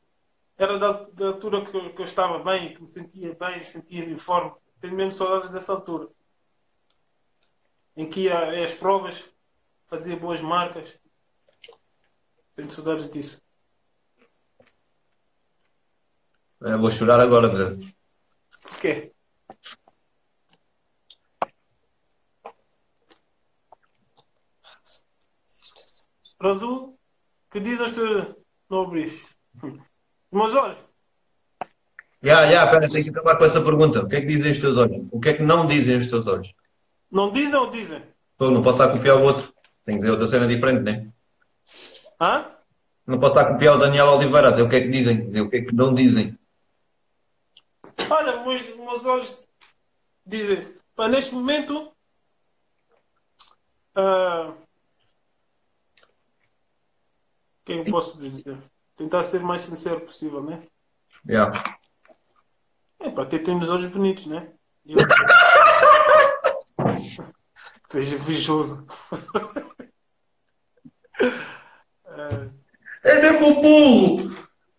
[0.58, 4.12] era da, da altura que eu, que eu estava bem, que me sentia bem, sentia-me
[4.12, 4.58] em forma.
[4.80, 6.08] Tenho mesmo saudades dessa altura.
[7.96, 9.24] Em que ia às provas,
[9.86, 10.98] fazia boas marcas.
[12.56, 13.43] Tenho saudades disso.
[16.64, 17.76] Eu vou chorar agora, André.
[18.72, 19.12] O quê?
[26.40, 26.98] Razul,
[27.50, 28.34] que diz teus
[28.70, 29.28] nobres?
[30.32, 30.78] Meus olhos.
[32.22, 34.00] Já, já, pera, tenho que acabar com essa pergunta.
[34.00, 35.06] O que é que dizem os teus olhos?
[35.12, 36.50] O que é que não dizem os teus olhos?
[37.10, 38.02] Não dizem ou dizem?
[38.38, 39.52] Pô, não posso estar a copiar o outro.
[39.84, 41.08] Tenho que dizer outra cena diferente, né?
[42.18, 42.46] Hã?
[43.06, 45.56] Não posso estar a copiar o Daniel Oliveira, o que é que dizem, o que
[45.58, 46.34] é que não dizem.
[48.10, 49.38] Olha, meus, meus olhos
[50.26, 51.92] dizem, pá, neste momento,
[53.96, 54.54] o
[57.64, 58.58] que que eu posso dizer?
[58.96, 60.62] Tentar ser o mais sincero possível, né?
[61.28, 61.50] Já.
[63.00, 64.52] É, para ter temos olhos bonitos, né?
[64.86, 64.96] Eu-
[67.88, 68.86] Tu és invejoso.
[73.04, 74.30] É mesmo burro!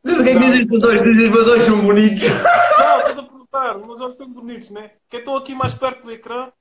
[0.03, 1.01] Diz o que é que dizem os teus olhos?
[1.03, 2.23] Dizem os meus olhos são bonitos.
[3.55, 4.91] Perguntar, meus olhos são bonitos, né?
[5.09, 6.51] Que eu estou aqui mais perto do ecrã,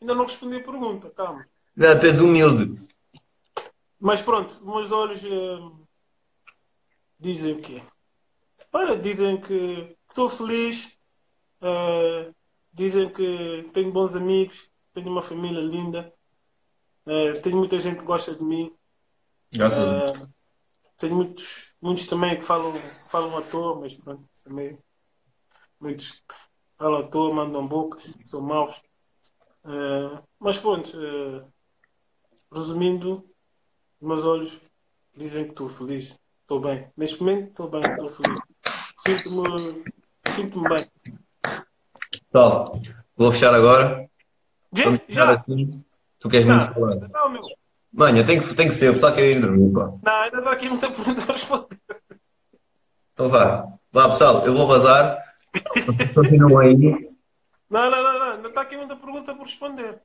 [0.00, 1.46] ainda não respondi a pergunta, calma.
[1.74, 2.78] Não, tu és humilde.
[3.98, 5.82] Mas pronto, meus olhos hum,
[7.18, 7.82] dizem o quê?
[8.70, 10.92] Olha, dizem que estou feliz,
[11.62, 12.30] eh,
[12.70, 16.12] dizem que tenho bons amigos, tenho uma família linda,
[17.06, 18.70] eh, tenho muita gente que gosta de mim,
[19.50, 20.22] Graças a Deus.
[20.22, 20.26] eh,
[20.98, 22.74] tenho muitos, muitos também que falam,
[23.10, 24.78] falam à toa, mas pronto, isso também
[25.80, 26.22] muitos
[26.78, 28.80] falam à toa, mandam bocas, são maus.
[29.64, 31.42] Eh, mas pronto, eh,
[32.52, 33.24] resumindo,
[34.00, 34.60] meus olhos
[35.14, 36.16] dizem que estou feliz.
[36.42, 36.88] Estou bem.
[36.96, 38.40] Neste momento estou bem, estou feliz.
[38.98, 39.84] Sinto-me
[40.34, 40.88] sinto bem.
[42.30, 42.80] Pessoal,
[43.16, 44.08] vou fechar agora.
[44.72, 44.84] Já?
[44.84, 45.40] Vamos fechar Já?
[45.40, 45.84] assim.
[46.20, 46.96] Tu queres muito falar.
[47.08, 47.42] Não, meu.
[47.92, 49.92] Mano, tem que, tem que ser, o pessoal quer ir dormir, pá.
[50.02, 51.80] Não, ainda está aqui muita pergunta a responder.
[53.14, 53.66] Então vá.
[53.90, 55.25] Vá, pessoal, eu vou bazar.
[55.64, 56.76] Vocês continuam aí.
[57.68, 58.32] Não, não, não, não.
[58.34, 60.00] Ainda está aqui muita pergunta por responder.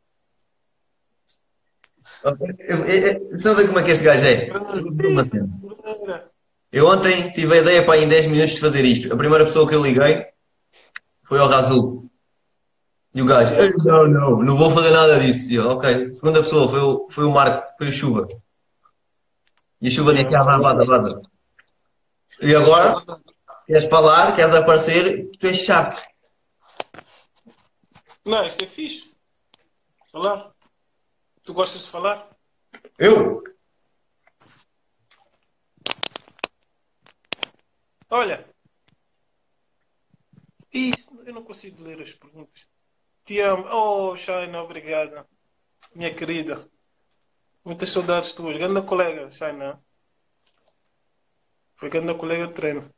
[3.32, 4.50] Estão a ver como é que este gajo é?
[6.72, 9.14] Eu ontem tive a ideia para em 10 minutos de fazer isto.
[9.14, 10.26] A primeira pessoa que eu liguei
[11.24, 12.10] foi ao Razul.
[13.14, 15.52] E o gajo, "Ei, não, não, não vou fazer nada disso.
[15.52, 16.14] Eu, ok.
[16.14, 18.28] Segunda pessoa foi o, foi o Marco, foi o Chuva.
[19.82, 21.22] E a Chuva disse, ah, vá, vaza, vaza.
[22.42, 23.04] E agora,
[23.72, 25.96] queres falar, queres aparecer, tu és chato.
[28.26, 29.10] Não, isto é fixe.
[30.12, 30.54] Falar.
[31.42, 32.30] Tu gostas de falar?
[33.00, 33.42] Eu?
[38.10, 38.46] Olha.
[40.74, 42.68] Isto, eu não consigo ler as perguntas.
[43.24, 43.66] Te amo.
[43.72, 45.26] Oh, Shaina, obrigada.
[45.96, 46.70] Minha querida.
[47.64, 48.58] Muitas saudades tuas.
[48.58, 49.82] Grande colega, Shaina.
[51.78, 52.94] Foi grande colega de treino.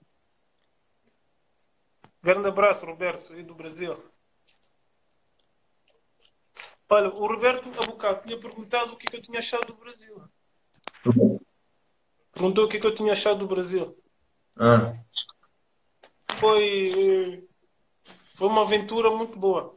[2.23, 3.97] Grande abraço, Roberto, aí do Brasil.
[6.89, 9.73] Olha, o Roberto há bocado tinha perguntado o que, é que eu tinha achado do
[9.75, 10.21] Brasil.
[12.31, 13.97] Perguntou o que, é que eu tinha achado do Brasil.
[14.55, 14.93] Ah,
[16.35, 16.63] Foi,
[17.35, 17.43] eh,
[18.35, 19.75] foi uma aventura muito boa.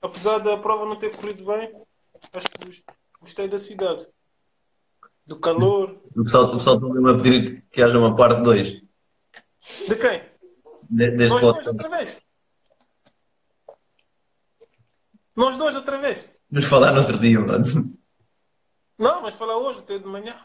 [0.00, 1.72] Apesar da prova não ter corrido bem,
[2.32, 2.82] acho que gos-
[3.20, 4.06] gostei da cidade.
[5.26, 6.00] Do calor.
[6.16, 8.82] o pessoal, o pessoal está a pedir que haja uma parte 2
[9.86, 10.31] De quem?
[10.92, 12.22] Deste Nós dois outra vez.
[15.34, 16.28] Nós dois outra vez.
[16.50, 17.64] Vamos falar no outro dia, mano.
[18.98, 20.38] Não, mas falar hoje, até de manhã.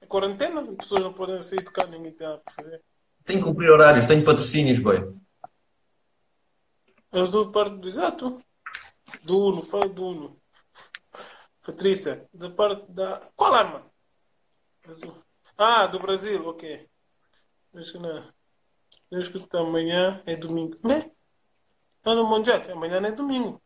[0.00, 2.82] É quarentena, as pessoas não podem sair de ninguém tem nada para fazer.
[3.24, 5.14] Tenho que cumprir horários, tenho patrocínios, boy.
[7.12, 8.42] Eu sou parte do exato.
[9.22, 10.42] Do Uno, fala do Uno.
[11.64, 13.30] Patrícia, da parte da.
[13.36, 13.86] Qual arma?
[14.88, 15.14] Azul.
[15.56, 16.88] Ah, do Brasil, ok.
[17.74, 18.32] Acho que não.
[19.12, 20.74] Eu acho que amanhã é domingo.
[20.82, 21.10] Né?
[22.02, 23.62] Ah, no Mundial, amanhã não é domingo.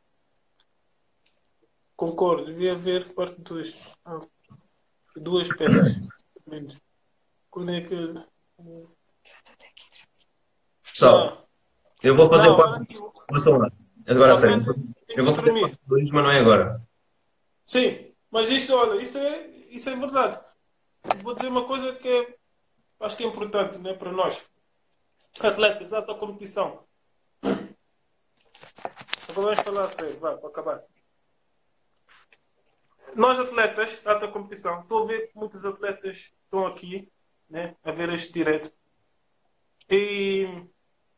[1.95, 3.73] Concordo, devia haver parte 2.
[4.05, 4.19] Ah,
[5.15, 6.01] duas peças.
[7.49, 7.95] Quando é que.
[10.83, 11.49] Pessoal,
[12.03, 12.97] eu vou fazer Não, parte.
[14.09, 14.95] Agora a sério.
[15.11, 16.85] Eu vou fazer parte 2, mas não é agora.
[17.65, 20.45] Sim, mas isso, olha, isso é, isso é verdade.
[21.23, 22.37] Vou dizer uma coisa que é-
[22.99, 24.45] acho que é importante né, para nós,
[25.41, 26.85] atletas da alta competição.
[29.29, 30.83] Agora vamos falar sério, vai, para acabar.
[33.15, 37.11] Nós, atletas da alta competição, estou a ver que muitos atletas estão aqui
[37.49, 38.73] né, a ver este direto.
[39.89, 40.67] E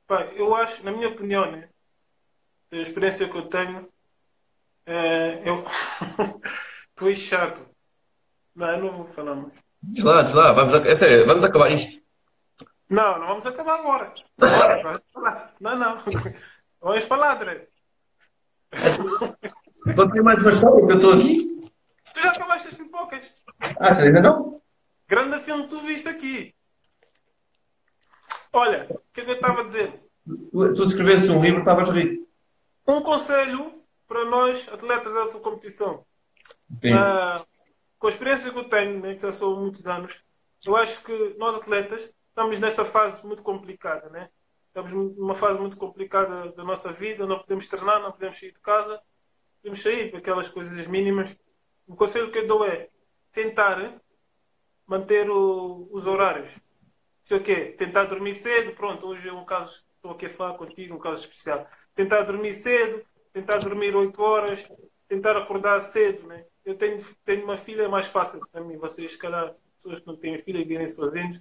[0.07, 1.69] pá, eu acho, na minha opinião, né,
[2.70, 3.89] da experiência que eu tenho,
[4.86, 5.65] é, eu.
[7.09, 7.65] és chato.
[8.55, 9.53] Não, eu não vou falar mais.
[9.99, 11.98] Lá, lá, vamos, é sério, vamos acabar isto.
[12.89, 14.15] Não, não vamos acabar agora.
[15.60, 15.98] Não, não.
[16.81, 17.69] Vamos falar, André.
[19.94, 21.70] Vou ter mais uma história que eu estou aqui.
[22.15, 23.35] Tu já acabaste as pipocas.
[23.78, 24.62] Ah, ainda não?
[25.06, 26.55] Grande filme que tu viste aqui.
[28.52, 30.02] Olha, o que é que eu estava a dizer?
[30.27, 32.27] Tu, tu escrevesse um livro, estavas rico.
[32.86, 36.06] Um conselho para nós, atletas da alta competição.
[36.94, 37.44] Ah,
[37.98, 40.23] com a experiência que eu tenho, né, que já são muitos anos,
[40.65, 44.31] eu acho que nós atletas estamos nessa fase muito complicada, né?
[44.69, 48.60] Estamos numa fase muito complicada da nossa vida, não podemos treinar, não podemos sair de
[48.60, 49.02] casa,
[49.60, 51.36] podemos sair para aquelas coisas mínimas.
[51.85, 52.90] O conselho que eu dou é
[53.32, 54.01] tentar
[54.86, 56.56] manter o- os horários.
[57.24, 57.74] Sei o quê?
[57.77, 61.23] Tentar dormir cedo, pronto, hoje é um caso, estou aqui a falar contigo, um caso
[61.23, 61.66] especial.
[61.93, 64.65] Tentar dormir cedo, tentar dormir 8 horas,
[65.09, 66.47] tentar acordar cedo, né?
[66.65, 68.77] Eu tenho, tenho uma filha, é mais fácil para mim.
[68.77, 71.40] Vocês, se calhar, pessoas que não têm filha e virem sozinhos,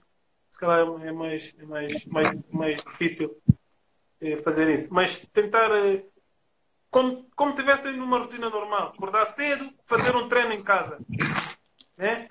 [0.57, 3.39] se calhar é mais, é mais, mais, mais difícil
[4.19, 4.91] eh, fazer isso.
[4.91, 6.03] Mas tentar, eh,
[6.89, 10.97] como, como tivessem numa rotina normal, acordar cedo, fazer um treino em casa,
[11.95, 12.27] né?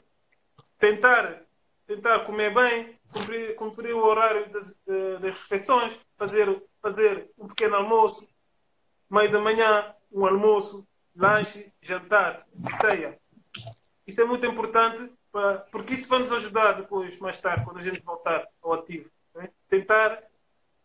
[0.77, 1.45] Tentar,
[1.87, 7.77] tentar comer bem, cumprir, cumprir o horário das, eh, das refeições, fazer, fazer um pequeno
[7.77, 8.27] almoço,
[9.09, 10.85] meio da manhã, um almoço,
[11.15, 12.45] lanche, jantar,
[12.81, 13.21] ceia.
[14.05, 15.16] Isso é muito importante
[15.71, 19.11] porque isso vai nos ajudar depois, mais tarde, quando a gente voltar ao ativo.
[19.35, 19.51] né?
[19.69, 20.23] Tentar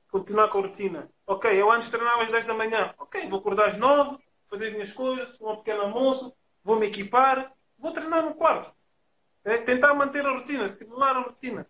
[0.09, 1.09] continuar com a rotina.
[1.25, 2.93] Ok, eu antes treinava às 10 da manhã.
[2.97, 4.17] Ok, vou acordar às 9,
[4.47, 8.71] fazer as minhas coisas, um pequeno almoço, vou me equipar, vou treinar no quarto.
[9.43, 11.67] É, tentar manter a rotina, simular a rotina.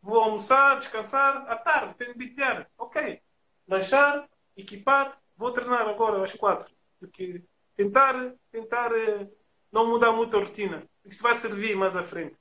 [0.00, 2.68] Vou almoçar, descansar, à tarde, tenho de bitear.
[2.76, 3.20] Ok,
[3.68, 6.72] lanchar, equipar, vou treinar agora às 4.
[6.98, 7.44] Porque
[7.74, 9.28] tentar, tentar eh,
[9.70, 10.82] não mudar muito a rotina.
[11.04, 12.36] Isso vai servir mais à frente.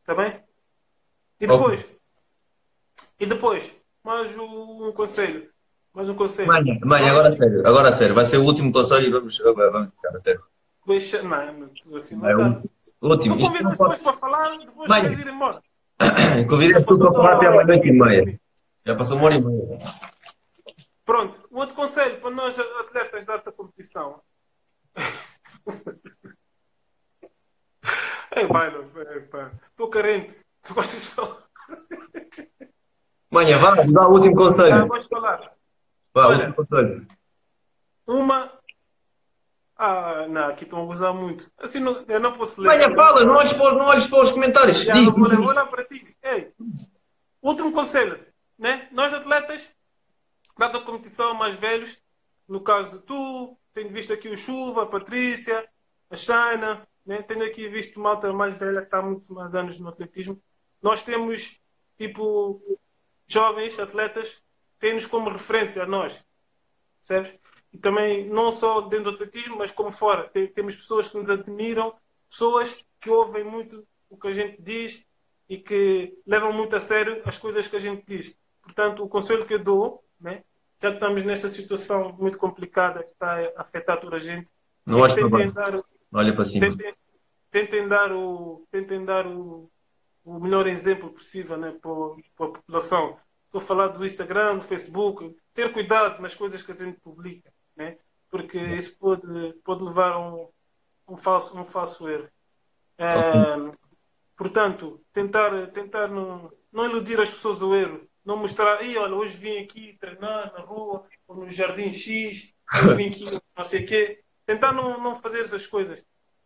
[0.00, 0.42] Está bem?
[1.40, 1.86] E depois?
[3.20, 3.74] E depois?
[4.02, 5.50] Mais um conselho.
[5.92, 6.48] Mais um conselho.
[6.48, 8.14] Mãe, mãe, agora a sério, agora sério.
[8.14, 10.42] Vai ser o último conselho e vamos, vamos ficar a sério.
[10.86, 11.22] Deixa...
[11.22, 12.62] Não, assim não É dá.
[13.00, 13.36] o último.
[13.36, 13.96] Tu não convidas pode...
[13.96, 15.02] depois para falar, depois Mãe.
[15.02, 15.62] queres ir embora.
[16.48, 18.40] Convidei tu para falar até uma noite e meia.
[18.84, 19.78] Já passou uma hora e meia.
[21.04, 24.20] Pronto, um outro conselho para nós atletas da alta competição.
[28.36, 28.90] Ei, Bailo,
[29.70, 30.36] estou carente.
[30.62, 31.42] Tu gostas de falar?
[33.30, 34.88] Manha, vá, dá o último Ah, conselho.
[34.88, 35.52] vais falar.
[36.14, 36.36] Vá, o Olha.
[36.36, 37.06] último conselho.
[38.06, 38.52] Uma.
[39.78, 41.50] Ah, não, aqui estão a gozar muito.
[41.58, 42.68] Assim, não, eu não posso ler.
[42.68, 44.82] Manha, fala, não olhes para, os- não olhes para os comentários.
[44.84, 45.04] Já, Diz.
[45.04, 46.16] vou, vou olhar para ti.
[46.22, 46.52] Ei,
[47.42, 48.18] último conselho,
[48.58, 48.88] né?
[48.92, 49.70] Nós atletas,
[50.58, 51.98] dada a competição mais velhos,
[52.48, 55.68] no caso de tu, tenho visto aqui o Chuva, a Patrícia,
[56.10, 57.22] a Shana, né?
[57.22, 60.40] tenho aqui visto malta mais velha que está há muitos mais anos no atletismo.
[60.82, 61.60] Nós temos,
[61.96, 62.60] tipo,
[63.26, 64.42] jovens atletas,
[64.78, 66.24] têm-nos como referência a nós,
[66.98, 67.38] percebes?
[67.72, 70.28] E também, não só dentro do atletismo, mas como fora.
[70.28, 71.94] Tem- Temos pessoas que nos admiram,
[72.28, 75.04] pessoas que ouvem muito o que a gente diz
[75.48, 78.36] e que levam muito a sério as coisas que a gente diz.
[78.62, 80.42] Portanto, o conselho que eu dou, né,
[80.80, 84.48] já que estamos nessa situação muito complicada que está a afetar toda a gente,
[84.84, 85.72] Não é tentem dar,
[86.12, 86.66] Olha para cima.
[86.66, 86.94] tentem,
[87.50, 89.70] tentem dar o tentem dar o,
[90.24, 93.18] o melhor exemplo possível né, para, a população.
[93.46, 97.52] Estou a falar do Instagram, do Facebook, ter cuidado nas coisas que a gente publica,
[97.76, 97.96] né?
[98.30, 100.48] porque isso pode, pode levar a um,
[101.08, 102.28] um, falso, um falso erro.
[102.98, 103.72] Eh,
[104.36, 109.36] portanto, tentar, tentar não, não iludir as pessoas ao erro, não mostrar, "Ih, olha, hoje
[109.36, 112.52] vim aqui treinar na rua, ou no Jardim X,
[112.84, 113.24] hoje vim aqui
[113.56, 114.22] não sei o quê.
[114.46, 116.04] Tentar não, não fazer essas coisas.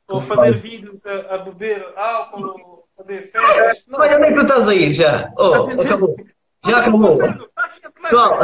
[0.09, 3.85] Ou fazer vídeos a, a beber álcool, fazer festas.
[3.87, 4.01] Não.
[4.01, 5.33] Olha, onde é que tu estás a ir já?
[5.39, 6.17] Oh, acabou.
[6.67, 7.19] Já acabou.
[8.03, 8.35] Pessoal,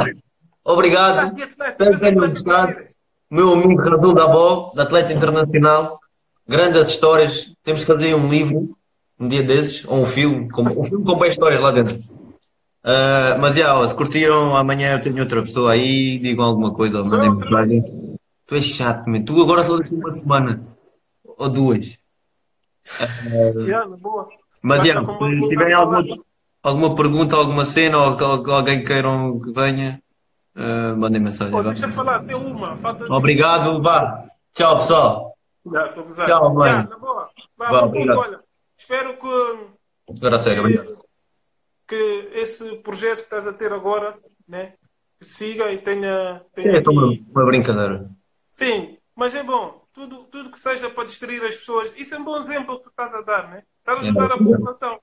[0.64, 1.36] obrigado.
[1.38, 2.86] Espero que tenham gostado.
[3.28, 5.98] Meu amigo Razul da Bó, atleta internacional.
[6.46, 7.52] Grandes histórias.
[7.64, 8.76] Temos que fazer um livro
[9.18, 11.98] um dia desses, ou um filme, com, um filme com bem histórias lá dentro.
[12.84, 17.02] Ah, mas já, ó, se curtiram, amanhã eu tenho outra pessoa aí, digam alguma coisa,
[17.02, 18.05] mandem mensagem.
[18.46, 19.24] Tu és chato, man.
[19.24, 20.66] tu agora só daqui uma semana
[21.24, 21.98] ou duas.
[24.00, 24.28] Boa.
[24.62, 26.04] Mas com se uma- tiverem alguma,
[26.62, 30.00] alguma pergunta, alguma cena ou que- alguém queiram que venha,
[30.54, 31.54] ah, mandem mensagem.
[31.54, 32.76] Oh, deixa falar, tem uma.
[32.76, 34.24] Falta Obrigado, vá.
[34.54, 35.36] Tchau, pessoal.
[35.72, 35.88] Já.
[36.26, 36.70] Tchau, mãe.
[36.70, 37.28] Já, na boa.
[37.58, 38.18] Vá, Vá, obrigado.
[38.18, 38.40] olha,
[38.78, 39.66] espero que,
[40.18, 40.98] Agora a sério, obrigado.
[41.88, 44.16] que esse projeto que estás a ter agora,
[44.48, 44.74] né,
[45.18, 48.02] que siga e tenha, Sim, tenha é só uma, aqui- uma brincadeira.
[48.56, 49.86] Sim, mas é bom.
[49.92, 52.88] Tudo, tudo que seja para distrair as pessoas, isso é um bom exemplo que tu
[52.88, 53.62] estás a dar, né?
[53.80, 55.00] Estás a ajudar a população.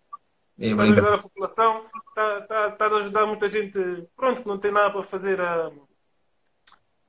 [0.60, 3.78] É Estás a ajudar a população, está- está- estás a ajudar muita gente,
[4.16, 5.72] pronto, que não tem nada para fazer a,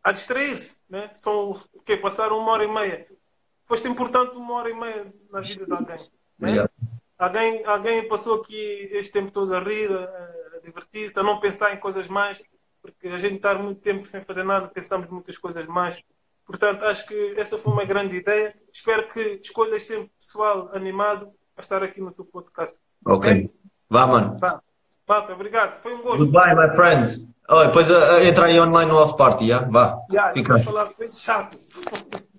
[0.03, 1.11] a distrair-se, né?
[1.15, 1.97] São o quê?
[1.97, 3.07] Passaram uma hora e meia.
[3.65, 6.11] Foste importante uma hora e meia na vida de alguém.
[6.39, 6.69] Né?
[7.17, 11.73] Alguém, alguém passou aqui este tempo todo a rir, a, a divertir-se, a não pensar
[11.73, 12.43] em coisas mais,
[12.83, 16.03] porque a gente está muito tempo sem fazer nada, pensamos muitas coisas mais.
[16.47, 18.55] Portanto, acho que essa foi uma grande ideia.
[18.73, 22.79] Espero que escolhas sempre pessoal animado a estar aqui no teu podcast.
[23.07, 23.51] Ok.
[23.89, 24.39] Vá, mano.
[24.39, 24.61] Vá.
[25.09, 25.81] Malta, obrigado.
[25.81, 26.19] Foi um gosto.
[26.19, 27.25] Goodbye, my friends.
[27.49, 29.61] Oh, depois uh, entra aí online no House Party, já?
[29.61, 29.99] Vá.
[30.11, 30.55] Já, Fica.
[30.55, 31.59] vou falar chato.